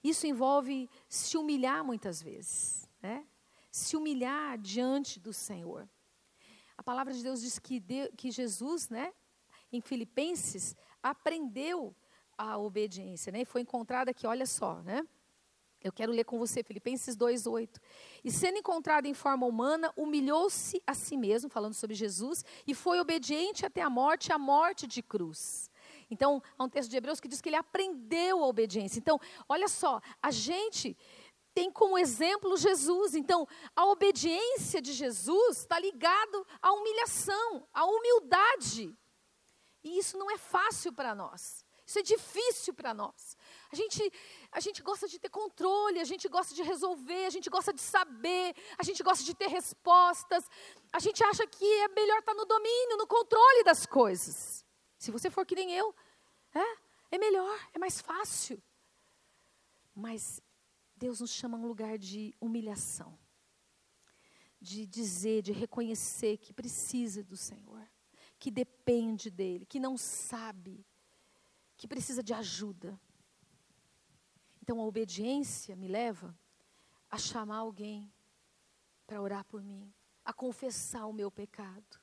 Isso 0.03 0.27
envolve 0.27 0.89
se 1.09 1.37
humilhar 1.37 1.85
muitas 1.85 2.23
vezes, 2.23 2.89
né? 3.03 3.27
Se 3.71 3.97
humilhar 3.97 4.57
diante 4.59 5.21
do 5.21 5.33
Senhor. 5.33 5.89
A 6.77 6.83
palavra 6.83 7.13
de 7.13 7.23
Deus 7.23 7.41
diz 7.41 7.59
que, 7.59 7.81
de, 7.81 8.09
que 8.13 8.31
Jesus, 8.31 8.89
né, 8.89 9.13
em 9.73 9.81
Filipenses, 9.81 10.77
aprendeu 11.03 11.95
a 12.37 12.57
obediência, 12.57 13.33
né? 13.33 13.43
E 13.43 13.45
foi 13.45 13.63
encontrada 13.63 14.13
aqui, 14.13 14.27
olha 14.27 14.47
só, 14.47 14.81
né? 14.83 15.07
Eu 15.83 15.93
quero 15.93 16.11
ler 16.11 16.25
com 16.25 16.39
você 16.39 16.63
Filipenses 16.63 17.17
2:8. 17.17 17.81
E 18.25 18.31
sendo 18.31 18.59
encontrado 18.59 19.07
em 19.07 19.15
forma 19.15 19.47
humana, 19.47 19.93
humilhou-se 19.97 20.83
a 20.87 20.95
si 20.95 21.17
mesmo, 21.17 21.49
falando 21.49 21.75
sobre 21.75 21.95
Jesus, 21.95 22.45
e 22.67 22.75
foi 22.75 22.99
obediente 22.99 23.65
até 23.65 23.83
a 23.83 23.91
morte, 23.91 24.33
a 24.33 24.39
morte 24.39 24.87
de 24.87 25.03
cruz. 25.03 25.71
Então, 26.11 26.43
há 26.59 26.65
um 26.65 26.69
texto 26.69 26.91
de 26.91 26.97
Hebreus 26.97 27.21
que 27.21 27.29
diz 27.29 27.41
que 27.41 27.49
ele 27.49 27.57
aprendeu 27.57 28.43
a 28.43 28.47
obediência. 28.47 28.99
Então, 28.99 29.21
olha 29.49 29.69
só, 29.69 30.01
a 30.23 30.31
gente 30.31 30.97
tem 31.55 31.71
como 31.71 31.99
exemplo 31.99 32.57
Jesus. 32.57 33.15
Então, 33.15 33.47
a 33.75 33.87
obediência 33.87 34.81
de 34.81 34.93
Jesus 34.93 35.59
está 35.59 35.79
ligado 35.79 36.47
à 36.63 36.73
humilhação, 36.73 37.67
à 37.73 37.85
humildade. 37.85 38.97
E 39.83 39.99
isso 39.99 40.17
não 40.17 40.31
é 40.31 40.39
fácil 40.39 40.93
para 40.93 41.15
nós. 41.15 41.65
Isso 41.87 41.99
é 41.99 42.03
difícil 42.03 42.75
para 42.75 42.93
nós. 42.93 43.37
A 43.71 43.77
gente, 43.77 44.13
a 44.51 44.61
gente 44.61 44.83
gosta 44.83 45.07
de 45.07 45.19
ter 45.19 45.29
controle, 45.29 46.01
a 46.01 46.05
gente 46.05 46.27
gosta 46.29 46.55
de 46.55 46.63
resolver, 46.63 47.27
a 47.27 47.31
gente 47.31 47.51
gosta 47.51 47.73
de 47.73 47.83
saber, 47.83 48.55
a 48.79 48.83
gente 48.83 49.03
gosta 49.03 49.23
de 49.23 49.35
ter 49.35 49.49
respostas. 49.49 50.45
A 50.91 50.99
gente 50.99 51.23
acha 51.23 51.47
que 51.47 51.65
é 51.65 51.89
melhor 51.89 52.19
estar 52.21 52.35
no 52.35 52.47
domínio, 52.47 52.97
no 52.97 53.07
controle 53.07 53.63
das 53.65 53.85
coisas. 53.85 54.65
Se 54.99 55.11
você 55.11 55.29
for 55.31 55.45
que 55.45 55.55
nem 55.55 55.73
eu, 55.73 55.95
é, 56.55 56.79
é 57.11 57.19
melhor, 57.19 57.59
é 57.75 57.79
mais 57.79 58.01
fácil. 58.01 58.63
Mas 59.95 60.41
Deus 60.97 61.21
nos 61.21 61.31
chama 61.31 61.59
a 61.59 61.61
um 61.61 61.67
lugar 61.67 61.99
de 61.99 62.35
humilhação, 62.41 63.19
de 64.61 64.87
dizer, 64.87 65.43
de 65.43 65.53
reconhecer 65.53 66.39
que 66.39 66.55
precisa 66.55 67.23
do 67.23 67.37
Senhor, 67.37 67.87
que 68.39 68.51
depende 68.51 69.31
dEle, 69.31 69.67
que 69.67 69.79
não 69.79 69.99
sabe, 69.99 70.87
que 71.77 71.87
precisa 71.87 72.23
de 72.23 72.33
ajuda. 72.33 72.99
Então 74.69 74.83
a 74.83 74.85
obediência 74.85 75.75
me 75.75 75.89
leva 75.89 76.39
a 77.09 77.17
chamar 77.17 77.57
alguém 77.57 78.13
para 79.07 79.23
orar 79.23 79.43
por 79.47 79.63
mim, 79.63 79.91
a 80.23 80.31
confessar 80.31 81.07
o 81.07 81.13
meu 81.13 81.31
pecado, 81.31 81.99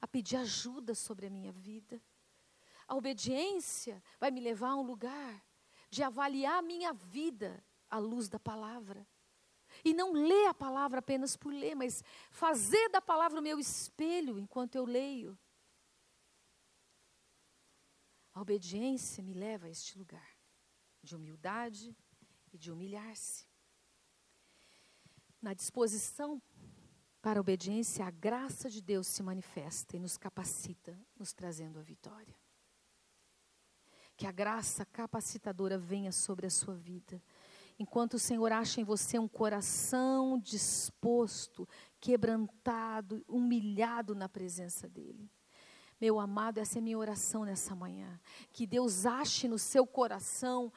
a 0.00 0.06
pedir 0.06 0.36
ajuda 0.36 0.94
sobre 0.94 1.26
a 1.26 1.30
minha 1.30 1.50
vida. 1.50 2.00
A 2.86 2.94
obediência 2.94 4.00
vai 4.20 4.30
me 4.30 4.40
levar 4.40 4.68
a 4.68 4.76
um 4.76 4.82
lugar 4.82 5.44
de 5.90 6.04
avaliar 6.04 6.60
a 6.60 6.62
minha 6.62 6.92
vida 6.92 7.60
à 7.90 7.98
luz 7.98 8.28
da 8.28 8.38
palavra. 8.38 9.04
E 9.84 9.92
não 9.92 10.12
ler 10.12 10.46
a 10.46 10.54
palavra 10.54 11.00
apenas 11.00 11.36
por 11.36 11.52
ler, 11.52 11.74
mas 11.74 12.04
fazer 12.30 12.88
da 12.90 13.02
palavra 13.02 13.40
o 13.40 13.42
meu 13.42 13.58
espelho 13.58 14.38
enquanto 14.38 14.76
eu 14.76 14.84
leio. 14.84 15.36
A 18.32 18.40
obediência 18.40 19.24
me 19.24 19.34
leva 19.34 19.66
a 19.66 19.70
este 19.70 19.98
lugar 19.98 20.39
de 21.02 21.16
humildade 21.16 21.96
e 22.52 22.58
de 22.58 22.70
humilhar-se. 22.70 23.46
Na 25.40 25.54
disposição 25.54 26.40
para 27.22 27.38
a 27.38 27.42
obediência, 27.42 28.04
a 28.04 28.10
graça 28.10 28.68
de 28.68 28.80
Deus 28.80 29.06
se 29.06 29.22
manifesta 29.22 29.96
e 29.96 30.00
nos 30.00 30.16
capacita, 30.16 30.98
nos 31.18 31.32
trazendo 31.32 31.78
a 31.78 31.82
vitória. 31.82 32.34
Que 34.16 34.26
a 34.26 34.32
graça 34.32 34.84
capacitadora 34.84 35.78
venha 35.78 36.12
sobre 36.12 36.46
a 36.46 36.50
sua 36.50 36.74
vida. 36.74 37.22
Enquanto 37.78 38.14
o 38.14 38.18
Senhor 38.18 38.52
acha 38.52 38.80
em 38.80 38.84
você 38.84 39.18
um 39.18 39.28
coração 39.28 40.38
disposto, 40.38 41.66
quebrantado, 41.98 43.24
humilhado 43.26 44.14
na 44.14 44.28
presença 44.28 44.86
dEle. 44.86 45.30
Meu 46.00 46.18
amado, 46.18 46.58
essa 46.58 46.78
é 46.78 46.80
minha 46.80 46.98
oração 46.98 47.44
nessa 47.44 47.74
manhã. 47.74 48.18
Que 48.52 48.66
Deus 48.66 49.04
ache 49.04 49.46
no 49.46 49.58
seu 49.58 49.86
coração 49.86 50.72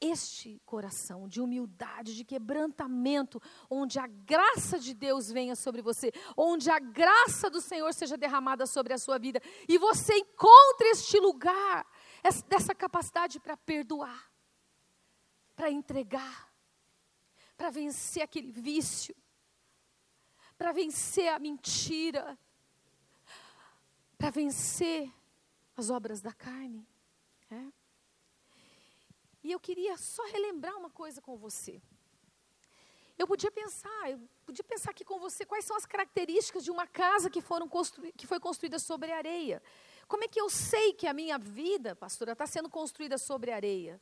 este 0.00 0.60
coração 0.64 1.28
de 1.28 1.40
humildade, 1.40 2.16
de 2.16 2.24
quebrantamento, 2.24 3.40
onde 3.68 3.98
a 3.98 4.06
graça 4.06 4.78
de 4.78 4.94
Deus 4.94 5.30
venha 5.30 5.54
sobre 5.54 5.82
você, 5.82 6.10
onde 6.36 6.70
a 6.70 6.78
graça 6.78 7.50
do 7.50 7.60
Senhor 7.60 7.92
seja 7.92 8.16
derramada 8.16 8.66
sobre 8.66 8.94
a 8.94 8.98
sua 8.98 9.18
vida 9.18 9.40
e 9.68 9.76
você 9.78 10.14
encontre 10.14 10.88
este 10.88 11.18
lugar 11.18 11.86
dessa 12.48 12.74
capacidade 12.74 13.38
para 13.38 13.56
perdoar, 13.56 14.30
para 15.54 15.70
entregar, 15.70 16.50
para 17.56 17.70
vencer 17.70 18.22
aquele 18.22 18.50
vício, 18.50 19.14
para 20.56 20.72
vencer 20.72 21.28
a 21.28 21.38
mentira, 21.38 22.38
para 24.16 24.30
vencer 24.30 25.12
as 25.76 25.90
obras 25.90 26.20
da 26.20 26.32
carne. 26.32 26.86
É? 27.50 27.79
E 29.42 29.52
eu 29.52 29.60
queria 29.60 29.96
só 29.96 30.24
relembrar 30.26 30.76
uma 30.76 30.90
coisa 30.90 31.20
com 31.20 31.36
você. 31.36 31.80
Eu 33.18 33.26
podia 33.26 33.50
pensar, 33.50 34.10
eu 34.10 34.18
podia 34.46 34.64
pensar 34.64 34.92
aqui 34.92 35.04
com 35.04 35.18
você 35.18 35.44
quais 35.44 35.64
são 35.64 35.76
as 35.76 35.84
características 35.84 36.64
de 36.64 36.70
uma 36.70 36.86
casa 36.86 37.28
que, 37.28 37.42
foram 37.42 37.68
constru 37.68 38.10
que 38.14 38.26
foi 38.26 38.40
construída 38.40 38.78
sobre 38.78 39.12
areia. 39.12 39.62
Como 40.08 40.24
é 40.24 40.28
que 40.28 40.40
eu 40.40 40.48
sei 40.48 40.94
que 40.94 41.06
a 41.06 41.12
minha 41.12 41.38
vida, 41.38 41.94
pastora, 41.94 42.32
está 42.32 42.46
sendo 42.46 42.70
construída 42.70 43.18
sobre 43.18 43.50
areia? 43.50 44.00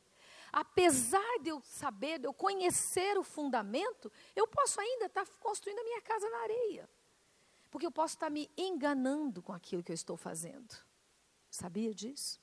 Apesar 0.52 1.38
de 1.42 1.50
eu 1.50 1.60
saber, 1.62 2.20
de 2.20 2.26
eu 2.26 2.32
conhecer 2.32 3.18
o 3.18 3.24
fundamento, 3.24 4.10
eu 4.34 4.46
posso 4.46 4.80
ainda 4.80 5.06
estar 5.06 5.26
tá 5.26 5.32
construindo 5.40 5.80
a 5.80 5.84
minha 5.84 6.00
casa 6.00 6.30
na 6.30 6.38
areia. 6.38 6.88
Porque 7.70 7.86
eu 7.86 7.92
posso 7.92 8.14
estar 8.14 8.26
tá 8.26 8.30
me 8.30 8.50
enganando 8.56 9.42
com 9.42 9.52
aquilo 9.52 9.82
que 9.82 9.92
eu 9.92 9.94
estou 9.94 10.16
fazendo. 10.16 10.74
Sabia 11.50 11.92
disso? 11.92 12.40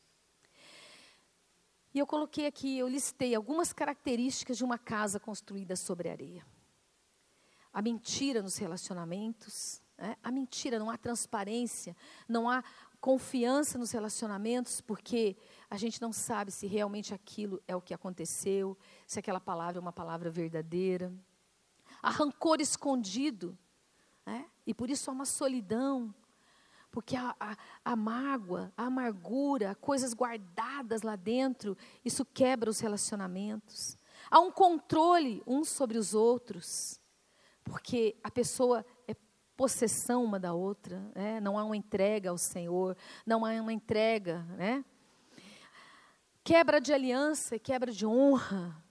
E 1.96 2.00
eu 2.00 2.06
coloquei 2.06 2.46
aqui, 2.46 2.78
eu 2.78 2.90
listei 2.90 3.34
algumas 3.34 3.72
características 3.72 4.58
de 4.58 4.66
uma 4.66 4.78
casa 4.78 5.18
construída 5.18 5.78
sobre 5.78 6.10
areia. 6.10 6.46
A 7.72 7.82
mentira 7.82 8.42
nos 8.42 8.58
relacionamentos, 8.58 9.82
né? 9.98 10.18
a 10.22 10.30
mentira, 10.30 10.78
não 10.78 10.90
há 10.90 10.98
transparência, 10.98 11.96
não 12.28 12.50
há 12.50 12.62
confiança 13.00 13.78
nos 13.78 13.92
relacionamentos, 13.92 14.82
porque 14.82 15.38
a 15.70 15.78
gente 15.78 16.02
não 16.02 16.12
sabe 16.12 16.52
se 16.52 16.68
realmente 16.68 17.14
aquilo 17.14 17.64
é 17.66 17.74
o 17.74 17.82
que 17.82 17.94
aconteceu, 17.94 18.78
se 19.08 19.18
aquela 19.18 19.40
palavra 19.40 19.80
é 19.80 19.82
uma 19.82 19.94
palavra 19.94 20.30
verdadeira. 20.30 21.14
Há 22.02 22.10
rancor 22.10 22.60
escondido, 22.60 23.58
né? 24.26 24.50
e 24.68 24.74
por 24.74 24.90
isso 24.90 25.10
há 25.10 25.14
uma 25.14 25.26
solidão, 25.26 26.14
porque 26.96 27.18
a, 27.18 27.36
a, 27.38 27.58
a 27.84 27.94
mágoa, 27.94 28.72
a 28.78 28.86
amargura, 28.86 29.76
coisas 29.76 30.14
guardadas 30.14 31.02
lá 31.02 31.18
dentro, 31.18 31.78
isso 32.06 32.24
quebra 32.24 32.70
os 32.70 32.80
relacionamentos. 32.80 33.98
Há 34.32 34.40
um 34.40 34.50
controle 34.50 35.44
uns 35.46 35.68
sobre 35.68 35.98
os 35.98 36.14
outros, 36.14 36.98
porque 37.66 38.16
a 38.24 38.32
pessoa 38.32 38.86
é 39.10 39.14
possessão 39.58 40.24
uma 40.24 40.40
da 40.40 40.54
outra, 40.54 41.12
né? 41.14 41.42
não 41.42 41.60
há 41.60 41.66
uma 41.66 41.76
entrega 41.76 42.30
ao 42.30 42.38
Senhor, 42.38 42.96
não 43.26 43.46
há 43.46 43.50
uma 43.62 43.74
entrega, 43.74 44.44
né? 44.58 44.86
Quebra 46.46 46.80
de 46.80 46.94
aliança, 46.94 47.60
quebra 47.60 47.92
de 47.92 48.06
honra. 48.06 48.82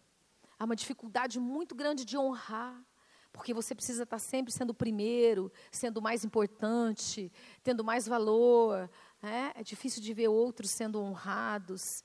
Há 0.58 0.64
uma 0.66 0.76
dificuldade 0.76 1.40
muito 1.40 1.74
grande 1.74 2.04
de 2.04 2.18
honrar, 2.18 2.78
porque 3.34 3.52
você 3.52 3.74
precisa 3.74 4.04
estar 4.04 4.20
sempre 4.20 4.52
sendo 4.52 4.70
o 4.70 4.74
primeiro, 4.74 5.52
sendo 5.72 6.00
mais 6.00 6.24
importante, 6.24 7.32
tendo 7.64 7.82
mais 7.82 8.06
valor. 8.06 8.88
Né? 9.20 9.52
É 9.56 9.62
difícil 9.64 10.00
de 10.00 10.14
ver 10.14 10.28
outros 10.28 10.70
sendo 10.70 11.02
honrados. 11.02 12.04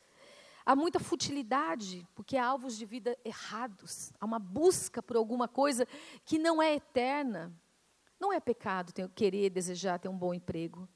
Há 0.65 0.75
muita 0.75 0.99
futilidade, 0.99 2.05
porque 2.15 2.35
há 2.35 2.47
alvos 2.47 2.75
de 2.75 2.83
vida 2.83 3.15
errados. 3.23 4.11
Há 4.19 4.25
uma 4.25 4.39
busca 4.39 5.03
por 5.03 5.15
alguma 5.15 5.47
coisa 5.47 5.87
que 6.25 6.39
não 6.39 6.59
é 6.59 6.73
eterna. 6.73 7.53
Não 8.19 8.33
é 8.33 8.39
pecado 8.39 8.91
ter, 8.91 9.07
querer, 9.09 9.51
desejar 9.51 9.99
ter 9.99 10.09
um 10.09 10.17
bom 10.17 10.33
emprego, 10.33 10.89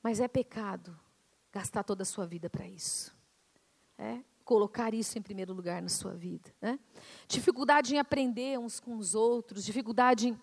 mas 0.00 0.20
é 0.20 0.28
pecado 0.28 0.96
gastar 1.52 1.82
toda 1.82 2.04
a 2.04 2.06
sua 2.06 2.24
vida 2.24 2.48
para 2.48 2.68
isso. 2.68 3.12
É? 3.98 4.20
Colocar 4.46 4.94
isso 4.94 5.18
em 5.18 5.22
primeiro 5.22 5.52
lugar 5.52 5.82
na 5.82 5.88
sua 5.88 6.14
vida. 6.14 6.54
Né? 6.62 6.78
Dificuldade 7.26 7.96
em 7.96 7.98
aprender 7.98 8.56
uns 8.58 8.78
com 8.78 8.96
os 8.96 9.12
outros, 9.16 9.64
dificuldade 9.64 10.28
em 10.28 10.40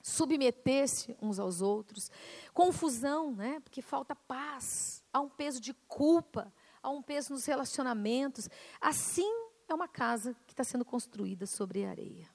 submeter-se 0.00 1.16
uns 1.20 1.40
aos 1.40 1.60
outros, 1.60 2.12
confusão, 2.54 3.34
né? 3.34 3.58
porque 3.58 3.82
falta 3.82 4.14
paz, 4.14 5.02
há 5.12 5.20
um 5.20 5.28
peso 5.28 5.60
de 5.60 5.74
culpa, 5.88 6.52
há 6.80 6.90
um 6.90 7.02
peso 7.02 7.32
nos 7.32 7.44
relacionamentos. 7.44 8.48
Assim 8.80 9.28
é 9.68 9.74
uma 9.74 9.88
casa 9.88 10.32
que 10.46 10.52
está 10.52 10.62
sendo 10.62 10.84
construída 10.84 11.44
sobre 11.44 11.84
areia. 11.84 12.30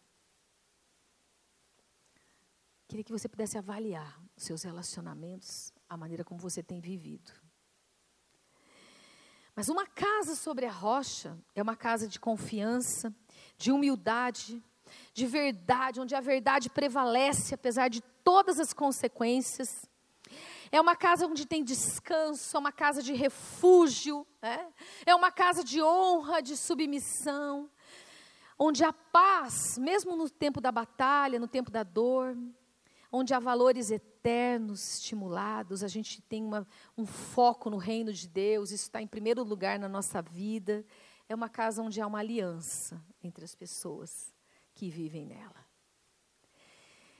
Queria 2.90 3.06
que 3.06 3.12
você 3.14 3.30
pudesse 3.30 3.58
avaliar 3.58 4.22
os 4.36 4.44
seus 4.44 4.64
relacionamentos, 4.64 5.72
a 5.88 5.96
maneira 5.96 6.26
como 6.26 6.42
você 6.42 6.62
tem 6.62 6.82
vivido. 6.82 7.32
Mas 9.56 9.70
uma 9.70 9.86
casa 9.86 10.36
sobre 10.36 10.66
a 10.66 10.72
rocha 10.72 11.38
é 11.56 11.62
uma 11.62 11.78
casa 11.78 12.08
de 12.10 12.20
confiança, 12.20 13.16
de 13.58 13.72
humildade, 13.72 14.62
de 15.14 15.26
verdade, 15.26 16.02
onde 16.02 16.14
a 16.14 16.20
verdade 16.20 16.70
prevalece 16.70 17.56
apesar 17.56 17.88
de 17.88 18.02
todas 18.24 18.60
as 18.60 18.74
consequências. 18.74 19.90
É 20.72 20.82
uma 20.82 20.96
casa 20.96 21.26
onde 21.26 21.46
tem 21.46 21.64
descanso, 21.64 22.58
é 22.58 22.60
uma 22.60 22.72
casa 22.72 23.02
de 23.02 23.14
refúgio, 23.14 24.28
é, 24.42 24.66
é 25.06 25.16
uma 25.16 25.32
casa 25.32 25.64
de 25.64 25.82
honra, 25.82 26.42
de 26.42 26.58
submissão, 26.58 27.70
onde 28.60 28.84
a 28.84 28.92
paz, 28.92 29.78
mesmo 29.78 30.18
no 30.18 30.30
tempo 30.30 30.60
da 30.60 30.72
batalha, 30.72 31.40
no 31.40 31.48
tempo 31.48 31.72
da 31.72 31.84
dor, 31.84 32.36
onde 33.16 33.34
há 33.34 33.40
valores 33.40 33.92
eternos 33.92 34.96
estimulados, 34.96 35.84
a 35.84 35.88
gente 35.88 36.22
tem 36.22 36.44
uma, 36.44 36.68
um 36.98 37.06
foco 37.06 37.70
no 37.70 37.78
reino 37.78 38.12
de 38.12 38.28
Deus, 38.28 38.72
isso 38.72 38.84
está 38.84 39.02
em 39.02 39.08
primeiro 39.08 39.44
lugar 39.44 39.80
na 39.80 39.88
nossa 39.88 40.22
vida. 40.22 40.86
É 41.30 41.34
uma 41.34 41.50
casa 41.50 41.82
onde 41.82 42.02
há 42.02 42.08
uma 42.08 42.20
aliança 42.20 43.02
entre 43.24 43.46
as 43.46 43.56
pessoas 43.56 44.34
que 44.74 44.90
vivem 44.90 45.26
nela. 45.26 45.66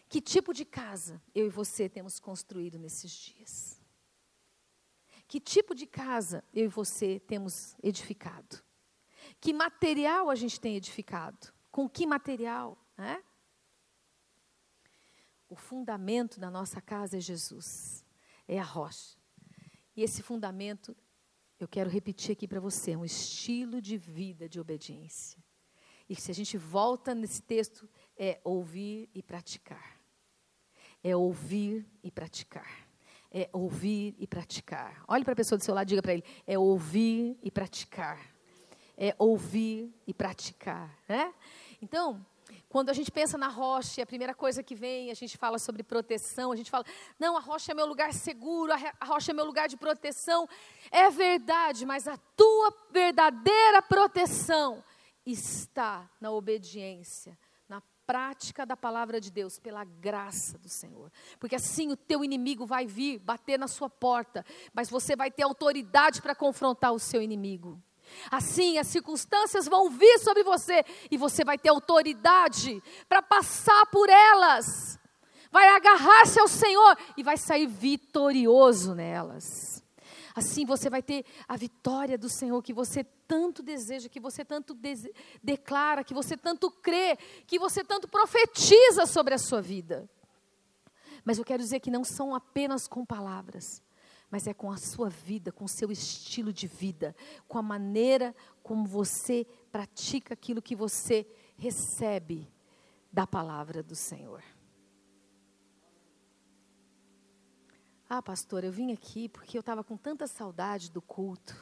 Que 0.10 0.22
tipo 0.22 0.54
de 0.54 0.66
casa 0.66 1.22
eu 1.34 1.48
e 1.48 1.50
você 1.50 1.90
temos 1.90 2.20
construído 2.20 2.78
nesses 2.78 3.12
dias? 3.12 3.82
Que 5.28 5.40
tipo 5.40 5.74
de 5.74 5.88
casa 5.88 6.44
eu 6.54 6.66
e 6.66 6.68
você 6.68 7.20
temos 7.20 7.76
edificado? 7.82 8.62
Que 9.40 9.54
material 9.54 10.30
a 10.30 10.36
gente 10.36 10.60
tem 10.60 10.76
edificado? 10.76 11.54
Com 11.72 11.90
que 11.90 12.06
material? 12.06 12.78
Né? 12.98 13.24
O 15.48 15.56
fundamento 15.56 16.40
da 16.40 16.50
nossa 16.50 16.82
casa 16.82 17.18
é 17.18 17.20
Jesus, 17.22 18.04
é 18.48 18.60
a 18.60 18.64
rocha. 18.64 19.18
E 19.96 20.04
esse 20.04 20.22
fundamento, 20.24 20.96
eu 21.60 21.68
quero 21.68 21.90
repetir 21.90 22.34
aqui 22.34 22.48
para 22.48 22.60
você, 22.60 22.92
é 22.92 22.98
um 22.98 23.06
estilo 23.06 23.82
de 23.82 23.98
vida 23.98 24.50
de 24.50 24.60
obediência. 24.60 25.42
E 26.10 26.16
se 26.16 26.32
a 26.32 26.34
gente 26.34 26.58
volta 26.58 27.16
nesse 27.16 27.42
texto, 27.42 27.90
é 28.18 28.40
ouvir 28.44 29.10
e 29.14 29.24
praticar. 29.24 30.00
É 31.04 31.16
ouvir 31.16 31.86
e 32.04 32.12
praticar. 32.12 32.88
É 33.32 33.50
ouvir 33.52 34.16
e 34.18 34.28
praticar. 34.28 35.04
Olhe 35.08 35.24
para 35.24 35.34
a 35.34 35.36
pessoa 35.36 35.58
do 35.58 35.64
seu 35.64 35.74
lado 35.74 35.88
diga 35.88 36.02
para 36.02 36.14
ele: 36.14 36.24
é 36.46 36.58
ouvir 36.58 37.38
e 37.42 37.52
praticar. 37.52 38.34
É 38.98 39.16
ouvir 39.18 39.94
e 40.08 40.14
praticar. 40.14 40.98
Né? 41.08 41.34
Então, 41.82 42.26
quando 42.70 42.90
a 42.90 42.94
gente 42.94 43.12
pensa 43.12 43.38
na 43.38 43.48
rocha, 43.48 44.04
a 44.04 44.06
primeira 44.06 44.34
coisa 44.34 44.62
que 44.62 44.76
vem, 44.76 45.10
a 45.10 45.14
gente 45.14 45.38
fala 45.38 45.58
sobre 45.58 45.84
proteção, 45.84 46.52
a 46.52 46.56
gente 46.56 46.70
fala, 46.70 46.86
não, 47.18 47.38
a 47.38 47.40
rocha 47.40 47.72
é 47.72 47.76
meu 47.76 47.86
lugar 47.86 48.14
seguro, 48.14 48.74
a 48.74 49.06
rocha 49.06 49.32
é 49.32 49.34
meu 49.34 49.46
lugar 49.46 49.68
de 49.68 49.78
proteção. 49.78 50.48
É 50.92 51.10
verdade, 51.10 51.86
mas 51.86 52.08
a 52.08 52.18
tua 52.36 52.76
verdadeira 52.92 53.82
proteção 53.82 54.84
está 55.26 56.10
na 56.20 56.32
obediência, 56.32 57.38
na 57.68 57.82
prática 58.06 58.66
da 58.66 58.78
palavra 58.78 59.20
de 59.20 59.32
Deus, 59.32 59.58
pela 59.58 59.84
graça 59.84 60.58
do 60.58 60.70
Senhor. 60.70 61.12
Porque 61.40 61.56
assim 61.56 61.92
o 61.92 61.98
teu 61.98 62.24
inimigo 62.24 62.66
vai 62.66 62.86
vir 62.86 63.20
bater 63.20 63.58
na 63.58 63.68
sua 63.68 63.90
porta, 63.90 64.46
mas 64.74 64.90
você 64.90 65.16
vai 65.16 65.32
ter 65.32 65.44
autoridade 65.44 66.22
para 66.22 66.36
confrontar 66.36 66.94
o 66.94 67.00
seu 67.00 67.22
inimigo. 67.22 67.82
Assim, 68.32 68.78
as 68.78 68.88
circunstâncias 68.88 69.68
vão 69.68 69.90
vir 69.90 70.20
sobre 70.20 70.44
você 70.44 70.84
e 71.10 71.18
você 71.18 71.44
vai 71.44 71.58
ter 71.58 71.70
autoridade 71.70 72.82
para 73.08 73.22
passar 73.22 73.86
por 73.88 74.10
elas. 74.10 75.00
Vai 75.52 75.68
agarrar-se 75.70 76.40
ao 76.40 76.48
Senhor 76.48 76.98
e 77.16 77.24
vai 77.24 77.38
sair 77.38 77.68
vitorioso 77.68 78.94
nelas. 78.94 79.84
Assim 80.36 80.66
você 80.66 80.90
vai 80.90 81.02
ter 81.02 81.26
a 81.48 81.56
vitória 81.56 82.18
do 82.18 82.28
Senhor 82.28 82.62
que 82.62 82.74
você 82.74 83.06
tanto 83.26 83.64
deseja, 83.64 84.10
que 84.10 84.20
você 84.20 84.44
tanto 84.44 84.78
declara, 85.42 86.04
que 86.04 86.14
você 86.14 86.36
tanto 86.36 86.70
crê, 86.70 87.18
que 87.48 87.58
você 87.58 87.86
tanto 87.86 88.08
profetiza 88.08 89.06
sobre 89.06 89.34
a 89.34 89.38
sua 89.38 89.62
vida. 89.62 90.10
Mas 91.24 91.38
eu 91.38 91.46
quero 91.46 91.64
dizer 91.64 91.80
que 91.80 91.90
não 91.90 92.04
são 92.04 92.36
apenas 92.36 92.86
com 92.86 93.06
palavras, 93.06 93.82
mas 94.36 94.48
é 94.48 94.54
com 94.54 94.70
a 94.70 94.76
sua 94.76 95.10
vida, 95.10 95.50
com 95.50 95.64
o 95.64 95.70
seu 95.70 95.90
estilo 95.90 96.52
de 96.52 96.68
vida, 96.68 97.16
com 97.48 97.58
a 97.58 97.62
maneira 97.62 98.36
como 98.62 98.86
você 98.86 99.48
pratica 99.72 100.34
aquilo 100.34 100.62
que 100.62 100.76
você 100.76 101.26
recebe 101.56 102.52
da 103.14 103.26
palavra 103.26 103.82
do 103.82 103.96
Senhor. 103.96 104.44
Ah, 108.10 108.22
pastor, 108.22 108.66
eu 108.66 108.74
vim 108.74 108.92
aqui 108.92 109.30
porque 109.30 109.58
eu 109.58 109.62
estava 109.62 109.86
com 109.86 109.96
tanta 109.96 110.28
saudade 110.28 110.92
do 110.92 111.02
culto. 111.02 111.56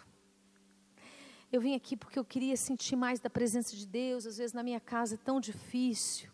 Eu 1.51 1.61
vim 1.61 1.75
aqui 1.75 1.95
porque 1.95 2.17
eu 2.17 2.25
queria 2.25 2.57
sentir 2.57 2.95
mais 2.95 3.19
da 3.19 3.29
presença 3.29 3.75
de 3.75 3.85
Deus, 3.85 4.25
às 4.25 4.37
vezes 4.37 4.51
na 4.51 4.63
minha 4.63 4.79
casa 4.79 5.13
é 5.13 5.17
tão 5.19 5.39
difícil. 5.39 6.27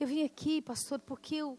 Eu 0.00 0.06
vim 0.06 0.24
aqui, 0.24 0.62
pastor, 0.62 0.98
porque 1.00 1.34
eu, 1.34 1.58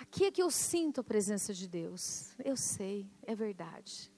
aqui 0.00 0.24
é 0.24 0.30
que 0.30 0.42
eu 0.42 0.50
sinto 0.50 1.00
a 1.00 1.04
presença 1.04 1.52
de 1.52 1.68
Deus. 1.68 2.34
Eu 2.44 2.56
sei, 2.56 3.10
é 3.22 3.34
verdade. 3.34 4.12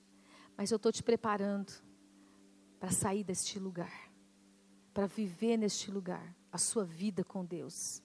Mas 0.57 0.70
eu 0.70 0.76
estou 0.76 0.93
te 0.93 1.03
preparando 1.03 1.72
para 2.79 2.91
sair 2.91 3.24
deste 3.24 3.59
lugar, 3.59 4.11
para 4.93 5.07
viver 5.07 5.57
neste 5.57 5.91
lugar 5.91 6.37
a 6.53 6.59
sua 6.59 6.85
vida 6.85 7.24
com 7.24 7.45
Deus 7.45 8.03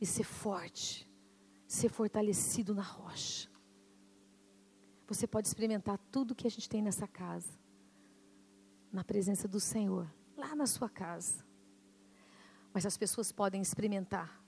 e 0.00 0.06
ser 0.06 0.24
forte 0.24 1.08
ser 1.68 1.90
fortalecido 1.90 2.74
na 2.74 2.82
rocha. 2.82 3.48
Você 5.06 5.26
pode 5.26 5.46
experimentar 5.46 5.98
tudo 6.10 6.34
que 6.34 6.46
a 6.46 6.50
gente 6.50 6.68
tem 6.68 6.82
nessa 6.82 7.06
casa, 7.06 7.52
na 8.90 9.04
presença 9.04 9.46
do 9.46 9.60
Senhor, 9.60 10.10
lá 10.36 10.56
na 10.56 10.66
sua 10.66 10.88
casa. 10.88 11.44
Mas 12.72 12.86
as 12.86 12.96
pessoas 12.96 13.30
podem 13.30 13.60
experimentar 13.60 14.42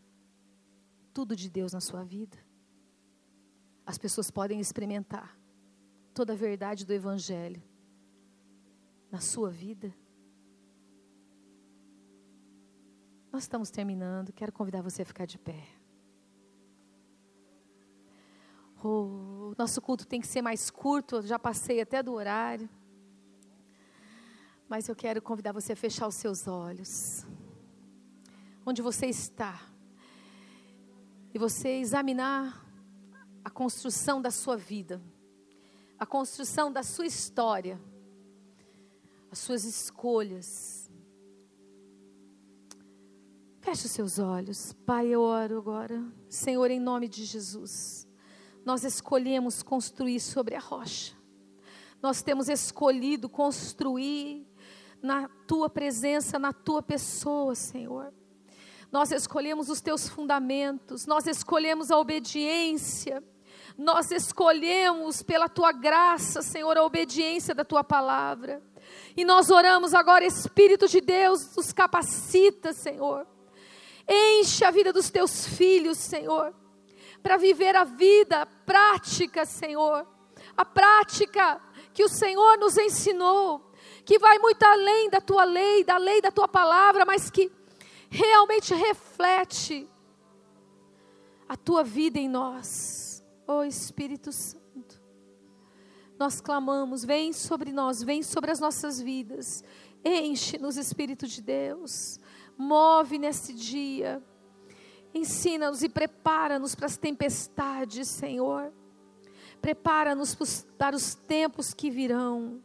tudo 1.20 1.36
de 1.36 1.50
Deus 1.50 1.74
na 1.74 1.82
sua 1.82 2.02
vida. 2.02 2.38
As 3.84 3.98
pessoas 3.98 4.30
podem 4.30 4.58
experimentar 4.58 5.38
toda 6.14 6.32
a 6.32 6.36
verdade 6.36 6.86
do 6.86 6.94
Evangelho 6.94 7.62
na 9.12 9.20
sua 9.20 9.50
vida. 9.50 9.94
Nós 13.30 13.42
estamos 13.42 13.70
terminando, 13.70 14.32
quero 14.32 14.50
convidar 14.50 14.80
você 14.80 15.02
a 15.02 15.04
ficar 15.04 15.26
de 15.26 15.36
pé. 15.36 15.62
Oh, 18.82 19.52
nosso 19.58 19.78
culto 19.82 20.06
tem 20.06 20.22
que 20.22 20.26
ser 20.26 20.40
mais 20.40 20.70
curto, 20.70 21.16
eu 21.16 21.22
já 21.22 21.38
passei 21.38 21.82
até 21.82 22.02
do 22.02 22.14
horário. 22.14 22.66
Mas 24.66 24.88
eu 24.88 24.96
quero 24.96 25.20
convidar 25.20 25.52
você 25.52 25.74
a 25.74 25.76
fechar 25.76 26.08
os 26.08 26.14
seus 26.14 26.48
olhos. 26.48 27.26
Onde 28.64 28.80
você 28.80 29.04
está. 29.04 29.69
E 31.32 31.38
você 31.38 31.68
examinar 31.80 32.66
a 33.44 33.50
construção 33.50 34.20
da 34.20 34.30
sua 34.30 34.56
vida, 34.56 35.00
a 35.98 36.04
construção 36.04 36.72
da 36.72 36.82
sua 36.82 37.06
história, 37.06 37.80
as 39.30 39.38
suas 39.38 39.64
escolhas. 39.64 40.90
Feche 43.60 43.86
os 43.86 43.92
seus 43.92 44.18
olhos. 44.18 44.72
Pai, 44.84 45.06
eu 45.08 45.20
oro 45.20 45.58
agora. 45.58 46.02
Senhor, 46.28 46.70
em 46.70 46.80
nome 46.80 47.08
de 47.08 47.24
Jesus 47.24 48.08
nós 48.64 48.84
escolhemos 48.84 49.62
construir 49.62 50.20
sobre 50.20 50.54
a 50.54 50.60
rocha. 50.60 51.14
Nós 52.02 52.22
temos 52.22 52.48
escolhido 52.48 53.28
construir 53.28 54.46
na 55.02 55.28
tua 55.46 55.68
presença, 55.68 56.38
na 56.38 56.52
tua 56.52 56.82
pessoa, 56.82 57.54
Senhor. 57.54 58.12
Nós 58.91 59.12
escolhemos 59.12 59.68
os 59.68 59.80
teus 59.80 60.09
fundamentos, 60.09 61.07
nós 61.07 61.26
escolhemos 61.26 61.91
a 61.91 61.99
obediência, 61.99 63.22
nós 63.78 64.11
escolhemos 64.11 65.22
pela 65.22 65.49
tua 65.49 65.72
graça, 65.72 66.43
Senhor, 66.43 66.76
a 66.76 66.84
obediência 66.84 67.55
da 67.55 67.64
tua 67.64 67.84
palavra. 67.84 68.62
E 69.16 69.24
nós 69.24 69.51
oramos 69.51 69.95
agora, 69.95 70.24
Espírito 70.24 70.88
de 70.88 71.01
Deus, 71.01 71.55
nos 71.55 71.72
capacita, 71.72 72.72
Senhor. 72.72 73.26
Enche 74.09 74.64
a 74.64 74.70
vida 74.70 74.93
dos 74.93 75.09
teus 75.09 75.47
filhos, 75.47 75.99
Senhor 75.99 76.53
para 77.22 77.36
viver 77.36 77.76
a 77.76 77.84
vida 77.84 78.47
prática, 78.66 79.45
Senhor. 79.45 80.07
A 80.57 80.64
prática 80.64 81.61
que 81.93 82.05
o 82.05 82.09
Senhor 82.09 82.57
nos 82.59 82.76
ensinou, 82.76 83.72
que 84.05 84.18
vai 84.18 84.38
muito 84.38 84.62
além 84.62 85.11
da 85.11 85.20
tua 85.20 85.45
lei, 85.45 85.84
da 85.84 85.97
lei 85.97 86.20
da 86.20 86.30
tua 86.30 86.49
palavra, 86.49 87.05
mas 87.05 87.30
que 87.30 87.51
realmente 88.11 88.74
reflete 88.74 89.88
a 91.48 91.56
tua 91.56 91.82
vida 91.82 92.18
em 92.18 92.28
nós. 92.28 93.24
Oh 93.46 93.62
Espírito 93.62 94.30
Santo, 94.32 95.00
nós 96.18 96.40
clamamos, 96.40 97.04
vem 97.04 97.32
sobre 97.32 97.72
nós, 97.72 98.02
vem 98.02 98.22
sobre 98.22 98.50
as 98.50 98.61
nossas 98.61 99.00
vidas. 99.00 99.64
Enche-nos, 100.04 100.76
Espírito 100.76 101.26
de 101.26 101.40
Deus. 101.40 102.20
Move 102.58 103.18
nesse 103.18 103.54
dia 103.54 104.22
Ensina-nos 105.12 105.82
e 105.82 105.88
prepara-nos 105.88 106.74
para 106.74 106.86
as 106.86 106.96
tempestades, 106.96 108.08
Senhor. 108.08 108.72
Prepara-nos 109.61 110.36
para 110.78 110.94
os 110.94 111.14
tempos 111.14 111.74
que 111.74 111.90
virão. 111.90 112.62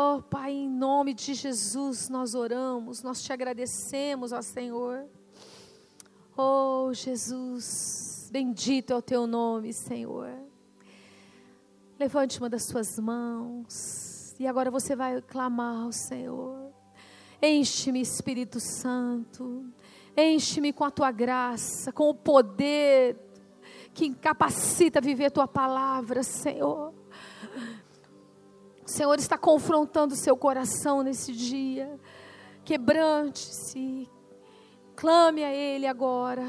Oh, 0.00 0.22
Pai, 0.22 0.52
em 0.52 0.70
nome 0.70 1.12
de 1.12 1.34
Jesus 1.34 2.08
nós 2.08 2.32
oramos, 2.32 3.02
nós 3.02 3.20
te 3.20 3.32
agradecemos, 3.32 4.30
ó 4.30 4.40
Senhor. 4.40 5.06
Oh, 6.36 6.92
Jesus, 6.92 8.28
bendito 8.30 8.92
é 8.92 8.96
o 8.96 9.02
teu 9.02 9.26
nome, 9.26 9.72
Senhor. 9.72 10.30
Levante 11.98 12.38
uma 12.38 12.48
das 12.48 12.62
suas 12.62 12.96
mãos 12.96 14.36
e 14.38 14.46
agora 14.46 14.70
você 14.70 14.94
vai 14.94 15.20
clamar 15.20 15.82
ao 15.82 15.90
Senhor. 15.90 16.72
Enche-me, 17.42 18.00
Espírito 18.00 18.60
Santo. 18.60 19.66
Enche-me 20.16 20.72
com 20.72 20.84
a 20.84 20.92
tua 20.92 21.10
graça, 21.10 21.90
com 21.90 22.08
o 22.08 22.14
poder 22.14 23.16
que 23.92 24.14
capacita 24.14 25.00
a 25.00 25.02
viver 25.02 25.24
a 25.24 25.30
tua 25.32 25.48
palavra, 25.48 26.22
Senhor. 26.22 26.94
O 28.88 28.90
Senhor 28.90 29.18
está 29.18 29.36
confrontando 29.36 30.14
o 30.14 30.16
seu 30.16 30.34
coração 30.34 31.02
nesse 31.02 31.30
dia. 31.30 32.00
Quebrante-se. 32.64 34.08
Clame 34.96 35.44
a 35.44 35.52
Ele 35.52 35.86
agora. 35.86 36.42